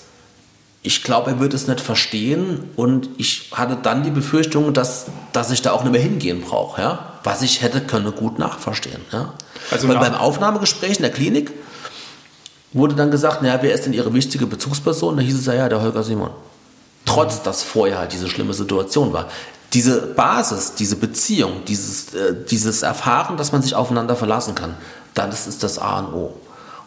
Ich 0.82 1.02
glaube, 1.02 1.30
er 1.30 1.40
wird 1.40 1.54
es 1.54 1.66
nicht 1.66 1.80
verstehen 1.80 2.70
und 2.76 3.08
ich 3.16 3.50
hatte 3.52 3.76
dann 3.80 4.02
die 4.02 4.10
Befürchtung, 4.10 4.74
dass, 4.74 5.06
dass 5.32 5.50
ich 5.50 5.62
da 5.62 5.72
auch 5.72 5.82
nicht 5.82 5.92
mehr 5.92 6.00
hingehen 6.00 6.42
brauche. 6.42 6.80
Ja? 6.82 7.13
Was 7.24 7.42
ich 7.42 7.62
hätte 7.62 7.80
können 7.80 8.14
gut 8.14 8.38
nachverstehen. 8.38 9.00
Ja? 9.10 9.32
Also 9.70 9.88
Weil 9.88 9.98
beim 9.98 10.14
Aufnahmegespräch 10.14 10.96
in 10.96 11.02
der 11.02 11.10
Klinik 11.10 11.52
wurde 12.72 12.94
dann 12.94 13.10
gesagt, 13.10 13.42
naja, 13.42 13.58
wer 13.62 13.72
ist 13.72 13.86
denn 13.86 13.92
Ihre 13.92 14.12
wichtige 14.12 14.46
Bezugsperson? 14.46 15.16
Da 15.16 15.22
hieß 15.22 15.38
es 15.38 15.46
ja, 15.46 15.68
der 15.68 15.80
Holger 15.80 16.02
Simon. 16.02 16.30
Trotz, 17.06 17.42
dass 17.42 17.62
vorher 17.62 17.98
halt 17.98 18.12
diese 18.12 18.28
schlimme 18.28 18.54
Situation 18.54 19.12
war. 19.12 19.28
Diese 19.72 20.00
Basis, 20.00 20.74
diese 20.74 20.96
Beziehung, 20.96 21.64
dieses, 21.66 22.14
äh, 22.14 22.34
dieses 22.48 22.82
Erfahren, 22.82 23.36
dass 23.36 23.52
man 23.52 23.62
sich 23.62 23.74
aufeinander 23.74 24.16
verlassen 24.16 24.54
kann, 24.54 24.76
das 25.14 25.46
ist 25.46 25.62
das 25.62 25.78
A 25.78 26.00
und 26.00 26.14
O. 26.14 26.34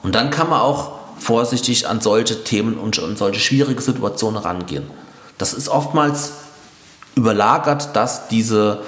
Und 0.04 0.16
dann 0.16 0.30
kann 0.30 0.50
man 0.50 0.62
auch 0.62 0.92
vorsichtig 1.20 1.88
an 1.88 2.02
solche 2.02 2.44
Themen 2.44 2.78
und 2.78 3.00
an 3.00 3.18
solche 3.18 3.40
schwierige 3.40 3.82
Situationen 3.82 4.42
rangehen. 4.42 4.86
Das 5.38 5.54
ist 5.54 5.70
oftmals 5.70 6.32
überlagert, 7.16 7.96
dass 7.96 8.28
diese, 8.28 8.84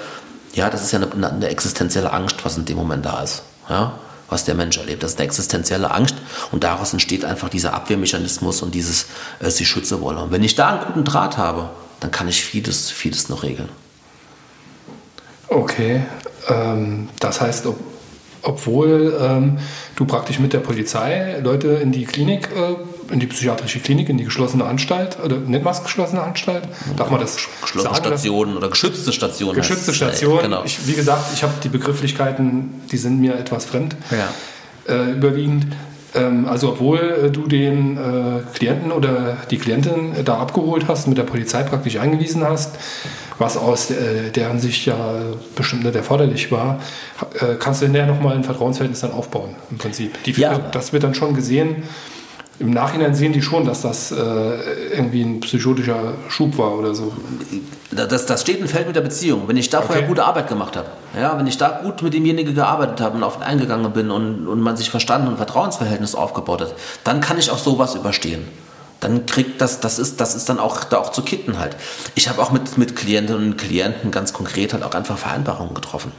ja, 0.54 0.70
das 0.70 0.82
ist 0.82 0.92
ja 0.92 1.00
eine, 1.00 1.30
eine 1.30 1.48
existenzielle 1.48 2.12
Angst, 2.12 2.36
was 2.44 2.56
in 2.56 2.64
dem 2.64 2.76
Moment 2.76 3.04
da 3.04 3.22
ist 3.22 3.42
ja, 3.70 3.92
was 4.28 4.44
der 4.44 4.54
Mensch 4.54 4.76
erlebt. 4.76 5.02
Das 5.02 5.12
ist 5.12 5.18
eine 5.18 5.26
existenzielle 5.26 5.90
Angst 5.90 6.16
und 6.50 6.64
daraus 6.64 6.92
entsteht 6.92 7.24
einfach 7.24 7.48
dieser 7.48 7.72
Abwehrmechanismus 7.72 8.62
und 8.62 8.74
dieses 8.74 9.06
äh, 9.40 9.48
sich 9.48 9.68
schützen 9.68 10.00
wollen. 10.02 10.18
Und 10.18 10.32
wenn 10.32 10.42
ich 10.42 10.56
da 10.56 10.68
einen 10.68 10.84
guten 10.86 11.04
Draht 11.04 11.38
habe, 11.38 11.70
dann 12.00 12.10
kann 12.10 12.28
ich 12.28 12.42
vieles, 12.42 12.90
vieles 12.90 13.28
noch 13.28 13.42
regeln. 13.42 13.68
Okay, 15.48 16.02
ähm, 16.48 17.08
das 17.18 17.40
heißt, 17.40 17.66
ob, 17.66 17.78
obwohl 18.42 19.18
ähm, 19.20 19.58
du 19.96 20.04
praktisch 20.04 20.38
mit 20.38 20.52
der 20.52 20.60
Polizei 20.60 21.40
Leute 21.42 21.68
in 21.68 21.92
die 21.92 22.04
Klinik 22.04 22.48
äh, 22.54 22.76
in 23.10 23.20
die 23.20 23.26
psychiatrische 23.26 23.80
Klinik, 23.80 24.08
in 24.08 24.18
die 24.18 24.24
geschlossene 24.24 24.64
Anstalt, 24.64 25.18
oder 25.24 25.36
nennt 25.36 25.64
man 25.64 25.74
es 25.74 25.82
geschlossene 25.82 26.22
Anstalt? 26.22 26.64
Darf 26.96 27.10
man 27.10 27.20
das 27.20 27.36
Geschlossene 27.36 27.94
sagen? 27.94 28.06
Stationen 28.06 28.56
oder 28.56 28.68
geschützte 28.68 29.12
Stationen. 29.12 29.56
Geschützte 29.56 29.94
Stationen. 29.94 30.42
Genau. 30.42 30.62
Ich, 30.64 30.86
wie 30.86 30.94
gesagt, 30.94 31.32
ich 31.34 31.42
habe 31.42 31.54
die 31.62 31.68
Begrifflichkeiten, 31.68 32.82
die 32.90 32.96
sind 32.96 33.20
mir 33.20 33.34
etwas 33.34 33.64
fremd, 33.64 33.96
ja. 34.10 34.94
äh, 34.94 35.12
überwiegend. 35.12 35.66
Ähm, 36.14 36.46
also 36.46 36.70
obwohl 36.70 36.98
äh, 36.98 37.30
du 37.30 37.46
den 37.46 37.96
äh, 37.96 38.00
Klienten 38.54 38.92
oder 38.92 39.36
die 39.50 39.58
Klientin 39.58 40.12
da 40.24 40.38
abgeholt 40.38 40.86
hast, 40.88 41.06
mit 41.06 41.18
der 41.18 41.24
Polizei 41.24 41.62
praktisch 41.62 41.96
eingewiesen 41.98 42.44
hast, 42.44 42.76
was 43.38 43.56
aus 43.56 43.90
äh, 43.90 44.30
deren 44.30 44.60
Sicht 44.60 44.86
ja 44.86 44.96
bestimmt 45.56 45.84
nicht 45.84 45.94
erforderlich 45.94 46.50
war, 46.52 46.80
äh, 47.34 47.54
kannst 47.58 47.80
du 47.80 47.86
hinterher 47.86 48.12
nochmal 48.12 48.36
ein 48.36 48.44
Vertrauensverhältnis 48.44 49.00
dann 49.00 49.12
aufbauen, 49.12 49.54
im 49.70 49.78
Prinzip. 49.78 50.22
Die, 50.24 50.32
ja. 50.32 50.58
Das 50.58 50.92
wird 50.92 51.04
dann 51.04 51.14
schon 51.14 51.34
gesehen, 51.34 51.84
im 52.60 52.70
Nachhinein 52.70 53.14
sehen 53.14 53.32
die 53.32 53.40
schon, 53.40 53.64
dass 53.64 53.80
das 53.80 54.12
äh, 54.12 54.14
irgendwie 54.92 55.22
ein 55.22 55.40
psychotischer 55.40 56.12
Schub 56.28 56.58
war 56.58 56.78
oder 56.78 56.94
so. 56.94 57.10
Das, 57.90 58.26
das 58.26 58.42
steht 58.42 58.60
und 58.60 58.68
fällt 58.68 58.86
mit 58.86 58.94
der 58.94 59.00
Beziehung. 59.00 59.48
Wenn 59.48 59.56
ich 59.56 59.70
da 59.70 59.78
okay. 59.78 59.86
vorher 59.86 60.06
gute 60.06 60.24
Arbeit 60.24 60.48
gemacht 60.48 60.76
habe, 60.76 60.88
ja, 61.18 61.38
wenn 61.38 61.46
ich 61.46 61.56
da 61.56 61.80
gut 61.82 62.02
mit 62.02 62.12
demjenigen 62.12 62.54
gearbeitet 62.54 63.00
habe 63.00 63.16
und 63.16 63.22
auf 63.22 63.38
ihn 63.38 63.42
eingegangen 63.42 63.90
bin 63.92 64.10
und, 64.10 64.46
und 64.46 64.60
man 64.60 64.76
sich 64.76 64.90
verstanden 64.90 65.28
und 65.28 65.38
Vertrauensverhältnis 65.38 66.14
aufgebaut 66.14 66.60
hat, 66.60 66.74
dann 67.02 67.22
kann 67.22 67.38
ich 67.38 67.50
auch 67.50 67.58
sowas 67.58 67.94
überstehen. 67.94 68.46
Dann 69.00 69.24
kriegt 69.24 69.62
das, 69.62 69.80
das 69.80 69.98
ist, 69.98 70.20
das 70.20 70.34
ist 70.34 70.50
dann 70.50 70.58
auch 70.58 70.84
da 70.84 70.98
auch 70.98 71.12
zu 71.12 71.22
kitten 71.22 71.58
halt. 71.58 71.76
Ich 72.14 72.28
habe 72.28 72.42
auch 72.42 72.52
mit, 72.52 72.76
mit 72.76 72.94
Klientinnen 72.94 73.52
und 73.52 73.56
Klienten 73.56 74.10
ganz 74.10 74.34
konkret 74.34 74.74
halt 74.74 74.82
auch 74.82 74.92
einfach 74.92 75.16
Vereinbarungen 75.16 75.72
getroffen. 75.72 76.12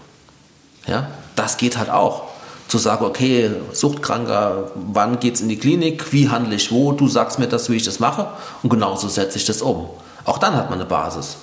Ja, 0.87 1.07
das 1.35 1.57
geht 1.57 1.77
halt 1.77 1.91
auch 1.91 2.30
zu 2.71 2.77
sagen, 2.77 3.03
okay, 3.03 3.51
Suchtkranker, 3.73 4.71
wann 4.75 5.19
geht 5.19 5.35
es 5.35 5.41
in 5.41 5.49
die 5.49 5.57
Klinik, 5.57 6.13
wie 6.13 6.29
handle 6.29 6.55
ich 6.55 6.71
wo, 6.71 6.93
du 6.93 7.09
sagst 7.09 7.37
mir 7.37 7.47
das, 7.47 7.69
wie 7.69 7.75
ich 7.75 7.83
das 7.83 7.99
mache 7.99 8.27
und 8.63 8.69
genauso 8.69 9.09
setze 9.09 9.37
ich 9.37 9.43
das 9.43 9.61
um. 9.61 9.89
Auch 10.23 10.37
dann 10.37 10.55
hat 10.55 10.69
man 10.69 10.79
eine 10.79 10.87
Basis. 10.87 11.35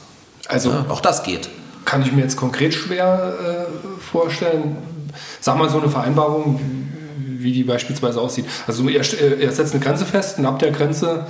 Also 0.48 0.70
ja, 0.70 0.86
auch 0.88 1.02
das 1.02 1.22
geht. 1.24 1.50
Kann 1.84 2.00
ich 2.00 2.12
mir 2.12 2.22
jetzt 2.22 2.38
konkret 2.38 2.72
schwer 2.72 3.34
äh, 3.68 4.00
vorstellen. 4.00 4.78
Sag 5.38 5.58
mal 5.58 5.68
so 5.68 5.78
eine 5.78 5.90
Vereinbarung, 5.90 6.58
wie, 7.18 7.52
die 7.52 7.64
beispielsweise 7.64 8.22
aussieht. 8.22 8.46
Also 8.66 8.88
er, 8.88 9.02
er, 9.38 9.52
setzt 9.52 9.74
eine 9.74 9.84
Grenze 9.84 10.06
fest 10.06 10.38
und 10.38 10.46
ab 10.46 10.58
der 10.58 10.70
Grenze, 10.70 11.26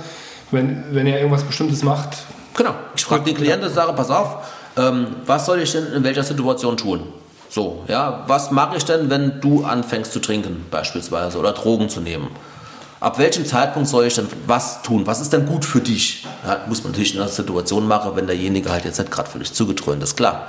wenn, 0.51 0.85
wenn 0.91 1.07
er 1.07 1.17
irgendwas 1.17 1.43
Bestimmtes 1.43 1.83
macht. 1.83 2.19
Genau. 2.55 2.73
Ich 2.95 3.03
frage 3.03 3.25
den 3.25 3.35
Klienten, 3.35 3.69
sage, 3.69 3.91
pass 3.91 4.09
auf, 4.09 4.47
ähm, 4.77 5.07
was 5.25 5.45
soll 5.45 5.59
ich 5.59 5.73
denn 5.73 5.87
in 5.87 6.05
welcher 6.05 6.23
Situation 6.23 6.77
tun? 6.77 7.01
So, 7.49 7.83
ja, 7.87 8.23
was 8.27 8.51
mache 8.51 8.77
ich 8.77 8.85
denn, 8.85 9.09
wenn 9.09 9.41
du 9.41 9.65
anfängst 9.65 10.13
zu 10.13 10.19
trinken 10.19 10.65
beispielsweise 10.69 11.39
oder 11.39 11.51
Drogen 11.51 11.89
zu 11.89 11.99
nehmen? 11.99 12.29
Ab 12.99 13.17
welchem 13.17 13.45
Zeitpunkt 13.45 13.89
soll 13.89 14.05
ich 14.05 14.15
denn 14.15 14.27
was 14.45 14.81
tun? 14.83 15.07
Was 15.07 15.19
ist 15.19 15.33
denn 15.33 15.45
gut 15.45 15.65
für 15.65 15.79
dich? 15.79 16.27
Ja, 16.45 16.61
muss 16.67 16.83
man 16.83 16.91
natürlich 16.91 17.15
in 17.15 17.21
einer 17.21 17.29
Situation 17.29 17.87
machen, 17.87 18.11
wenn 18.15 18.27
derjenige 18.27 18.71
halt 18.71 18.85
jetzt 18.85 18.99
nicht 18.99 19.11
gerade 19.11 19.29
völlig 19.29 19.53
zugetrönt 19.53 20.03
ist, 20.03 20.15
klar. 20.15 20.47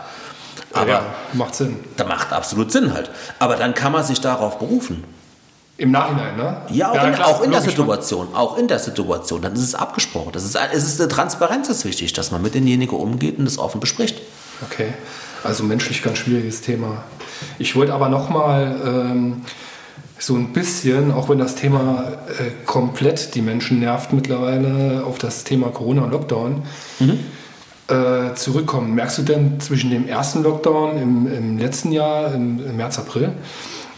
Aber 0.73 0.91
ja, 0.91 1.03
macht 1.33 1.55
Sinn. 1.55 1.79
Da 1.97 2.05
macht 2.05 2.33
absolut 2.33 2.71
Sinn 2.71 2.93
halt. 2.93 3.11
Aber 3.39 3.57
dann 3.57 3.75
kann 3.75 3.93
man 3.93 4.05
sich 4.05 4.21
darauf 4.21 4.59
berufen. 4.59 5.05
Im 5.77 5.93
Nachhinein, 5.93 6.37
ne? 6.37 6.61
Ja, 6.71 6.91
auch, 6.91 6.95
ja, 6.95 7.07
in, 7.07 7.15
klar, 7.15 7.29
auch 7.29 7.41
in 7.41 7.51
der 7.51 7.63
Situation. 7.63 8.29
Auch 8.35 8.59
in 8.59 8.69
der 8.69 8.79
Situation. 8.79 9.41
Dann 9.41 9.55
ist 9.55 9.63
es 9.63 9.75
abgesprochen. 9.75 10.33
Das 10.33 10.45
ist, 10.45 10.57
es 10.73 10.85
ist 10.85 11.01
eine 11.01 11.09
Transparenz 11.09 11.69
ist 11.71 11.85
wichtig, 11.85 12.13
dass 12.13 12.31
man 12.31 12.43
mit 12.43 12.55
denjenigen 12.55 12.99
umgeht 12.99 13.39
und 13.39 13.47
das 13.47 13.59
offen 13.59 13.81
bespricht. 13.81 14.21
Okay. 14.71 14.93
Also 15.43 15.65
menschlich 15.65 16.03
ganz 16.03 16.19
schwieriges 16.19 16.61
Thema. 16.61 17.05
Ich 17.59 17.77
wollte 17.77 17.95
aber 17.95 18.09
noch 18.09 18.29
mal 18.29 18.77
ähm, 18.85 19.43
so 20.19 20.37
ein 20.37 20.53
bisschen, 20.53 21.13
auch 21.13 21.29
wenn 21.29 21.39
das 21.39 21.55
Thema 21.55 22.13
äh, 22.39 22.51
komplett 22.67 23.35
die 23.35 23.43
Menschen 23.43 23.81
nervt 23.81 24.13
mittlerweile, 24.13 25.03
auf 25.05 25.19
das 25.19 25.45
Thema 25.45 25.69
Corona 25.69 26.03
und 26.03 26.11
Lockdown 26.11 26.63
mhm. 26.99 27.19
äh, 27.89 28.35
zurückkommen. 28.35 28.95
Merkst 28.95 29.19
du 29.19 29.23
denn 29.23 29.61
zwischen 29.61 29.91
dem 29.91 30.07
ersten 30.07 30.43
Lockdown 30.43 30.99
im, 30.99 31.33
im 31.33 31.59
letzten 31.59 31.93
Jahr, 31.93 32.35
im, 32.35 32.65
im 32.65 32.77
März, 32.77 32.99
April, 32.99 33.33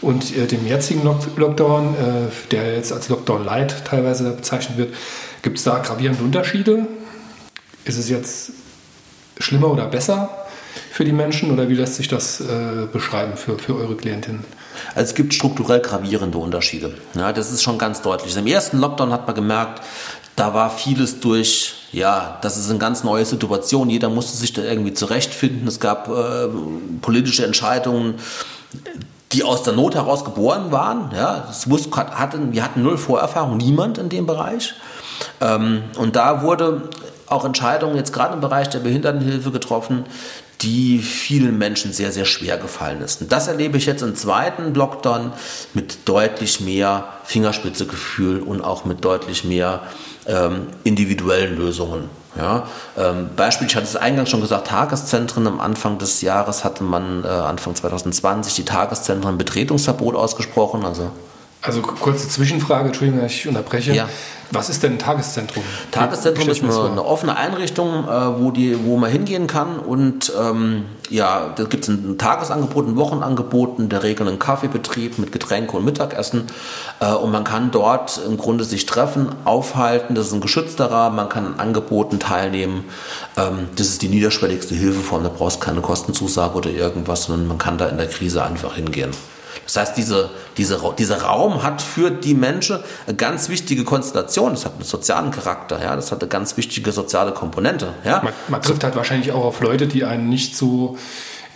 und 0.01 0.35
äh, 0.35 0.47
dem 0.47 0.65
jetzigen 0.65 1.03
Lockdown, 1.03 1.95
äh, 1.95 2.51
der 2.51 2.75
jetzt 2.75 2.93
als 2.93 3.09
Lockdown 3.09 3.43
Light 3.43 3.83
teilweise 3.85 4.31
bezeichnet 4.31 4.77
wird, 4.77 4.93
gibt 5.41 5.57
es 5.57 5.65
da 5.65 5.79
gravierende 5.79 6.23
Unterschiede? 6.23 6.87
Ist 7.83 7.97
es 7.97 8.09
jetzt 8.09 8.51
schlimmer 9.39 9.69
oder 9.71 9.87
besser 9.87 10.42
für 10.91 11.05
die 11.05 11.11
Menschen 11.11 11.51
oder 11.51 11.69
wie 11.69 11.75
lässt 11.75 11.95
sich 11.95 12.07
das 12.07 12.41
äh, 12.41 12.87
beschreiben 12.91 13.37
für, 13.37 13.57
für 13.57 13.75
eure 13.75 13.95
Klientinnen? 13.95 14.45
Also 14.95 15.09
es 15.09 15.15
gibt 15.15 15.33
strukturell 15.33 15.79
gravierende 15.79 16.37
Unterschiede. 16.37 16.93
Ja, 17.15 17.31
das 17.33 17.51
ist 17.51 17.63
schon 17.63 17.77
ganz 17.77 18.01
deutlich. 18.01 18.35
Im 18.35 18.47
ersten 18.47 18.79
Lockdown 18.79 19.11
hat 19.11 19.27
man 19.27 19.35
gemerkt, 19.35 19.81
da 20.35 20.53
war 20.53 20.71
vieles 20.71 21.19
durch, 21.19 21.75
ja, 21.91 22.39
das 22.41 22.57
ist 22.57 22.69
eine 22.69 22.79
ganz 22.79 23.03
neue 23.03 23.23
Situation. 23.23 23.89
Jeder 23.89 24.09
musste 24.09 24.35
sich 24.35 24.53
da 24.53 24.63
irgendwie 24.63 24.93
zurechtfinden. 24.93 25.67
Es 25.67 25.79
gab 25.79 26.09
äh, 26.09 26.47
politische 27.01 27.45
Entscheidungen, 27.45 28.15
die 29.31 29.43
aus 29.43 29.63
der 29.63 29.73
Not 29.73 29.95
heraus 29.95 30.25
geboren 30.25 30.71
waren. 30.71 31.11
Ja, 31.15 31.47
es 31.49 31.69
wusste, 31.69 31.95
hatten, 31.95 32.51
wir 32.53 32.63
hatten 32.63 32.81
null 32.81 32.97
Vorerfahrung, 32.97 33.57
niemand 33.57 33.99
in 33.99 34.09
dem 34.09 34.25
Bereich. 34.25 34.73
Ähm, 35.39 35.83
und 35.97 36.15
da 36.15 36.41
wurde 36.41 36.89
auch 37.27 37.45
Entscheidungen 37.45 37.95
jetzt 37.95 38.13
gerade 38.13 38.33
im 38.33 38.41
Bereich 38.41 38.69
der 38.69 38.79
Behindertenhilfe 38.79 39.51
getroffen, 39.51 40.05
die 40.63 40.99
vielen 40.99 41.57
Menschen 41.57 41.93
sehr, 41.93 42.11
sehr 42.11 42.25
schwer 42.25 42.57
gefallen 42.57 43.01
ist. 43.01 43.21
Und 43.21 43.31
das 43.31 43.47
erlebe 43.47 43.77
ich 43.77 43.85
jetzt 43.85 44.01
im 44.01 44.15
zweiten 44.15 44.73
Lockdown 44.73 45.33
mit 45.73 46.07
deutlich 46.07 46.61
mehr 46.61 47.07
Fingerspitzegefühl 47.25 48.41
und 48.41 48.61
auch 48.61 48.85
mit 48.85 49.03
deutlich 49.03 49.43
mehr 49.43 49.81
ähm, 50.25 50.67
individuellen 50.83 51.57
Lösungen. 51.57 52.09
Ja, 52.35 52.67
ähm, 52.97 53.29
Beispiel, 53.35 53.67
ich 53.67 53.75
hatte 53.75 53.85
es 53.85 53.95
eingangs 53.95 54.31
schon 54.31 54.41
gesagt, 54.41 54.67
Tageszentren 54.67 55.45
am 55.45 55.59
Anfang 55.59 55.99
des 55.99 56.21
Jahres 56.21 56.63
hatte 56.63 56.83
man, 56.83 57.23
äh, 57.23 57.27
Anfang 57.27 57.75
2020, 57.75 58.55
die 58.55 58.65
Tageszentren 58.65 59.37
Betretungsverbot 59.37 60.15
ausgesprochen. 60.15 60.83
Also 60.83 61.11
also 61.63 61.81
kurze 61.81 62.27
Zwischenfrage, 62.27 62.87
Entschuldigung, 62.87 63.21
dass 63.21 63.31
ich 63.31 63.47
unterbreche. 63.47 63.93
Ja. 63.93 64.09
Was 64.53 64.69
ist 64.69 64.83
denn 64.83 64.93
ein 64.93 64.99
Tageszentrum? 64.99 65.63
Tageszentrum 65.91 66.47
ist 66.47 66.63
eine, 66.63 66.91
eine, 66.91 67.03
offene 67.03 67.35
Einrichtung, 67.35 68.07
äh, 68.07 68.39
wo, 68.39 68.51
die, 68.51 68.85
wo 68.85 68.97
man 68.97 69.09
hingehen 69.09 69.47
kann 69.47 69.79
und 69.79 70.31
ähm, 70.39 70.85
ja, 71.09 71.51
da 71.55 71.63
gibt 71.63 71.83
es 71.83 71.89
ein 71.89 72.17
Tagesangebot, 72.17 72.87
ein 72.87 72.95
Wochenangebot, 72.95 73.79
in 73.79 73.89
der 73.89 74.03
Regel 74.03 74.27
einen 74.27 74.39
Kaffeebetrieb 74.39 75.17
mit 75.17 75.31
Getränke 75.31 75.75
und 75.75 75.85
Mittagessen 75.85 76.47
äh, 76.99 77.11
und 77.11 77.31
man 77.31 77.43
kann 77.43 77.71
dort 77.71 78.19
im 78.27 78.37
Grunde 78.37 78.63
sich 78.63 78.85
treffen, 78.85 79.29
aufhalten, 79.43 80.15
das 80.15 80.27
ist 80.27 80.33
ein 80.33 80.41
geschützter 80.41 80.91
Rahmen, 80.91 81.15
man 81.15 81.29
kann 81.29 81.45
an 81.45 81.59
Angeboten 81.59 82.19
teilnehmen. 82.19 82.85
Ähm, 83.37 83.69
das 83.75 83.87
ist 83.87 84.01
die 84.01 84.09
niederschwelligste 84.09 84.75
Hilfeform, 84.75 85.23
da 85.23 85.29
brauchst 85.29 85.61
du 85.61 85.65
keine 85.65 85.81
Kostenzusage 85.81 86.55
oder 86.55 86.69
irgendwas, 86.69 87.23
sondern 87.23 87.47
man 87.47 87.57
kann 87.57 87.77
da 87.77 87.87
in 87.87 87.97
der 87.97 88.07
Krise 88.07 88.43
einfach 88.43 88.75
hingehen. 88.75 89.11
Das 89.65 89.77
heißt, 89.77 89.97
diese, 89.97 90.29
diese, 90.57 90.79
dieser 90.97 91.21
Raum 91.21 91.63
hat 91.63 91.81
für 91.81 92.11
die 92.11 92.33
Menschen 92.33 92.79
eine 93.07 93.15
ganz 93.15 93.49
wichtige 93.49 93.83
Konstellation. 93.83 94.51
Das 94.51 94.65
hat 94.65 94.73
einen 94.73 94.83
sozialen 94.83 95.31
Charakter, 95.31 95.81
ja, 95.81 95.95
das 95.95 96.11
hat 96.11 96.21
eine 96.21 96.29
ganz 96.29 96.57
wichtige 96.57 96.91
soziale 96.91 97.31
Komponente. 97.31 97.93
Ja. 98.03 98.21
Man, 98.23 98.33
man 98.47 98.61
trifft 98.61 98.83
halt 98.83 98.95
wahrscheinlich 98.95 99.31
auch 99.31 99.43
auf 99.43 99.61
Leute, 99.61 99.87
die 99.87 100.03
einen 100.03 100.29
nicht 100.29 100.55
so 100.55 100.97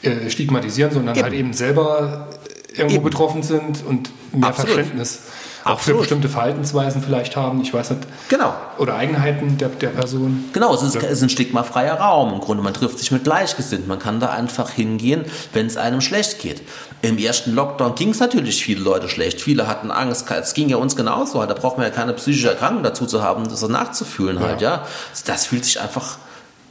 äh, 0.02 0.30
stigmatisieren, 0.30 0.92
sondern 0.92 1.16
eben. 1.16 1.24
halt 1.24 1.34
eben 1.34 1.54
selber 1.54 2.28
irgendwo 2.74 2.96
eben. 2.98 3.04
betroffen 3.04 3.44
sind 3.44 3.84
und 3.86 4.12
mehr 4.32 4.50
Absolut. 4.50 4.74
Verständnis 4.74 5.22
auch 5.70 5.80
für 5.80 5.94
bestimmte 5.96 6.30
Verhaltensweisen 6.30 7.02
vielleicht 7.02 7.36
haben, 7.36 7.62
ich 7.62 7.74
weiß 7.74 7.92
nicht. 7.92 8.04
Genau. 8.30 8.54
Oder 8.78 8.96
Eigenheiten 8.96 9.58
der, 9.58 9.70
der 9.70 9.90
Person. 9.90 10.46
Genau, 10.54 10.74
es 10.74 10.82
ist, 10.82 10.96
ja. 10.96 11.02
es 11.02 11.12
ist 11.12 11.24
ein 11.24 11.30
stigmafreier 11.30 11.96
Raum. 11.96 12.34
Im 12.34 12.40
Grunde, 12.40 12.64
man 12.64 12.74
trifft 12.74 13.00
sich 13.00 13.12
mit 13.12 13.24
Gleichgesinnten. 13.24 13.88
Man 13.88 14.00
kann 14.00 14.20
da 14.20 14.30
einfach 14.30 14.70
hingehen, 14.70 15.26
wenn 15.54 15.68
es 15.68 15.78
einem 15.78 16.02
schlecht 16.02 16.40
geht. 16.40 16.62
Im 17.02 17.18
ersten 17.18 17.54
Lockdown 17.54 17.96
ging 17.96 18.10
es 18.10 18.20
natürlich 18.20 18.64
viele 18.64 18.82
Leute 18.82 19.10
schlecht. 19.10 19.42
Viele 19.42 19.68
hatten 19.68 19.92
Angst. 19.92 20.30
Es 20.32 20.54
ging 20.54 20.70
ja 20.70 20.78
uns 20.78 20.96
genauso. 20.96 21.46
Da 21.46 21.54
braucht 21.54 21.78
man 21.78 21.86
ja 21.86 21.92
keine 21.92 22.14
psychische 22.14 22.50
Erkrankung 22.50 22.84
dazu 22.84 23.06
zu 23.06 23.22
haben, 23.22 23.44
das 23.46 23.60
so 23.60 23.68
nachzufühlen 23.68 24.40
halt, 24.40 24.62
ja. 24.62 24.86
Das 25.26 25.46
fühlt 25.46 25.66
sich 25.66 25.80
einfach 25.82 26.18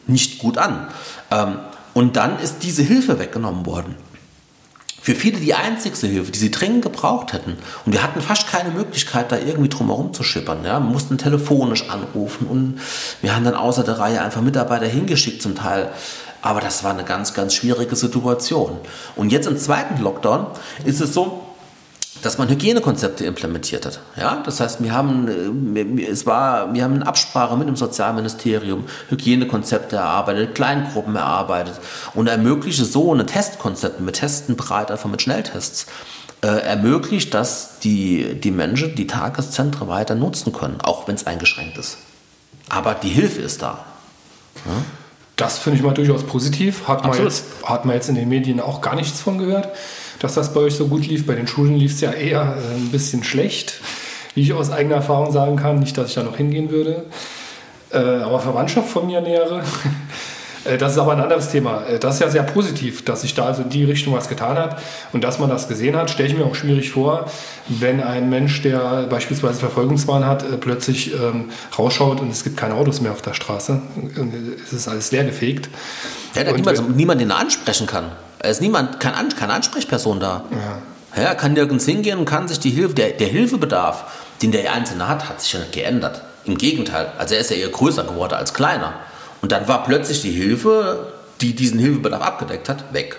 nicht 0.06 0.38
gut 0.38 0.58
an. 0.58 0.88
Ähm, 1.30 1.58
und 1.94 2.16
dann 2.16 2.38
ist 2.38 2.62
diese 2.62 2.82
Hilfe 2.82 3.18
weggenommen 3.18 3.64
worden 3.66 3.94
für 5.06 5.14
viele 5.14 5.38
die 5.38 5.54
einzigste 5.54 6.08
Hilfe, 6.08 6.32
die 6.32 6.38
sie 6.40 6.50
dringend 6.50 6.82
gebraucht 6.82 7.32
hätten. 7.32 7.56
Und 7.84 7.92
wir 7.92 8.02
hatten 8.02 8.20
fast 8.20 8.48
keine 8.48 8.70
Möglichkeit, 8.70 9.30
da 9.30 9.38
irgendwie 9.38 9.68
drumherum 9.68 10.12
zu 10.12 10.24
schippern. 10.24 10.64
Ja? 10.64 10.80
Wir 10.80 10.90
mussten 10.90 11.16
telefonisch 11.16 11.88
anrufen 11.88 12.48
und 12.48 12.80
wir 13.22 13.36
haben 13.36 13.44
dann 13.44 13.54
außer 13.54 13.84
der 13.84 14.00
Reihe 14.00 14.20
einfach 14.20 14.40
Mitarbeiter 14.40 14.86
hingeschickt 14.86 15.40
zum 15.40 15.54
Teil. 15.54 15.92
Aber 16.42 16.60
das 16.60 16.82
war 16.82 16.90
eine 16.90 17.04
ganz, 17.04 17.34
ganz 17.34 17.54
schwierige 17.54 17.94
Situation. 17.94 18.78
Und 19.14 19.30
jetzt 19.30 19.46
im 19.46 19.56
zweiten 19.56 20.02
Lockdown 20.02 20.48
ist 20.84 21.00
es 21.00 21.14
so, 21.14 21.45
dass 22.22 22.38
man 22.38 22.48
Hygienekonzepte 22.48 23.24
implementiert 23.24 23.86
hat. 23.86 24.00
Ja, 24.16 24.42
das 24.44 24.60
heißt, 24.60 24.82
wir 24.82 24.92
haben, 24.92 25.76
äh, 25.76 26.02
es 26.02 26.26
war, 26.26 26.72
wir 26.74 26.82
haben 26.84 26.96
in 26.96 27.02
Absprache 27.02 27.56
mit 27.56 27.68
dem 27.68 27.76
Sozialministerium 27.76 28.84
Hygienekonzepte 29.08 29.96
erarbeitet, 29.96 30.54
Kleingruppen 30.54 31.16
erarbeitet 31.16 31.74
und 32.14 32.26
ermöglicht 32.28 32.78
so 32.78 33.12
eine 33.12 33.26
Testkonzepte. 33.26 34.04
Wir 34.04 34.12
testen 34.12 34.56
breit 34.56 34.90
einfach 34.90 35.10
mit 35.10 35.22
Schnelltests. 35.22 35.86
Äh, 36.42 36.48
ermöglicht, 36.48 37.32
dass 37.32 37.78
die, 37.78 38.34
die 38.34 38.50
Menschen 38.50 38.94
die 38.94 39.06
Tageszentren 39.06 39.88
weiter 39.88 40.14
nutzen 40.14 40.52
können, 40.52 40.80
auch 40.82 41.08
wenn 41.08 41.14
es 41.14 41.26
eingeschränkt 41.26 41.78
ist. 41.78 41.96
Aber 42.68 42.94
die 42.94 43.08
Hilfe 43.08 43.40
ist 43.40 43.62
da. 43.62 43.84
Ja? 44.66 44.72
Das 45.36 45.58
finde 45.58 45.78
ich 45.78 45.84
mal 45.84 45.94
durchaus 45.94 46.24
positiv. 46.24 46.88
Hat 46.88 47.04
man, 47.04 47.22
jetzt, 47.22 47.44
hat 47.64 47.84
man 47.84 47.94
jetzt 47.94 48.08
in 48.08 48.14
den 48.14 48.28
Medien 48.28 48.60
auch 48.60 48.80
gar 48.80 48.94
nichts 48.94 49.20
von 49.20 49.38
gehört 49.38 49.68
dass 50.18 50.34
das 50.34 50.52
bei 50.52 50.60
euch 50.60 50.74
so 50.74 50.86
gut 50.88 51.06
lief. 51.06 51.26
Bei 51.26 51.34
den 51.34 51.46
Schulen 51.46 51.76
lief 51.76 51.92
es 51.92 52.00
ja 52.00 52.12
eher 52.12 52.40
äh, 52.40 52.74
ein 52.76 52.90
bisschen 52.90 53.24
schlecht, 53.24 53.80
wie 54.34 54.42
ich 54.42 54.52
aus 54.52 54.70
eigener 54.70 54.96
Erfahrung 54.96 55.32
sagen 55.32 55.56
kann. 55.56 55.78
Nicht, 55.78 55.96
dass 55.98 56.08
ich 56.08 56.14
da 56.14 56.22
noch 56.22 56.36
hingehen 56.36 56.70
würde. 56.70 57.04
Äh, 57.92 57.98
aber 57.98 58.40
Verwandtschaft 58.40 58.88
von 58.88 59.06
mir 59.06 59.20
nähere. 59.20 59.62
Äh, 60.66 60.78
das 60.78 60.92
ist 60.92 60.98
aber 60.98 61.12
ein 61.12 61.20
anderes 61.20 61.50
Thema. 61.50 61.84
Äh, 61.86 61.98
das 61.98 62.16
ist 62.16 62.20
ja 62.20 62.28
sehr 62.28 62.42
positiv, 62.42 63.04
dass 63.04 63.22
sich 63.22 63.34
da 63.34 63.46
also 63.46 63.62
in 63.62 63.70
die 63.70 63.84
Richtung 63.84 64.14
was 64.14 64.28
getan 64.28 64.58
hat 64.58 64.80
und 65.12 65.24
dass 65.24 65.38
man 65.38 65.48
das 65.48 65.68
gesehen 65.68 65.96
hat, 65.96 66.10
stelle 66.10 66.28
ich 66.28 66.36
mir 66.36 66.44
auch 66.44 66.54
schwierig 66.54 66.90
vor, 66.90 67.26
wenn 67.68 68.02
ein 68.02 68.28
Mensch, 68.28 68.62
der 68.62 69.06
beispielsweise 69.08 69.58
Verfolgungswahn 69.60 70.26
hat, 70.26 70.42
äh, 70.42 70.56
plötzlich 70.56 71.14
ähm, 71.14 71.50
rausschaut 71.78 72.20
und 72.20 72.30
es 72.30 72.44
gibt 72.44 72.56
keine 72.56 72.74
Autos 72.74 73.00
mehr 73.00 73.12
auf 73.12 73.22
der 73.22 73.34
Straße. 73.34 73.80
Es 74.64 74.72
ist 74.72 74.88
alles 74.88 75.12
leergefegt. 75.12 75.68
Ja, 76.34 76.44
da 76.44 76.52
niemand, 76.52 76.96
niemand 76.96 77.20
den 77.20 77.30
ansprechen 77.30 77.86
kann. 77.86 78.12
Es 78.38 78.52
ist 78.52 78.60
niemand, 78.60 79.00
keine, 79.00 79.28
keine 79.28 79.52
Ansprechperson 79.54 80.20
da. 80.20 80.44
Ja. 80.50 81.22
Ja, 81.22 81.34
kann 81.34 81.54
nirgends 81.54 81.86
hingehen 81.86 82.18
und 82.18 82.26
kann 82.26 82.46
sich 82.46 82.60
die 82.60 82.70
Hilfe, 82.70 82.94
der, 82.94 83.10
der 83.10 83.28
Hilfebedarf, 83.28 84.04
den 84.42 84.52
der 84.52 84.70
Einzelne 84.72 85.08
hat, 85.08 85.28
hat 85.28 85.40
sich 85.40 85.52
ja 85.54 85.60
nicht 85.60 85.72
geändert. 85.72 86.20
Im 86.44 86.58
Gegenteil, 86.58 87.10
also 87.16 87.34
er 87.34 87.40
ist 87.40 87.50
ja 87.50 87.56
eher 87.56 87.70
größer 87.70 88.04
geworden 88.04 88.34
als 88.34 88.52
kleiner. 88.52 88.92
Und 89.40 89.50
dann 89.50 89.66
war 89.66 89.82
plötzlich 89.84 90.20
die 90.20 90.30
Hilfe, 90.30 91.12
die 91.40 91.54
diesen 91.54 91.78
Hilfebedarf 91.78 92.22
abgedeckt 92.22 92.68
hat, 92.68 92.92
weg. 92.92 93.16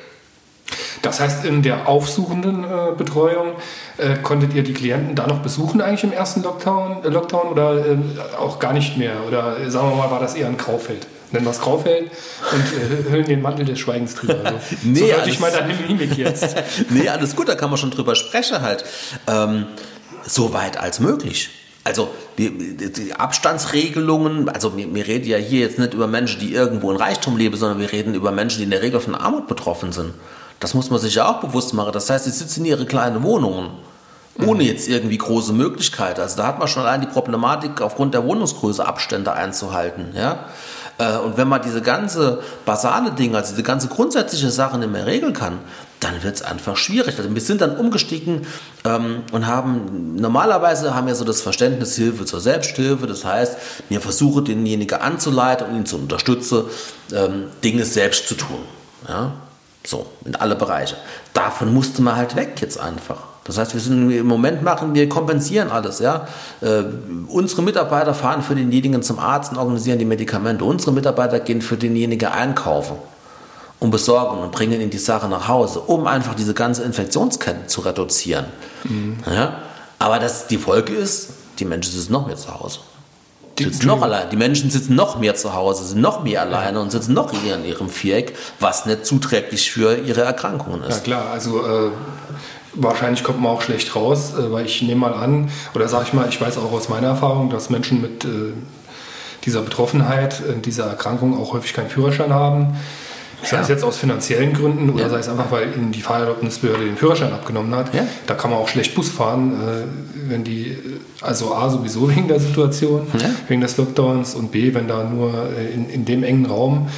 Das 1.01 1.19
heißt, 1.19 1.45
in 1.45 1.63
der 1.63 1.87
aufsuchenden 1.87 2.63
äh, 2.63 2.91
Betreuung 2.97 3.53
äh, 3.97 4.17
konntet 4.17 4.53
ihr 4.53 4.63
die 4.63 4.73
Klienten 4.73 5.15
da 5.15 5.25
noch 5.25 5.39
besuchen 5.39 5.81
eigentlich 5.81 6.03
im 6.03 6.11
ersten 6.11 6.43
Lockdown, 6.43 7.03
äh, 7.03 7.09
Lockdown 7.09 7.47
oder 7.47 7.85
äh, 7.85 7.97
auch 8.37 8.59
gar 8.59 8.73
nicht 8.73 8.97
mehr? 8.97 9.13
Oder 9.27 9.59
äh, 9.59 9.71
sagen 9.71 9.89
wir 9.89 9.95
mal, 9.95 10.11
war 10.11 10.19
das 10.19 10.35
eher 10.35 10.47
ein 10.47 10.57
Graufeld? 10.57 11.07
Nennen 11.31 11.45
wir 11.45 11.51
es 11.51 11.59
Graufeld 11.59 12.11
und 12.51 13.07
äh, 13.07 13.11
hüllen 13.11 13.25
den 13.25 13.41
Mantel 13.41 13.65
des 13.65 13.79
Schweigens 13.79 14.15
drüber. 14.15 14.37
Also, 14.43 14.59
nee, 14.83 14.99
so 14.99 15.13
alles, 15.13 15.27
ich 15.27 15.39
mal 15.39 15.51
deine 15.51 15.73
Mimik 15.73 16.17
jetzt. 16.17 16.55
nee, 16.89 17.07
alles 17.09 17.35
gut, 17.35 17.49
da 17.49 17.55
kann 17.55 17.69
man 17.69 17.77
schon 17.77 17.91
drüber 17.91 18.15
sprechen 18.15 18.61
halt. 18.61 18.83
Ähm, 19.27 19.65
so 20.25 20.53
weit 20.53 20.77
als 20.77 20.99
möglich. 20.99 21.49
Also 21.83 22.09
die, 22.37 23.13
Abstandsregelungen, 23.17 24.49
also 24.49 24.75
wir, 24.75 24.93
wir, 24.93 25.07
reden 25.07 25.25
ja 25.25 25.37
hier 25.37 25.61
jetzt 25.61 25.79
nicht 25.79 25.93
über 25.93 26.07
Menschen, 26.07 26.41
die 26.41 26.53
irgendwo 26.53 26.91
in 26.91 26.97
Reichtum 26.97 27.37
leben, 27.37 27.55
sondern 27.55 27.79
wir 27.79 27.91
reden 27.93 28.13
über 28.13 28.31
Menschen, 28.31 28.57
die 28.57 28.65
in 28.65 28.71
der 28.71 28.81
Regel 28.81 28.99
von 28.99 29.15
Armut 29.15 29.47
betroffen 29.47 29.93
sind. 29.93 30.13
Das 30.59 30.73
muss 30.73 30.89
man 30.89 30.99
sich 30.99 31.15
ja 31.15 31.29
auch 31.29 31.39
bewusst 31.39 31.73
machen. 31.73 31.93
Das 31.93 32.09
heißt, 32.09 32.25
sie 32.25 32.31
sitzen 32.31 32.61
in 32.61 32.71
ihre 32.71 32.85
kleinen 32.85 33.23
Wohnungen 33.23 33.69
ohne 34.39 34.63
mhm. 34.63 34.69
jetzt 34.69 34.87
irgendwie 34.87 35.17
große 35.17 35.53
Möglichkeiten. 35.53 36.21
Also 36.21 36.37
da 36.37 36.47
hat 36.47 36.59
man 36.59 36.67
schon 36.67 36.83
allein 36.83 37.01
die 37.01 37.07
Problematik, 37.07 37.81
aufgrund 37.81 38.13
der 38.13 38.23
Wohnungsgröße 38.23 38.85
Abstände 38.85 39.33
einzuhalten. 39.33 40.09
Ja? 40.15 40.45
Äh, 40.97 41.17
und 41.17 41.37
wenn 41.37 41.47
man 41.47 41.61
diese 41.61 41.81
ganze 41.81 42.41
basale 42.65 43.11
Dinge, 43.11 43.37
also 43.37 43.51
diese 43.51 43.63
ganze 43.63 43.87
grundsätzliche 43.87 44.49
Sachen 44.49 44.79
nicht 44.79 44.91
mehr 44.91 45.05
regeln 45.05 45.33
kann, 45.33 45.59
dann 45.99 46.21
wird 46.23 46.35
es 46.35 46.41
einfach 46.43 46.77
schwierig. 46.77 47.17
Also 47.17 47.33
wir 47.33 47.41
sind 47.41 47.61
dann 47.61 47.77
umgestiegen 47.77 48.45
ähm, 48.85 49.23
und 49.31 49.47
haben 49.47 50.15
normalerweise 50.15 50.93
haben 50.93 51.07
wir 51.07 51.15
so 51.15 51.25
das 51.25 51.41
Verständnis 51.41 51.95
Hilfe 51.95 52.25
zur 52.25 52.39
Selbsthilfe. 52.39 53.07
Das 53.07 53.25
heißt, 53.25 53.57
wir 53.89 54.01
versuchen 54.01 54.45
denjenigen 54.45 54.99
anzuleiten 54.99 55.67
und 55.67 55.75
ihn 55.75 55.85
zu 55.85 55.97
unterstützen, 55.97 56.65
ähm, 57.13 57.45
Dinge 57.63 57.85
selbst 57.85 58.27
zu 58.27 58.35
tun. 58.35 58.59
Ja? 59.07 59.33
So, 59.85 60.05
in 60.25 60.35
alle 60.35 60.55
Bereiche. 60.55 60.97
Davon 61.33 61.73
musste 61.73 62.01
man 62.01 62.15
halt 62.15 62.35
weg 62.35 62.55
jetzt 62.59 62.79
einfach. 62.79 63.26
Das 63.47 63.57
heißt, 63.57 63.73
wir 63.73 63.81
sind 63.81 64.11
im 64.11 64.27
Moment 64.27 64.61
machen, 64.61 64.93
wir 64.93 65.09
kompensieren 65.09 65.71
alles. 65.71 65.99
Ja? 65.99 66.27
Äh, 66.61 66.83
unsere 67.29 67.61
Mitarbeiter 67.63 68.13
fahren 68.13 68.43
für 68.43 68.55
denjenigen 68.55 69.01
zum 69.01 69.19
Arzt 69.19 69.51
und 69.51 69.57
organisieren 69.57 69.97
die 69.99 70.05
Medikamente. 70.05 70.65
Unsere 70.65 70.91
Mitarbeiter 70.91 71.39
gehen 71.39 71.61
für 71.61 71.77
denjenigen 71.77 72.29
einkaufen. 72.29 72.97
und 73.79 73.91
besorgen 73.91 74.39
und 74.39 74.51
bringen 74.51 74.81
ihnen 74.81 74.89
die 74.89 74.97
Sache 74.97 75.27
nach 75.27 75.47
Hause, 75.47 75.79
um 75.79 76.07
einfach 76.07 76.33
diese 76.33 76.55
ganze 76.55 76.83
Infektionskette 76.83 77.67
zu 77.67 77.81
reduzieren. 77.81 78.45
Mhm. 78.83 79.19
Ja? 79.25 79.59
Aber 79.99 80.19
das, 80.19 80.47
die 80.47 80.57
Folge 80.57 80.93
ist, 80.93 81.29
die 81.59 81.65
Menschen 81.65 81.91
sitzen 81.91 82.11
noch 82.11 82.25
mehr 82.25 82.35
zu 82.35 82.59
Hause. 82.59 82.79
Die 83.59 83.63
sitzen 83.63 83.87
noch 83.87 84.01
allein. 84.01 84.29
Die 84.29 84.37
Menschen 84.37 84.69
sitzen 84.69 84.95
noch 84.95 85.17
mehr 85.17 85.35
zu 85.35 85.53
Hause, 85.53 85.83
sind 85.83 86.01
noch 86.01 86.23
mehr 86.23 86.41
alleine 86.41 86.79
und 86.79 86.91
sitzen 86.91 87.13
noch 87.13 87.33
eher 87.33 87.55
in 87.55 87.65
ihrem 87.65 87.89
Viereck, 87.89 88.35
was 88.59 88.85
nicht 88.85 89.05
zuträglich 89.05 89.71
für 89.71 89.97
ihre 89.97 90.21
Erkrankungen 90.21 90.83
ist. 90.83 90.97
Ja 90.97 91.03
klar, 91.03 91.31
also 91.31 91.65
äh, 91.65 91.91
wahrscheinlich 92.73 93.23
kommt 93.23 93.41
man 93.41 93.51
auch 93.51 93.61
schlecht 93.61 93.95
raus, 93.95 94.33
äh, 94.37 94.51
weil 94.51 94.65
ich 94.65 94.81
nehme 94.81 95.01
mal 95.01 95.13
an, 95.13 95.49
oder 95.73 95.87
sage 95.87 96.05
ich 96.07 96.13
mal, 96.13 96.27
ich 96.29 96.39
weiß 96.39 96.57
auch 96.57 96.71
aus 96.71 96.89
meiner 96.89 97.07
Erfahrung, 97.07 97.49
dass 97.49 97.69
Menschen 97.69 98.01
mit 98.01 98.25
äh, 98.25 98.53
dieser 99.43 99.61
Betroffenheit, 99.61 100.41
äh, 100.41 100.59
dieser 100.61 100.85
Erkrankung 100.85 101.37
auch 101.37 101.53
häufig 101.53 101.73
keinen 101.73 101.89
Führerschein 101.89 102.33
haben. 102.33 102.77
Sei 103.43 103.57
ja. 103.57 103.61
es 103.61 103.67
jetzt 103.67 103.83
aus 103.83 103.97
finanziellen 103.97 104.53
Gründen 104.53 104.89
oder 104.89 105.03
ja. 105.03 105.09
sei 105.09 105.19
es 105.19 105.29
einfach, 105.29 105.51
weil 105.51 105.73
ihnen 105.75 105.91
die 105.91 106.01
Fahrerlaubnisbehörde 106.01 106.85
den 106.85 106.97
Führerschein 106.97 107.31
abgenommen 107.31 107.73
hat. 107.75 107.93
Ja. 107.93 108.07
Da 108.25 108.33
kann 108.33 108.49
man 108.49 108.59
auch 108.59 108.67
schlecht 108.67 108.95
Bus 108.95 109.09
fahren, 109.09 109.53
äh, 109.53 110.29
wenn 110.31 110.43
die, 110.43 110.75
also 111.21 111.53
A 111.53 111.69
sowieso 111.69 112.09
wegen 112.09 112.27
der 112.27 112.39
Situation, 112.39 113.07
wegen 113.47 113.61
des 113.61 113.77
Lockdowns 113.77 114.33
und 114.33 114.51
B, 114.51 114.73
wenn 114.73 114.87
da 114.87 115.03
nur 115.03 115.31
äh, 115.55 115.71
in, 115.73 115.89
in 115.89 116.05
dem 116.05 116.23
engen 116.23 116.45
Raum 116.45 116.89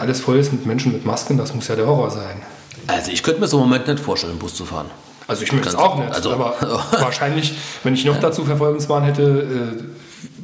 alles 0.00 0.20
voll 0.20 0.38
ist 0.38 0.50
mit 0.50 0.64
Menschen 0.64 0.92
mit 0.92 1.04
Masken, 1.04 1.36
das 1.36 1.54
muss 1.54 1.68
ja 1.68 1.76
der 1.76 1.86
Horror 1.86 2.10
sein. 2.10 2.40
Also 2.86 3.12
ich 3.12 3.22
könnte 3.22 3.40
mir 3.42 3.48
so 3.48 3.58
im 3.58 3.64
Moment 3.64 3.86
nicht 3.86 4.00
vorstellen, 4.00 4.38
Bus 4.38 4.54
zu 4.54 4.64
fahren. 4.64 4.86
Also 5.26 5.42
ich 5.42 5.52
möchte 5.52 5.68
es 5.68 5.74
auch 5.74 5.98
nicht, 5.98 6.10
also, 6.10 6.32
aber 6.32 6.54
wahrscheinlich, 7.00 7.52
wenn 7.82 7.92
ich 7.92 8.06
noch 8.06 8.18
dazu 8.18 8.46
Verfolgungswahn 8.46 9.04
hätte, 9.04 9.84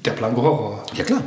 der 0.05 0.11
blanke 0.11 0.43
Horror. 0.43 0.82
Ja 0.93 1.05
klar. 1.05 1.22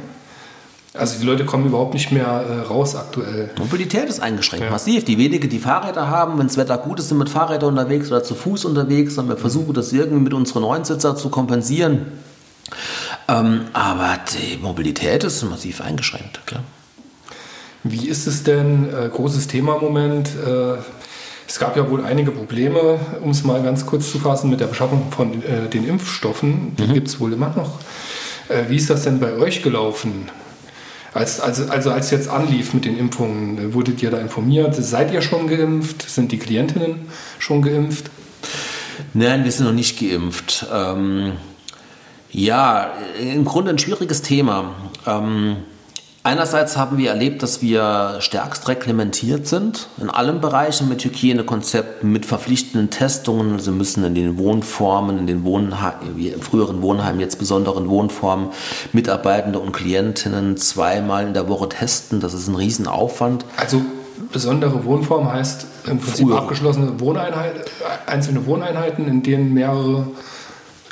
Also 0.96 1.20
die 1.20 1.26
Leute 1.26 1.44
kommen 1.46 1.66
überhaupt 1.66 1.96
nicht 1.96 2.12
mehr 2.12 2.28
äh, 2.28 2.68
raus 2.68 2.96
aktuell. 2.96 3.50
Mobilität 3.58 4.08
ist 4.10 4.20
eingeschränkt, 4.20 4.66
ja. 4.66 4.72
massiv. 4.72 5.04
Die 5.06 5.18
wenigen, 5.18 5.50
die 5.50 5.58
Fahrräder 5.58 6.08
haben, 6.08 6.38
wenn 6.38 6.48
das 6.48 6.58
Wetter 6.58 6.78
gut 6.78 7.00
ist, 7.00 7.10
sind 7.10 7.18
mit 7.18 7.30
Fahrrädern 7.30 7.70
unterwegs 7.70 8.10
oder 8.10 8.24
zu 8.24 8.36
Fuß 8.36 8.66
unterwegs. 8.66 9.18
Und 9.18 9.28
wir 9.28 9.38
versuchen 9.38 9.74
das 9.74 9.92
irgendwie 9.92 10.22
mit 10.22 10.34
unseren 10.34 10.62
Neunsitzer 10.62 11.16
zu 11.16 11.30
kompensieren. 11.30 12.06
Ähm, 13.28 13.62
aber 13.74 14.20
die 14.34 14.58
Mobilität 14.58 15.24
ist 15.24 15.42
massiv 15.44 15.82
eingeschränkt, 15.82 16.46
klar. 16.46 16.64
Wie 17.84 18.08
ist 18.08 18.28
es 18.28 18.44
denn, 18.44 18.88
äh, 18.94 19.10
großes 19.10 19.48
Thema 19.48 19.76
im 19.76 19.82
Moment, 19.82 20.30
äh, 20.46 20.76
es 21.48 21.60
gab 21.60 21.76
ja 21.76 21.90
wohl 21.90 22.06
einige 22.06 22.32
Probleme, 22.32 23.00
um 23.22 23.32
es 23.32 23.44
mal 23.44 23.62
ganz 23.64 23.86
kurz 23.86 24.12
zu 24.12 24.20
fassen, 24.20 24.50
mit 24.50 24.60
der 24.60 24.68
Beschaffung 24.68 25.12
von 25.12 25.44
äh, 25.44 25.68
den 25.70 25.88
Impfstoffen. 25.88 26.76
Die 26.78 26.88
mhm. 26.88 26.94
gibt 26.94 27.08
es 27.08 27.20
wohl 27.20 27.34
immer 27.34 27.52
noch. 27.56 27.80
Äh, 28.48 28.70
wie 28.70 28.78
ist 28.78 28.90
das 28.90 29.04
denn 29.04 29.20
bei 29.20 29.34
euch 29.34 29.64
gelaufen? 29.64 30.30
Als, 31.14 31.40
also, 31.40 31.66
also 31.66 31.92
als 31.92 32.10
jetzt 32.12 32.28
anlief 32.28 32.74
mit 32.74 32.86
den 32.86 32.98
Impfungen, 32.98 33.74
wurdet 33.74 34.02
ihr 34.02 34.10
da 34.10 34.18
informiert? 34.18 34.76
Seid 34.76 35.14
ihr 35.14 35.22
schon 35.22 35.48
geimpft? 35.48 36.10
Sind 36.10 36.32
die 36.32 36.40
Klientinnen 36.40 37.08
schon 37.38 37.62
geimpft? 37.62 38.10
Nein, 39.14 39.44
wir 39.44 39.52
sind 39.52 39.66
noch 39.66 39.74
nicht 39.74 40.00
geimpft. 40.00 40.66
Ähm, 40.74 41.34
ja, 42.32 42.94
im 43.20 43.46
Grunde 43.46 43.72
ein 43.72 43.80
schwieriges 43.80 44.24
Thema. 44.24 44.74
Ähm, 45.06 45.58
Einerseits 46.26 46.78
haben 46.78 46.98
wir 46.98 47.10
erlebt, 47.10 47.44
dass 47.44 47.62
wir 47.62 48.16
stärkst 48.20 48.70
reglementiert 48.70 49.46
sind 49.46 49.90
in 50.00 50.10
allen 50.10 50.40
Bereichen 50.40 50.88
mit 50.88 51.04
Hygienekonzepten, 51.04 52.10
mit 52.10 52.26
verpflichtenden 52.26 52.90
Testungen. 52.90 53.60
Sie 53.60 53.72
müssen 53.72 54.06
in 54.06 54.16
den 54.16 54.38
Wohnformen, 54.38 55.20
in 55.20 55.28
den 55.28 55.44
Wohnheim, 55.44 55.96
wie 56.16 56.32
früheren 56.32 56.82
Wohnheimen, 56.82 57.20
jetzt 57.20 57.40
besonderen 57.40 57.90
Wohnformen, 57.90 58.52
Mitarbeitende 58.94 59.60
und 59.60 59.74
Klientinnen 59.74 60.56
zweimal 60.56 61.28
in 61.28 61.34
der 61.34 61.50
Woche 61.50 61.68
testen. 61.68 62.22
Das 62.22 62.34
ist 62.34 62.48
ein 62.48 62.56
Riesenaufwand. 62.56 63.44
Also 63.58 63.82
besondere 64.32 64.86
Wohnform 64.86 65.30
heißt 65.30 65.66
im 65.88 66.00
Prinzip 66.00 66.28
Früher. 66.28 66.38
abgeschlossene 66.38 67.02
Wohneinheiten, 67.02 67.64
einzelne 68.06 68.46
Wohneinheiten, 68.46 69.10
in 69.10 69.24
denen 69.24 69.54
mehrere 69.54 70.08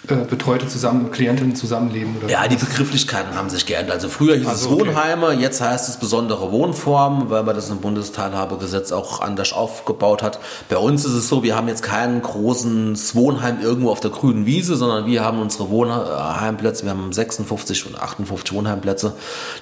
Betreute 0.08 0.68
zusammen, 0.68 1.12
Klientinnen 1.12 1.56
zusammenleben? 1.56 2.18
Oder 2.18 2.30
ja, 2.30 2.47
die 2.47 2.56
Begrifflichkeiten 2.56 3.36
haben 3.36 3.49
sich 3.52 3.68
geändert. 3.68 3.93
Also 3.93 4.10
früher 4.10 4.36
hieß 4.36 4.47
also, 4.47 4.72
es 4.72 4.80
Wohnheime, 4.80 5.28
okay. 5.28 5.41
jetzt 5.41 5.62
heißt 5.62 5.89
es 5.89 5.97
besondere 5.97 6.52
Wohnformen, 6.52 7.30
weil 7.30 7.43
man 7.43 7.56
das 7.56 7.70
im 7.70 7.82
Bundesteilhabegesetz 7.82 8.91
auch 8.91 9.22
anders 9.22 9.54
aufgebaut 9.54 10.24
hat. 10.24 10.39
Bei 10.70 10.78
uns 10.78 11.06
ist 11.06 11.14
es 11.14 11.30
so, 11.30 11.43
wir 11.43 11.56
haben 11.56 11.68
jetzt 11.68 11.84
keinen 11.84 12.20
großen 12.24 12.97
Wohnheim 13.14 13.62
irgendwo 13.62 13.91
auf 13.91 13.99
der 13.99 14.10
grünen 14.10 14.47
Wiese, 14.47 14.76
sondern 14.76 15.06
wir 15.06 15.24
haben 15.24 15.39
unsere 15.39 15.70
Wohnheimplätze, 15.70 16.84
wir 16.84 16.91
haben 16.91 17.14
56 17.14 17.86
und 17.86 18.02
58 18.02 18.54
Wohnheimplätze, 18.56 19.14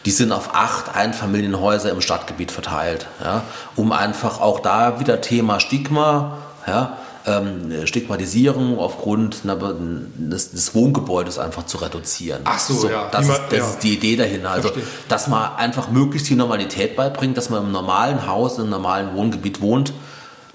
die 0.06 0.12
sind 0.12 0.32
auf 0.32 0.56
acht 0.56 0.96
Einfamilienhäuser 0.96 1.92
im 1.92 2.00
Stadtgebiet 2.00 2.54
verteilt, 2.54 3.08
ja, 3.22 3.44
um 3.76 3.92
einfach 3.92 4.40
auch 4.40 4.62
da 4.62 5.02
wieder 5.02 5.20
Thema 5.20 5.60
Stigma, 5.60 6.38
ja, 6.66 6.98
ähm, 7.30 7.86
Stigmatisierung 7.86 8.80
aufgrund 8.80 9.44
des, 9.44 10.52
des, 10.52 10.76
Wohngebäudes 10.76 11.38
einfach 11.38 11.66
zu 11.66 11.78
reduzieren. 11.78 12.42
Ach 12.46 12.60
so, 12.60 12.74
so 12.74 12.90
ja. 12.90 13.10
Das, 13.12 13.28
ist, 13.28 13.42
das 13.50 13.60
ja. 13.60 13.66
ist, 13.66 13.80
die 13.80 13.94
Idee 13.94 14.16
dahinter. 14.16 14.52
Also, 14.52 14.70
Verstehe. 14.70 14.88
dass 15.08 15.28
man 15.28 15.56
einfach 15.56 15.90
möglichst 15.92 16.30
die 16.30 16.36
Normalität 16.36 16.96
beibringt, 16.96 17.38
dass 17.38 17.50
man 17.50 17.66
im 17.66 17.72
normalen 17.72 18.28
Haus, 18.28 18.58
im 18.58 18.70
normalen 18.70 19.16
Wohngebiet 19.16 19.62
wohnt. 19.62 19.94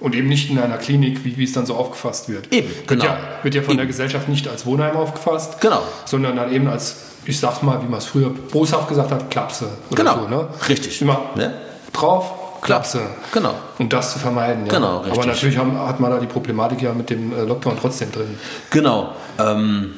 Und 0.00 0.14
eben 0.14 0.28
nicht 0.28 0.50
in 0.50 0.58
einer 0.58 0.76
Klinik, 0.76 1.24
wie, 1.24 1.36
wie 1.36 1.44
es 1.44 1.52
dann 1.52 1.66
so 1.66 1.76
aufgefasst 1.76 2.28
wird. 2.28 2.52
Eben, 2.52 2.70
genau. 2.86 3.04
Wird 3.04 3.12
ja, 3.12 3.18
wird 3.42 3.54
ja 3.54 3.62
von 3.62 3.70
eben. 3.70 3.78
der 3.78 3.86
Gesellschaft 3.86 4.28
nicht 4.28 4.48
als 4.48 4.66
Wohnheim 4.66 4.96
aufgefasst. 4.96 5.60
Genau. 5.60 5.82
Sondern 6.04 6.36
dann 6.36 6.52
eben 6.52 6.66
als, 6.66 6.96
ich 7.24 7.38
sag's 7.38 7.62
mal, 7.62 7.80
wie 7.82 7.86
man 7.86 7.98
es 7.98 8.06
früher 8.06 8.30
boshaft 8.30 8.88
gesagt 8.88 9.12
hat, 9.12 9.30
Klapse. 9.30 9.68
Oder 9.90 10.02
genau. 10.02 10.22
So, 10.22 10.28
ne? 10.28 10.48
Richtig. 10.68 11.00
Immer 11.00 11.30
ne? 11.36 11.54
drauf, 11.92 12.34
Klapse. 12.64 13.02
Genau. 13.32 13.54
Um 13.78 13.88
das 13.88 14.14
zu 14.14 14.18
vermeiden. 14.18 14.66
Ja. 14.66 14.72
Genau, 14.72 14.98
richtig. 15.00 15.18
Aber 15.18 15.26
natürlich 15.26 15.58
haben, 15.58 15.78
hat 15.78 16.00
man 16.00 16.10
da 16.10 16.18
die 16.18 16.26
Problematik 16.26 16.82
ja 16.82 16.92
mit 16.94 17.10
dem 17.10 17.32
äh, 17.32 17.42
Lockdown 17.42 17.76
trotzdem 17.80 18.10
drin. 18.10 18.38
Genau. 18.70 19.12
Ähm, 19.38 19.92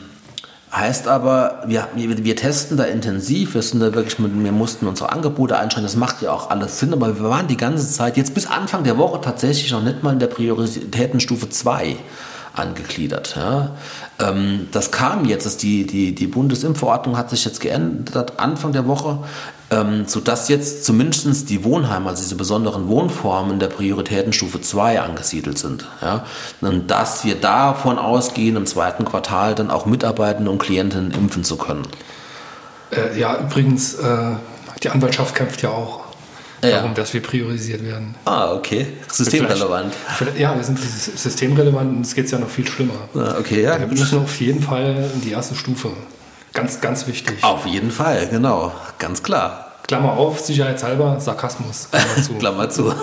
heißt 0.73 1.07
aber, 1.07 1.63
wir, 1.67 1.89
wir, 1.95 2.37
testen 2.37 2.77
da 2.77 2.85
intensiv, 2.85 3.55
wir, 3.55 3.63
sind 3.63 3.81
da 3.81 3.95
wirklich 3.95 4.19
mit, 4.19 4.33
wir 4.35 4.53
mussten 4.53 4.89
unsere 4.89 5.13
Angebote 5.13 5.57
einschränken, 5.57 5.85
das 5.85 5.97
macht 5.97 6.23
ja 6.23 6.33
auch 6.33 6.51
alles 6.51 6.81
Sinn, 6.81 6.93
aber 6.93 7.19
wir 7.19 7.31
waren 7.31 7.47
die 7.47 7.57
ganze 7.57 7.89
Zeit, 7.91 8.17
jetzt 8.17 8.35
bis 8.35 8.47
Anfang 8.47 8.83
der 8.83 8.99
Woche 8.99 9.21
tatsächlich 9.21 9.71
noch 9.71 9.83
nicht 9.83 10.03
mal 10.03 10.13
in 10.13 10.19
der 10.19 10.27
Prioritätenstufe 10.27 11.49
2 11.49 11.97
angegliedert. 12.53 13.37
Ja. 13.37 13.71
Ähm, 14.19 14.69
das 14.73 14.91
kam 14.91 15.25
jetzt, 15.25 15.47
dass 15.47 15.57
die, 15.57 15.87
die, 15.87 16.15
die 16.15 16.27
Bundesimpfverordnung 16.27 17.17
hat 17.17 17.31
sich 17.31 17.45
jetzt 17.45 17.61
geändert 17.61 18.39
Anfang 18.39 18.73
der 18.73 18.87
Woche, 18.87 19.19
ähm, 19.71 20.05
sodass 20.07 20.49
jetzt 20.49 20.85
zumindest 20.85 21.51
die 21.51 21.65
Wohnheime, 21.65 22.09
also 22.09 22.23
diese 22.23 22.37
besonderen 22.37 22.89
Wohnformen 22.89 23.59
der 23.59 23.69
Prioritätenstufe 23.69 24.61
2 24.61 25.01
angesiedelt 25.01 25.59
sind. 25.59 25.87
Ja. 26.01 26.25
Und 26.61 26.91
dass 26.91 27.25
wir 27.25 27.35
davon 27.35 27.99
ausgehen, 27.99 28.57
im 28.57 28.67
zweiten 28.67 29.05
Quartal 29.05 29.55
dann 29.55 29.71
auch 29.71 29.87
Mitarbeitende 29.87 30.51
und 30.51 30.59
Klientinnen 30.59 31.11
impfen 31.11 31.43
zu 31.43 31.57
können. 31.57 31.87
Äh, 32.91 33.19
ja, 33.19 33.39
übrigens, 33.41 33.95
äh, 33.95 34.35
die 34.83 34.91
Anwaltschaft 34.91 35.35
kämpft 35.35 35.63
ja 35.63 35.71
auch 35.71 36.05
darum, 36.61 36.91
ja. 36.91 36.95
dass 36.95 37.13
wir 37.13 37.23
priorisiert 37.23 37.85
werden. 37.85 38.15
Ah, 38.25 38.53
okay. 38.53 38.87
Systemrelevant. 39.11 39.93
ja, 40.39 40.57
wir 40.57 40.65
sind 40.65 40.79
systemrelevant 40.79 41.97
und 41.97 42.07
es 42.07 42.15
geht 42.15 42.31
ja 42.31 42.39
noch 42.39 42.49
viel 42.49 42.67
schlimmer. 42.67 42.95
Ah, 43.15 43.37
okay, 43.39 43.63
ja. 43.63 43.79
Wir 43.79 43.87
müssen 43.87 44.21
auf 44.21 44.41
jeden 44.41 44.63
Fall 44.63 45.11
in 45.15 45.21
die 45.23 45.33
erste 45.33 45.55
Stufe. 45.55 45.91
Ganz, 46.57 46.81
ganz 46.81 47.07
wichtig. 47.07 47.37
Auf 47.43 47.67
jeden 47.67 47.91
Fall, 47.91 48.29
genau. 48.29 48.73
Ganz 48.99 49.23
klar. 49.23 49.73
Klammer 49.87 50.13
auf, 50.13 50.41
sicherheitshalber, 50.41 51.21
Sarkasmus. 51.21 51.89
Klammer 51.91 52.17
zu. 52.23 52.35
Klammer 52.35 52.71
zu. 52.71 52.95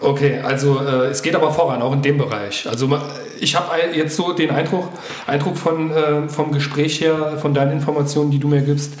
Okay, 0.00 0.40
also 0.40 0.80
äh, 0.80 1.10
es 1.10 1.22
geht 1.22 1.36
aber 1.36 1.52
voran, 1.52 1.82
auch 1.82 1.92
in 1.92 2.00
dem 2.00 2.16
Bereich. 2.16 2.66
Also 2.66 2.98
ich 3.38 3.54
habe 3.54 3.72
jetzt 3.94 4.16
so 4.16 4.32
den 4.32 4.50
Eindruck, 4.50 4.88
Eindruck 5.26 5.58
von, 5.58 5.90
äh, 5.90 6.28
vom 6.30 6.50
Gespräch 6.50 7.00
her, 7.02 7.38
von 7.40 7.52
deinen 7.52 7.72
Informationen, 7.72 8.30
die 8.30 8.38
du 8.38 8.48
mir 8.48 8.62
gibst, 8.62 8.94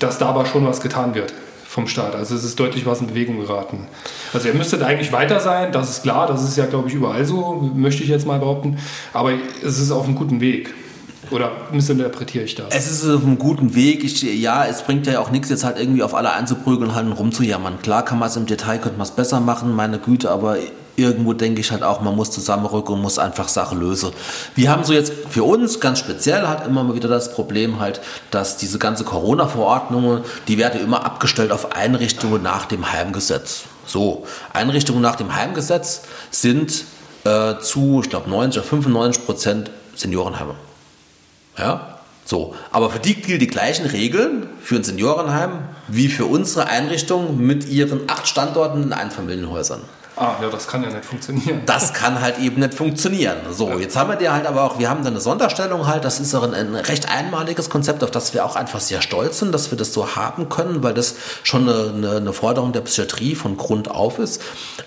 dass 0.00 0.18
da 0.18 0.26
aber 0.26 0.44
schon 0.44 0.66
was 0.66 0.80
getan 0.80 1.14
wird 1.14 1.32
vom 1.68 1.86
Staat. 1.86 2.16
Also 2.16 2.34
es 2.34 2.42
ist 2.42 2.58
deutlich 2.58 2.84
was 2.84 3.00
in 3.00 3.06
Bewegung 3.06 3.38
geraten. 3.38 3.86
Also 4.32 4.48
ihr 4.48 4.54
müsstet 4.54 4.82
eigentlich 4.82 5.12
weiter 5.12 5.38
sein, 5.38 5.70
das 5.70 5.88
ist 5.88 6.02
klar, 6.02 6.26
das 6.26 6.42
ist 6.42 6.56
ja, 6.56 6.66
glaube 6.66 6.88
ich, 6.88 6.94
überall 6.94 7.24
so, 7.24 7.70
möchte 7.74 8.02
ich 8.02 8.08
jetzt 8.08 8.26
mal 8.26 8.40
behaupten. 8.40 8.78
Aber 9.12 9.32
es 9.62 9.78
ist 9.78 9.92
auf 9.92 10.04
einem 10.04 10.16
guten 10.16 10.40
Weg. 10.40 10.74
Oder 11.30 11.52
missinterpretiere 11.72 12.44
ich 12.44 12.54
das? 12.54 12.66
Es 12.70 12.90
ist 12.90 13.08
auf 13.08 13.22
einem 13.22 13.38
guten 13.38 13.74
Weg. 13.74 14.04
Ich, 14.04 14.22
ja, 14.22 14.64
es 14.66 14.82
bringt 14.82 15.06
ja 15.06 15.20
auch 15.20 15.30
nichts, 15.30 15.48
jetzt 15.50 15.64
halt 15.64 15.78
irgendwie 15.78 16.02
auf 16.02 16.14
alle 16.14 16.32
einzuprügeln 16.32 16.90
und 16.90 16.94
halt 16.94 17.18
rumzujammern. 17.18 17.80
Klar 17.82 18.04
kann 18.04 18.18
man 18.18 18.28
es 18.28 18.36
im 18.36 18.46
Detail, 18.46 18.78
könnte 18.78 18.98
man 18.98 19.06
es 19.06 19.12
besser 19.12 19.40
machen, 19.40 19.74
meine 19.74 19.98
Güte, 19.98 20.30
aber 20.30 20.56
irgendwo 20.96 21.32
denke 21.32 21.60
ich 21.60 21.72
halt 21.72 21.82
auch, 21.82 22.00
man 22.00 22.14
muss 22.14 22.30
zusammenrücken 22.30 22.94
und 22.94 23.02
muss 23.02 23.18
einfach 23.18 23.48
Sachen 23.48 23.80
lösen. 23.80 24.12
Wir 24.54 24.70
haben 24.70 24.84
so 24.84 24.92
jetzt 24.92 25.12
für 25.28 25.44
uns 25.44 25.80
ganz 25.80 25.98
speziell 25.98 26.46
halt 26.46 26.66
immer 26.66 26.84
mal 26.84 26.94
wieder 26.94 27.08
das 27.08 27.32
Problem 27.34 27.80
halt, 27.80 28.00
dass 28.30 28.56
diese 28.56 28.78
ganze 28.78 29.04
Corona-Verordnungen, 29.04 30.22
die 30.48 30.58
werden 30.58 30.80
immer 30.80 31.04
abgestellt 31.04 31.52
auf 31.52 31.74
Einrichtungen 31.74 32.42
nach 32.42 32.66
dem 32.66 32.92
Heimgesetz. 32.92 33.64
So, 33.86 34.24
Einrichtungen 34.52 35.02
nach 35.02 35.16
dem 35.16 35.34
Heimgesetz 35.34 36.02
sind 36.30 36.84
äh, 37.24 37.58
zu, 37.60 38.00
ich 38.02 38.10
glaube, 38.10 38.30
90 38.30 38.60
oder 38.60 38.68
95 38.68 39.26
Prozent 39.26 39.70
Seniorenheime. 39.94 40.54
Ja? 41.58 41.98
So, 42.24 42.54
aber 42.72 42.90
für 42.90 43.00
die 43.00 43.16
gilt 43.16 43.42
die 43.42 43.46
gleichen 43.46 43.86
Regeln 43.86 44.48
für 44.62 44.76
ein 44.76 44.84
Seniorenheim 44.84 45.68
wie 45.88 46.08
für 46.08 46.24
unsere 46.24 46.68
Einrichtung 46.68 47.38
mit 47.44 47.68
ihren 47.68 48.08
acht 48.08 48.26
Standorten 48.26 48.82
in 48.82 48.92
Einfamilienhäusern. 48.94 49.82
Ah, 50.16 50.36
ja, 50.40 50.48
das 50.48 50.68
kann 50.68 50.84
ja 50.84 50.90
nicht 50.90 51.04
funktionieren. 51.04 51.62
Das 51.66 51.92
kann 51.92 52.20
halt 52.20 52.38
eben 52.38 52.60
nicht 52.60 52.74
funktionieren. 52.74 53.38
So, 53.50 53.78
jetzt 53.78 53.96
haben 53.96 54.10
wir 54.10 54.16
dir 54.16 54.32
halt 54.32 54.46
aber 54.46 54.62
auch, 54.62 54.78
wir 54.78 54.88
haben 54.88 55.02
da 55.02 55.10
eine 55.10 55.20
Sonderstellung 55.20 55.88
halt, 55.88 56.04
das 56.04 56.20
ist 56.20 56.32
auch 56.36 56.44
ein, 56.44 56.54
ein, 56.54 56.76
recht 56.76 57.10
einmaliges 57.10 57.68
Konzept, 57.68 58.04
auf 58.04 58.12
das 58.12 58.32
wir 58.32 58.44
auch 58.44 58.54
einfach 58.54 58.78
sehr 58.78 59.02
stolz 59.02 59.40
sind, 59.40 59.50
dass 59.50 59.72
wir 59.72 59.78
das 59.78 59.92
so 59.92 60.14
haben 60.14 60.48
können, 60.48 60.84
weil 60.84 60.94
das 60.94 61.16
schon 61.42 61.68
eine, 61.68 61.92
eine, 61.92 62.16
eine 62.18 62.32
Forderung 62.32 62.72
der 62.72 62.82
Psychiatrie 62.82 63.34
von 63.34 63.56
Grund 63.56 63.90
auf 63.90 64.20
ist. 64.20 64.40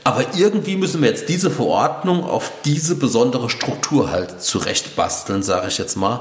Aber 0.05 0.23
irgendwie 0.35 0.77
müssen 0.77 1.01
wir 1.01 1.09
jetzt 1.09 1.27
diese 1.27 1.51
Verordnung 1.51 2.23
auf 2.23 2.51
diese 2.63 2.95
besondere 2.95 3.49
Struktur 3.49 4.09
halt 4.09 4.41
zurechtbasteln, 4.41 5.43
sage 5.43 5.67
ich 5.67 5.77
jetzt 5.77 5.97
mal. 5.97 6.19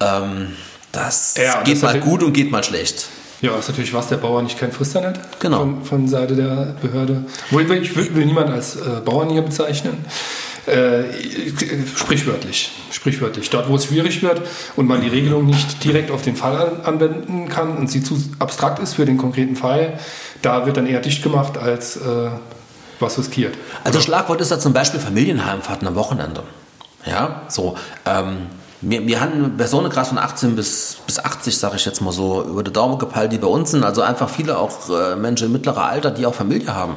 Ähm, 0.00 0.56
das 0.92 1.34
ja, 1.36 1.62
geht 1.62 1.76
das 1.76 1.82
mal 1.82 2.00
gut 2.00 2.22
und 2.22 2.32
geht 2.32 2.50
mal 2.50 2.64
schlecht. 2.64 3.06
Ja, 3.40 3.56
ist 3.56 3.68
natürlich 3.68 3.94
was, 3.94 4.08
der 4.08 4.16
Bauer 4.16 4.42
nicht 4.42 4.58
kennt, 4.58 4.74
frisst 4.74 4.94
er 4.94 5.08
nicht. 5.08 5.20
Genau. 5.40 5.60
Von, 5.60 5.84
von 5.84 6.08
Seite 6.08 6.36
der 6.36 6.74
Behörde. 6.82 7.24
Ich 7.50 7.96
will, 7.96 8.14
will 8.14 8.26
niemand 8.26 8.50
als 8.50 8.76
äh, 8.76 9.00
Bauern 9.04 9.30
hier 9.30 9.42
bezeichnen. 9.42 10.04
Äh, 10.66 11.04
sprichwörtlich. 11.96 12.70
Sprichwörtlich. 12.90 13.48
Dort, 13.48 13.68
wo 13.68 13.76
es 13.76 13.86
schwierig 13.86 14.22
wird 14.22 14.42
und 14.76 14.86
man 14.86 15.00
die 15.00 15.08
Regelung 15.08 15.46
nicht 15.46 15.82
direkt 15.82 16.10
auf 16.10 16.22
den 16.22 16.36
Fall 16.36 16.80
anwenden 16.84 17.48
kann 17.48 17.76
und 17.76 17.90
sie 17.90 18.02
zu 18.02 18.22
abstrakt 18.38 18.78
ist 18.78 18.94
für 18.94 19.06
den 19.06 19.16
konkreten 19.16 19.56
Fall, 19.56 19.98
da 20.42 20.66
wird 20.66 20.76
dann 20.76 20.86
eher 20.86 21.00
dicht 21.00 21.22
gemacht 21.22 21.56
als 21.56 21.96
äh, 21.96 22.30
was 23.00 23.18
riskiert. 23.18 23.54
Also 23.84 24.00
Schlagwort 24.00 24.42
ist 24.42 24.50
da 24.50 24.58
zum 24.58 24.74
Beispiel 24.74 25.00
Familienheimfahrten 25.00 25.88
am 25.88 25.94
Wochenende. 25.94 26.42
Ja, 27.06 27.42
so. 27.48 27.76
Ähm, 28.04 28.46
wir, 28.82 29.06
wir 29.06 29.20
haben 29.20 29.56
Personenkreis 29.56 30.08
von 30.08 30.18
18 30.18 30.56
bis, 30.56 30.98
bis 31.06 31.18
80, 31.18 31.56
sage 31.56 31.76
ich 31.76 31.84
jetzt 31.84 32.00
mal 32.00 32.12
so, 32.12 32.42
über 32.42 32.62
den 32.62 32.72
Daumen 32.72 32.98
gepeilt, 32.98 33.32
die 33.32 33.38
bei 33.38 33.46
uns 33.46 33.72
sind. 33.72 33.84
Also 33.84 34.02
einfach 34.02 34.30
viele 34.30 34.58
auch 34.58 34.88
äh, 34.88 35.16
Menschen 35.16 35.46
im 35.46 35.52
mittleren 35.52 35.82
Alter, 35.82 36.10
die 36.10 36.24
auch 36.24 36.34
Familie 36.34 36.74
haben. 36.74 36.96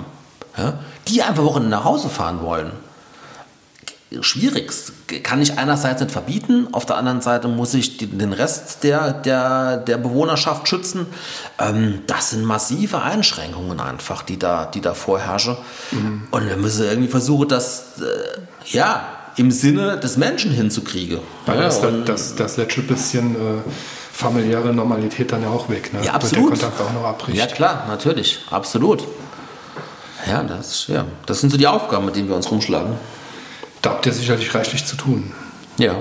Ja? 0.58 0.80
Die 1.08 1.22
einfach 1.22 1.44
Wochen 1.44 1.70
nach 1.70 1.84
Hause 1.84 2.10
fahren 2.10 2.42
wollen. 2.42 2.72
Schwierig. 4.22 4.72
Kann 5.24 5.42
ich 5.42 5.58
einerseits 5.58 6.00
nicht 6.00 6.12
verbieten, 6.12 6.68
auf 6.72 6.86
der 6.86 6.98
anderen 6.98 7.22
Seite 7.22 7.48
muss 7.48 7.74
ich 7.74 7.98
den 7.98 8.32
Rest 8.32 8.84
der, 8.84 9.12
der, 9.12 9.78
der 9.78 9.98
Bewohnerschaft 9.98 10.68
schützen. 10.68 11.08
Ähm, 11.60 12.04
das 12.08 12.30
sind 12.30 12.46
massive 12.46 13.02
Einschränkungen 13.02 13.80
einfach, 13.80 14.22
die 14.22 14.38
da, 14.38 14.66
die 14.66 14.82
da 14.82 14.94
vorherrschen. 14.94 15.58
Mhm. 15.92 16.28
Und 16.30 16.48
wir 16.48 16.58
müssen 16.58 16.86
irgendwie 16.86 17.10
versuchen, 17.10 17.50
das, 17.50 18.00
äh, 18.00 18.40
ja, 18.76 19.04
im 19.36 19.52
Sinne 19.52 19.98
des 19.98 20.18
Menschen 20.18 20.52
hinzukriege. 20.52 21.20
Ja, 21.48 21.56
das, 21.56 21.82
das, 22.06 22.36
das 22.36 22.58
letzte 22.58 22.82
bisschen 22.82 23.36
äh, 23.36 23.38
familiäre 24.12 24.74
Normalität 24.74 25.32
dann 25.32 25.42
ja 25.42 25.50
auch 25.50 25.70
weg. 25.70 25.94
Ne? 25.94 26.06
Ja, 26.06 26.14
absolut. 26.14 26.52
Und 26.52 26.62
der 26.62 26.70
Kontakt 26.70 26.90
auch 26.90 26.94
noch 26.94 27.08
abbricht. 27.08 27.38
Ja, 27.38 27.48
klar, 27.48 27.86
natürlich, 27.88 28.40
absolut. 28.52 29.04
Ja 30.28 30.44
das, 30.44 30.88
ja, 30.88 31.06
das 31.26 31.42
sind 31.42 31.50
so 31.50 31.58
die 31.58 31.68
Aufgaben, 31.68 32.06
mit 32.06 32.16
denen 32.16 32.30
wir 32.30 32.36
uns 32.36 32.50
rumschlagen. 32.50 32.94
Da 33.82 33.92
habt 33.92 34.06
ihr 34.06 34.14
sicherlich 34.14 34.54
reichlich 34.56 34.86
zu 34.86 34.96
tun. 34.96 35.34
Ja. 35.78 35.96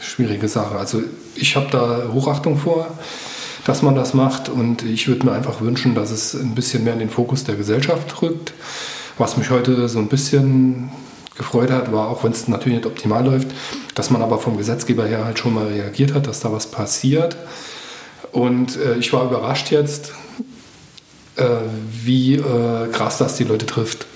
Schwierige 0.00 0.48
Sache. 0.48 0.78
Also 0.78 1.02
ich 1.34 1.56
habe 1.56 1.66
da 1.70 2.12
Hochachtung 2.12 2.56
vor, 2.56 2.86
dass 3.66 3.82
man 3.82 3.94
das 3.94 4.14
macht 4.14 4.48
und 4.48 4.82
ich 4.82 5.08
würde 5.08 5.26
mir 5.26 5.32
einfach 5.32 5.60
wünschen, 5.60 5.94
dass 5.94 6.10
es 6.10 6.32
ein 6.34 6.54
bisschen 6.54 6.84
mehr 6.84 6.94
in 6.94 7.00
den 7.00 7.10
Fokus 7.10 7.44
der 7.44 7.56
Gesellschaft 7.56 8.22
rückt. 8.22 8.54
Was 9.18 9.36
mich 9.36 9.50
heute 9.50 9.88
so 9.88 9.98
ein 9.98 10.08
bisschen 10.08 10.90
gefreut 11.40 11.70
hat, 11.70 11.90
war 11.92 12.08
auch, 12.08 12.22
wenn 12.22 12.32
es 12.32 12.46
natürlich 12.46 12.78
nicht 12.78 12.86
optimal 12.86 13.24
läuft, 13.24 13.48
dass 13.94 14.10
man 14.10 14.22
aber 14.22 14.38
vom 14.38 14.56
Gesetzgeber 14.56 15.06
her 15.06 15.24
halt 15.24 15.38
schon 15.38 15.54
mal 15.54 15.66
reagiert 15.66 16.14
hat, 16.14 16.26
dass 16.26 16.40
da 16.40 16.52
was 16.52 16.66
passiert. 16.66 17.36
Und 18.30 18.76
äh, 18.76 18.96
ich 18.96 19.12
war 19.12 19.24
überrascht 19.24 19.70
jetzt, 19.70 20.12
äh, 21.36 21.44
wie 22.04 22.36
äh, 22.36 22.88
krass 22.92 23.18
das 23.18 23.36
die 23.36 23.44
Leute 23.44 23.66
trifft, 23.66 24.06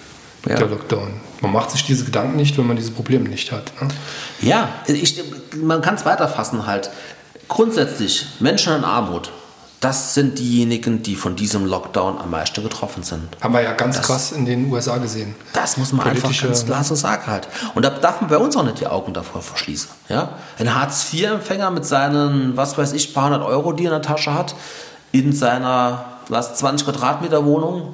ja. 0.46 0.56
der 0.56 0.68
Lockdown. 0.68 1.14
Man 1.40 1.52
macht 1.52 1.70
sich 1.70 1.84
diese 1.84 2.04
Gedanken 2.04 2.36
nicht, 2.36 2.56
wenn 2.58 2.66
man 2.66 2.76
diese 2.76 2.92
Probleme 2.92 3.28
nicht 3.28 3.50
hat. 3.50 3.72
Ne? 3.80 3.88
Ja, 4.40 4.68
ich, 4.86 5.20
man 5.56 5.80
kann 5.80 5.96
es 5.96 6.04
weiterfassen 6.04 6.66
halt. 6.66 6.90
Grundsätzlich, 7.48 8.26
Menschen 8.40 8.76
in 8.76 8.84
Armut 8.84 9.32
das 9.85 10.14
sind 10.14 10.39
diejenigen, 10.39 11.03
die 11.03 11.14
von 11.14 11.37
diesem 11.37 11.66
Lockdown 11.66 12.18
am 12.18 12.30
meisten 12.30 12.62
getroffen 12.62 13.03
sind. 13.03 13.28
Haben 13.43 13.53
wir 13.53 13.61
ja 13.61 13.74
ganz 13.74 13.99
das, 13.99 14.07
krass 14.07 14.32
in 14.32 14.47
den 14.47 14.72
USA 14.72 14.97
gesehen. 14.97 15.35
Das 15.53 15.76
muss 15.76 15.93
man 15.93 16.07
Politische, 16.07 16.26
einfach 16.28 16.43
ganz 16.45 16.64
klar 16.64 16.85
so 16.85 16.95
sagen 16.95 17.26
halt. 17.26 17.49
Und 17.74 17.85
da 17.85 17.91
darf 17.91 18.22
man 18.22 18.30
bei 18.30 18.39
uns 18.39 18.57
auch 18.57 18.62
nicht 18.62 18.80
die 18.80 18.87
Augen 18.87 19.12
davor 19.12 19.43
verschließen. 19.43 19.91
Ja? 20.09 20.39
Ein 20.59 20.74
Hartz-IV-Empfänger 20.74 21.70
mit 21.70 21.85
seinen, 21.85 22.57
was 22.57 22.78
weiß 22.78 22.95
ich, 22.95 23.12
paar 23.12 23.26
hundert 23.26 23.43
Euro, 23.43 23.74
die 23.74 23.85
er 23.85 23.95
in 23.95 24.01
der 24.01 24.03
Tasche 24.03 24.32
hat, 24.32 24.55
in 25.12 25.35
seiner 25.35 26.07
was, 26.30 26.55
20 26.55 26.87
Quadratmeter 26.87 27.45
Wohnung, 27.45 27.93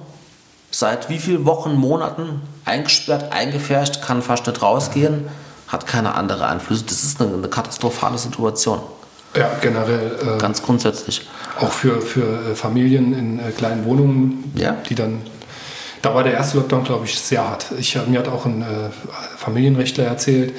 seit 0.70 1.09
wie 1.09 1.18
vielen 1.18 1.45
Wochen, 1.45 1.74
Monaten 1.74 2.41
eingesperrt, 2.64 3.32
eingefärscht, 3.32 4.01
kann 4.01 4.22
fast 4.22 4.47
nicht 4.47 4.62
rausgehen, 4.62 5.26
hat 5.66 5.88
keine 5.88 6.14
andere 6.14 6.47
Einflüsse. 6.47 6.84
Das 6.84 7.03
ist 7.03 7.20
eine, 7.20 7.34
eine 7.34 7.49
katastrophale 7.49 8.16
Situation. 8.16 8.78
Ja, 9.34 9.51
generell. 9.61 10.36
Äh, 10.36 10.38
Ganz 10.38 10.62
grundsätzlich. 10.62 11.28
Auch 11.61 11.72
für, 11.72 12.00
für 12.00 12.22
äh, 12.22 12.54
Familien 12.54 13.12
in 13.16 13.38
äh, 13.38 13.52
kleinen 13.52 13.84
Wohnungen, 13.84 14.52
ja. 14.54 14.76
die 14.88 14.94
dann. 14.94 15.22
Da 16.02 16.14
war 16.14 16.24
der 16.24 16.32
erste 16.32 16.56
Lockdown, 16.56 16.84
glaube 16.84 17.04
ich, 17.04 17.18
sehr 17.18 17.46
hart. 17.46 17.66
Ich, 17.78 17.98
mir 18.06 18.20
hat 18.20 18.28
auch 18.28 18.46
ein 18.46 18.62
äh, 18.62 18.64
Familienrechtler 19.36 20.04
erzählt, 20.04 20.54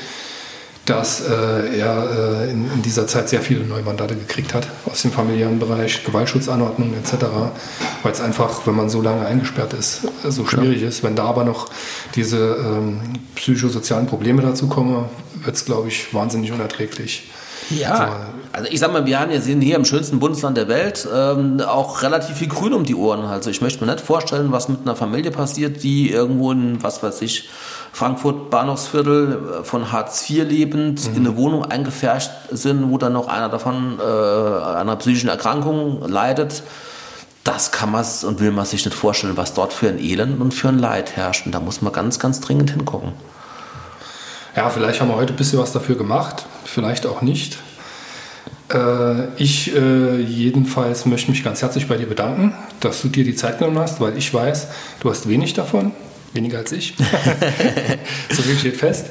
dass 0.86 1.22
äh, 1.22 1.78
er 1.80 2.46
äh, 2.48 2.52
in, 2.52 2.72
in, 2.72 2.82
dieser 2.82 3.08
Zeit 3.08 3.30
sehr 3.30 3.42
viele 3.42 3.64
neue 3.66 3.84
Mandate 3.84 4.16
gekriegt 4.16 4.54
hat 4.54 4.68
aus 4.86 5.04
dem 5.04 5.12
familiären 5.12 5.60
Bereich, 5.60 6.04
Gewaltschutzanordnungen 6.04 6.96
etc., 6.96 7.26
weil 8.04 8.12
es 8.12 8.20
einfach, 8.20 8.66
wenn 8.66 8.76
man 8.76 8.90
so 8.90 9.02
lange 9.02 9.26
eingesperrt 9.26 9.74
ist, 9.74 10.02
so 10.28 10.46
schwierig 10.46 10.82
ja. 10.82 10.88
ist. 10.88 11.04
Wenn 11.04 11.16
da 11.16 11.26
aber 11.26 11.44
noch 11.44 11.70
diese 12.16 12.58
ähm, 12.60 13.00
psychosozialen 13.36 14.08
Probleme 14.08 14.42
dazu 14.42 14.68
kommen, 14.68 15.06
wird 15.44 15.56
es, 15.56 15.66
glaube 15.66 15.88
ich, 15.88 16.14
wahnsinnig 16.14 16.52
unerträglich. 16.52 17.30
Ja, 17.78 18.32
also 18.54 18.70
ich 18.70 18.80
sag 18.80 18.92
mal, 18.92 19.06
wir 19.06 19.20
haben 19.20 19.32
ja 19.32 19.40
sehen 19.40 19.62
hier 19.62 19.76
im 19.76 19.86
schönsten 19.86 20.20
Bundesland 20.20 20.58
der 20.58 20.68
Welt 20.68 21.08
ähm, 21.14 21.62
auch 21.62 22.02
relativ 22.02 22.38
viel 22.38 22.50
Grün 22.50 22.74
um 22.74 22.84
die 22.84 22.96
Ohren. 22.96 23.24
Also 23.26 23.50
ich 23.50 23.62
möchte 23.62 23.84
mir 23.84 23.92
nicht 23.92 24.04
vorstellen, 24.04 24.52
was 24.52 24.68
mit 24.68 24.82
einer 24.82 24.96
Familie 24.96 25.32
passiert, 25.32 25.84
die 25.84 26.12
irgendwo 26.12 26.52
in, 26.52 26.84
was 26.84 27.02
weiß 27.02 27.22
ich, 27.22 27.50
Frankfurt 27.94 28.50
Bahnhofsviertel 28.50 29.62
äh, 29.62 29.64
von 29.64 29.92
Hartz 29.92 30.30
IV 30.30 30.50
lebend 30.50 31.10
mhm. 31.10 31.16
in 31.16 31.28
eine 31.28 31.38
Wohnung 31.38 31.66
eingefärscht 31.66 32.32
sind, 32.52 32.92
wo 32.92 32.98
dann 32.98 33.14
noch 33.14 33.28
einer 33.28 33.50
davon 33.50 34.00
äh, 34.00 34.04
einer 34.04 34.96
psychischen 34.98 35.30
Erkrankung 35.30 36.08
leidet. 36.08 36.64
Das 37.44 37.72
kann 37.72 37.92
man 37.92 38.06
und 38.28 38.40
will 38.40 38.52
man 38.52 38.66
sich 38.66 38.86
nicht 38.86 38.96
vorstellen, 38.96 39.36
was 39.36 39.54
dort 39.54 39.74
für 39.74 39.88
ein 39.88 39.98
Elend 39.98 40.40
und 40.42 40.54
für 40.54 40.70
ein 40.70 40.78
Leid 40.78 41.16
herrscht. 41.16 41.46
Und 41.46 41.54
da 41.54 41.60
muss 41.60 41.82
man 41.82 41.92
ganz, 41.92 42.20
ganz 42.20 42.40
dringend 42.40 42.70
hingucken. 42.70 43.14
Ja, 44.56 44.70
vielleicht 44.70 45.00
haben 45.00 45.08
wir 45.08 45.16
heute 45.16 45.34
ein 45.34 45.38
bisschen 45.38 45.60
was 45.60 45.72
dafür 45.72 45.96
gemacht, 45.96 46.46
vielleicht 46.72 47.06
auch 47.06 47.22
nicht. 47.22 47.58
Äh, 48.74 49.28
ich 49.38 49.76
äh, 49.76 50.20
jedenfalls 50.22 51.06
möchte 51.06 51.32
mich 51.32 51.44
ganz 51.44 51.62
herzlich 51.62 51.88
bei 51.88 51.98
dir 51.98 52.08
bedanken, 52.08 52.54
dass 52.80 53.02
du 53.02 53.10
dir 53.10 53.24
die 53.24 53.36
Zeit 53.36 53.60
genommen 53.60 53.80
hast, 53.80 54.00
weil 54.00 54.18
ich 54.18 54.34
weiß, 54.34 54.68
du 55.02 55.10
hast 55.10 55.28
wenig 55.28 55.54
davon, 55.54 55.92
weniger 56.34 56.60
als 56.60 56.72
ich. 56.72 56.96
so 58.32 58.42
viel 58.42 58.58
steht 58.58 58.78
fest. 58.78 59.08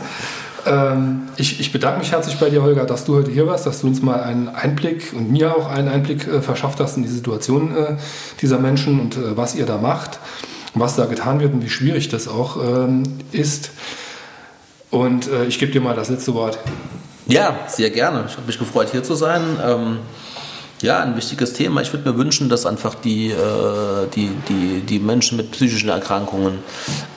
Ähm, 0.66 1.22
ich, 1.36 1.60
ich, 1.60 1.72
bedanke 1.72 2.00
mich 2.00 2.12
herzlich 2.12 2.36
bei 2.36 2.50
dir, 2.50 2.62
Holger, 2.62 2.84
dass 2.84 3.04
du 3.04 3.14
heute 3.14 3.30
hier 3.30 3.46
warst, 3.46 3.66
dass 3.66 3.80
du 3.80 3.86
uns 3.86 4.02
mal 4.02 4.22
einen 4.22 4.48
Einblick 4.48 5.12
und 5.14 5.30
mir 5.30 5.56
auch 5.56 5.68
einen 5.68 5.88
Einblick 5.88 6.26
äh, 6.26 6.42
verschafft 6.42 6.80
hast 6.80 6.96
in 6.96 7.02
die 7.02 7.08
Situation 7.08 7.74
dieser 8.40 8.58
Menschen 8.58 9.00
und 9.00 9.18
was 9.36 9.54
ihr 9.54 9.66
da 9.66 9.78
macht, 9.78 10.18
was 10.74 10.96
da 10.96 11.06
getan 11.06 11.40
wird 11.40 11.52
und 11.52 11.62
wie 11.62 11.70
schwierig 11.70 12.08
das 12.08 12.28
auch 12.28 12.56
ähm, 12.62 13.04
ist. 13.32 13.70
Und 14.90 15.30
ich 15.46 15.60
gebe 15.60 15.70
dir 15.70 15.80
mal 15.80 15.94
das 15.94 16.08
letzte 16.08 16.34
Wort. 16.34 16.58
Ja, 17.30 17.60
sehr 17.68 17.90
gerne. 17.90 18.24
Ich 18.28 18.36
habe 18.36 18.46
mich 18.46 18.58
gefreut, 18.58 18.88
hier 18.90 19.02
zu 19.02 19.14
sein. 19.14 19.42
Ähm, 19.64 19.98
ja, 20.82 21.00
ein 21.00 21.14
wichtiges 21.14 21.52
Thema. 21.52 21.82
Ich 21.82 21.92
würde 21.92 22.10
mir 22.10 22.16
wünschen, 22.16 22.48
dass 22.48 22.64
einfach 22.64 22.94
die, 22.94 23.30
äh, 23.30 24.06
die, 24.14 24.30
die, 24.48 24.80
die 24.80 24.98
Menschen 24.98 25.36
mit 25.36 25.50
psychischen 25.50 25.90
Erkrankungen 25.90 26.60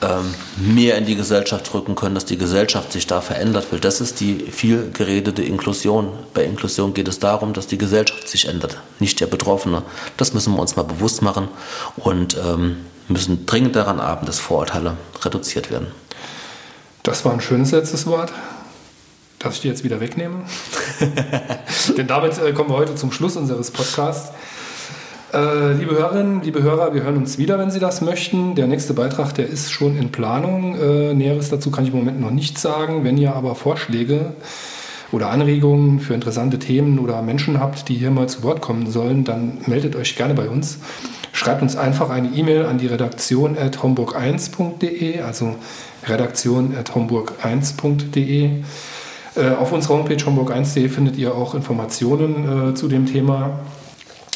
ähm, 0.02 0.34
mehr 0.56 0.98
in 0.98 1.06
die 1.06 1.16
Gesellschaft 1.16 1.72
rücken 1.72 1.94
können, 1.94 2.14
dass 2.14 2.26
die 2.26 2.36
Gesellschaft 2.36 2.92
sich 2.92 3.06
da 3.06 3.22
verändert 3.22 3.72
will. 3.72 3.80
Das 3.80 4.00
ist 4.02 4.20
die 4.20 4.34
viel 4.34 4.90
geredete 4.92 5.42
Inklusion. 5.42 6.10
Bei 6.34 6.44
Inklusion 6.44 6.92
geht 6.92 7.08
es 7.08 7.18
darum, 7.18 7.54
dass 7.54 7.66
die 7.66 7.78
Gesellschaft 7.78 8.28
sich 8.28 8.48
ändert, 8.48 8.76
nicht 8.98 9.20
der 9.20 9.26
Betroffene. 9.26 9.82
Das 10.18 10.34
müssen 10.34 10.54
wir 10.54 10.60
uns 10.60 10.76
mal 10.76 10.82
bewusst 10.82 11.22
machen 11.22 11.48
und 11.96 12.36
ähm, 12.36 12.76
müssen 13.08 13.46
dringend 13.46 13.76
daran 13.76 13.98
arbeiten, 13.98 14.26
dass 14.26 14.38
Vorurteile 14.38 14.96
reduziert 15.22 15.70
werden. 15.70 15.86
Das 17.02 17.24
war 17.24 17.32
ein 17.32 17.40
schönes 17.40 17.70
letztes 17.70 18.06
Wort, 18.06 18.32
das 19.44 19.56
ich 19.56 19.60
dir 19.60 19.68
jetzt 19.68 19.84
wieder 19.84 20.00
wegnehme. 20.00 20.36
Denn 21.96 22.06
damit 22.06 22.38
äh, 22.38 22.52
kommen 22.52 22.70
wir 22.70 22.76
heute 22.76 22.94
zum 22.94 23.12
Schluss 23.12 23.36
unseres 23.36 23.70
Podcasts. 23.70 24.32
Äh, 25.32 25.72
liebe 25.72 25.96
Hörerinnen, 25.96 26.42
liebe 26.42 26.62
Hörer, 26.62 26.94
wir 26.94 27.02
hören 27.02 27.16
uns 27.16 27.38
wieder, 27.38 27.58
wenn 27.58 27.70
Sie 27.70 27.80
das 27.80 28.00
möchten. 28.00 28.54
Der 28.54 28.66
nächste 28.66 28.94
Beitrag, 28.94 29.34
der 29.34 29.48
ist 29.48 29.72
schon 29.72 29.96
in 29.96 30.12
Planung. 30.12 30.78
Äh, 30.78 31.12
Näheres 31.14 31.50
dazu 31.50 31.70
kann 31.70 31.84
ich 31.84 31.90
im 31.90 31.98
Moment 31.98 32.20
noch 32.20 32.30
nicht 32.30 32.58
sagen. 32.58 33.04
Wenn 33.04 33.18
ihr 33.18 33.34
aber 33.34 33.54
Vorschläge 33.54 34.32
oder 35.12 35.30
Anregungen 35.30 36.00
für 36.00 36.14
interessante 36.14 36.58
Themen 36.58 36.98
oder 36.98 37.20
Menschen 37.20 37.60
habt, 37.60 37.88
die 37.88 37.94
hier 37.94 38.10
mal 38.10 38.28
zu 38.28 38.42
Wort 38.44 38.60
kommen 38.60 38.90
sollen, 38.90 39.24
dann 39.24 39.58
meldet 39.66 39.96
euch 39.96 40.16
gerne 40.16 40.34
bei 40.34 40.48
uns. 40.48 40.78
Schreibt 41.32 41.62
uns 41.62 41.76
einfach 41.76 42.10
eine 42.10 42.28
E-Mail 42.28 42.64
an 42.64 42.78
die 42.78 42.86
Redaktion 42.86 43.58
at 43.58 43.78
homburg1.de, 43.78 45.20
also 45.20 45.56
redaktion 46.06 46.76
at 46.78 46.92
homburg1.de. 46.92 48.62
Äh, 49.36 49.48
auf 49.50 49.72
unserer 49.72 49.94
Homepage 49.94 50.16
homburg1.de 50.16 50.88
findet 50.88 51.16
ihr 51.16 51.34
auch 51.34 51.54
Informationen 51.54 52.70
äh, 52.70 52.74
zu 52.74 52.88
dem 52.88 53.06
Thema. 53.06 53.58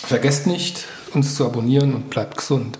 Vergesst 0.03 0.46
nicht, 0.46 0.86
uns 1.14 1.36
zu 1.36 1.44
abonnieren 1.44 1.94
und 1.94 2.11
bleibt 2.11 2.36
gesund. 2.36 2.78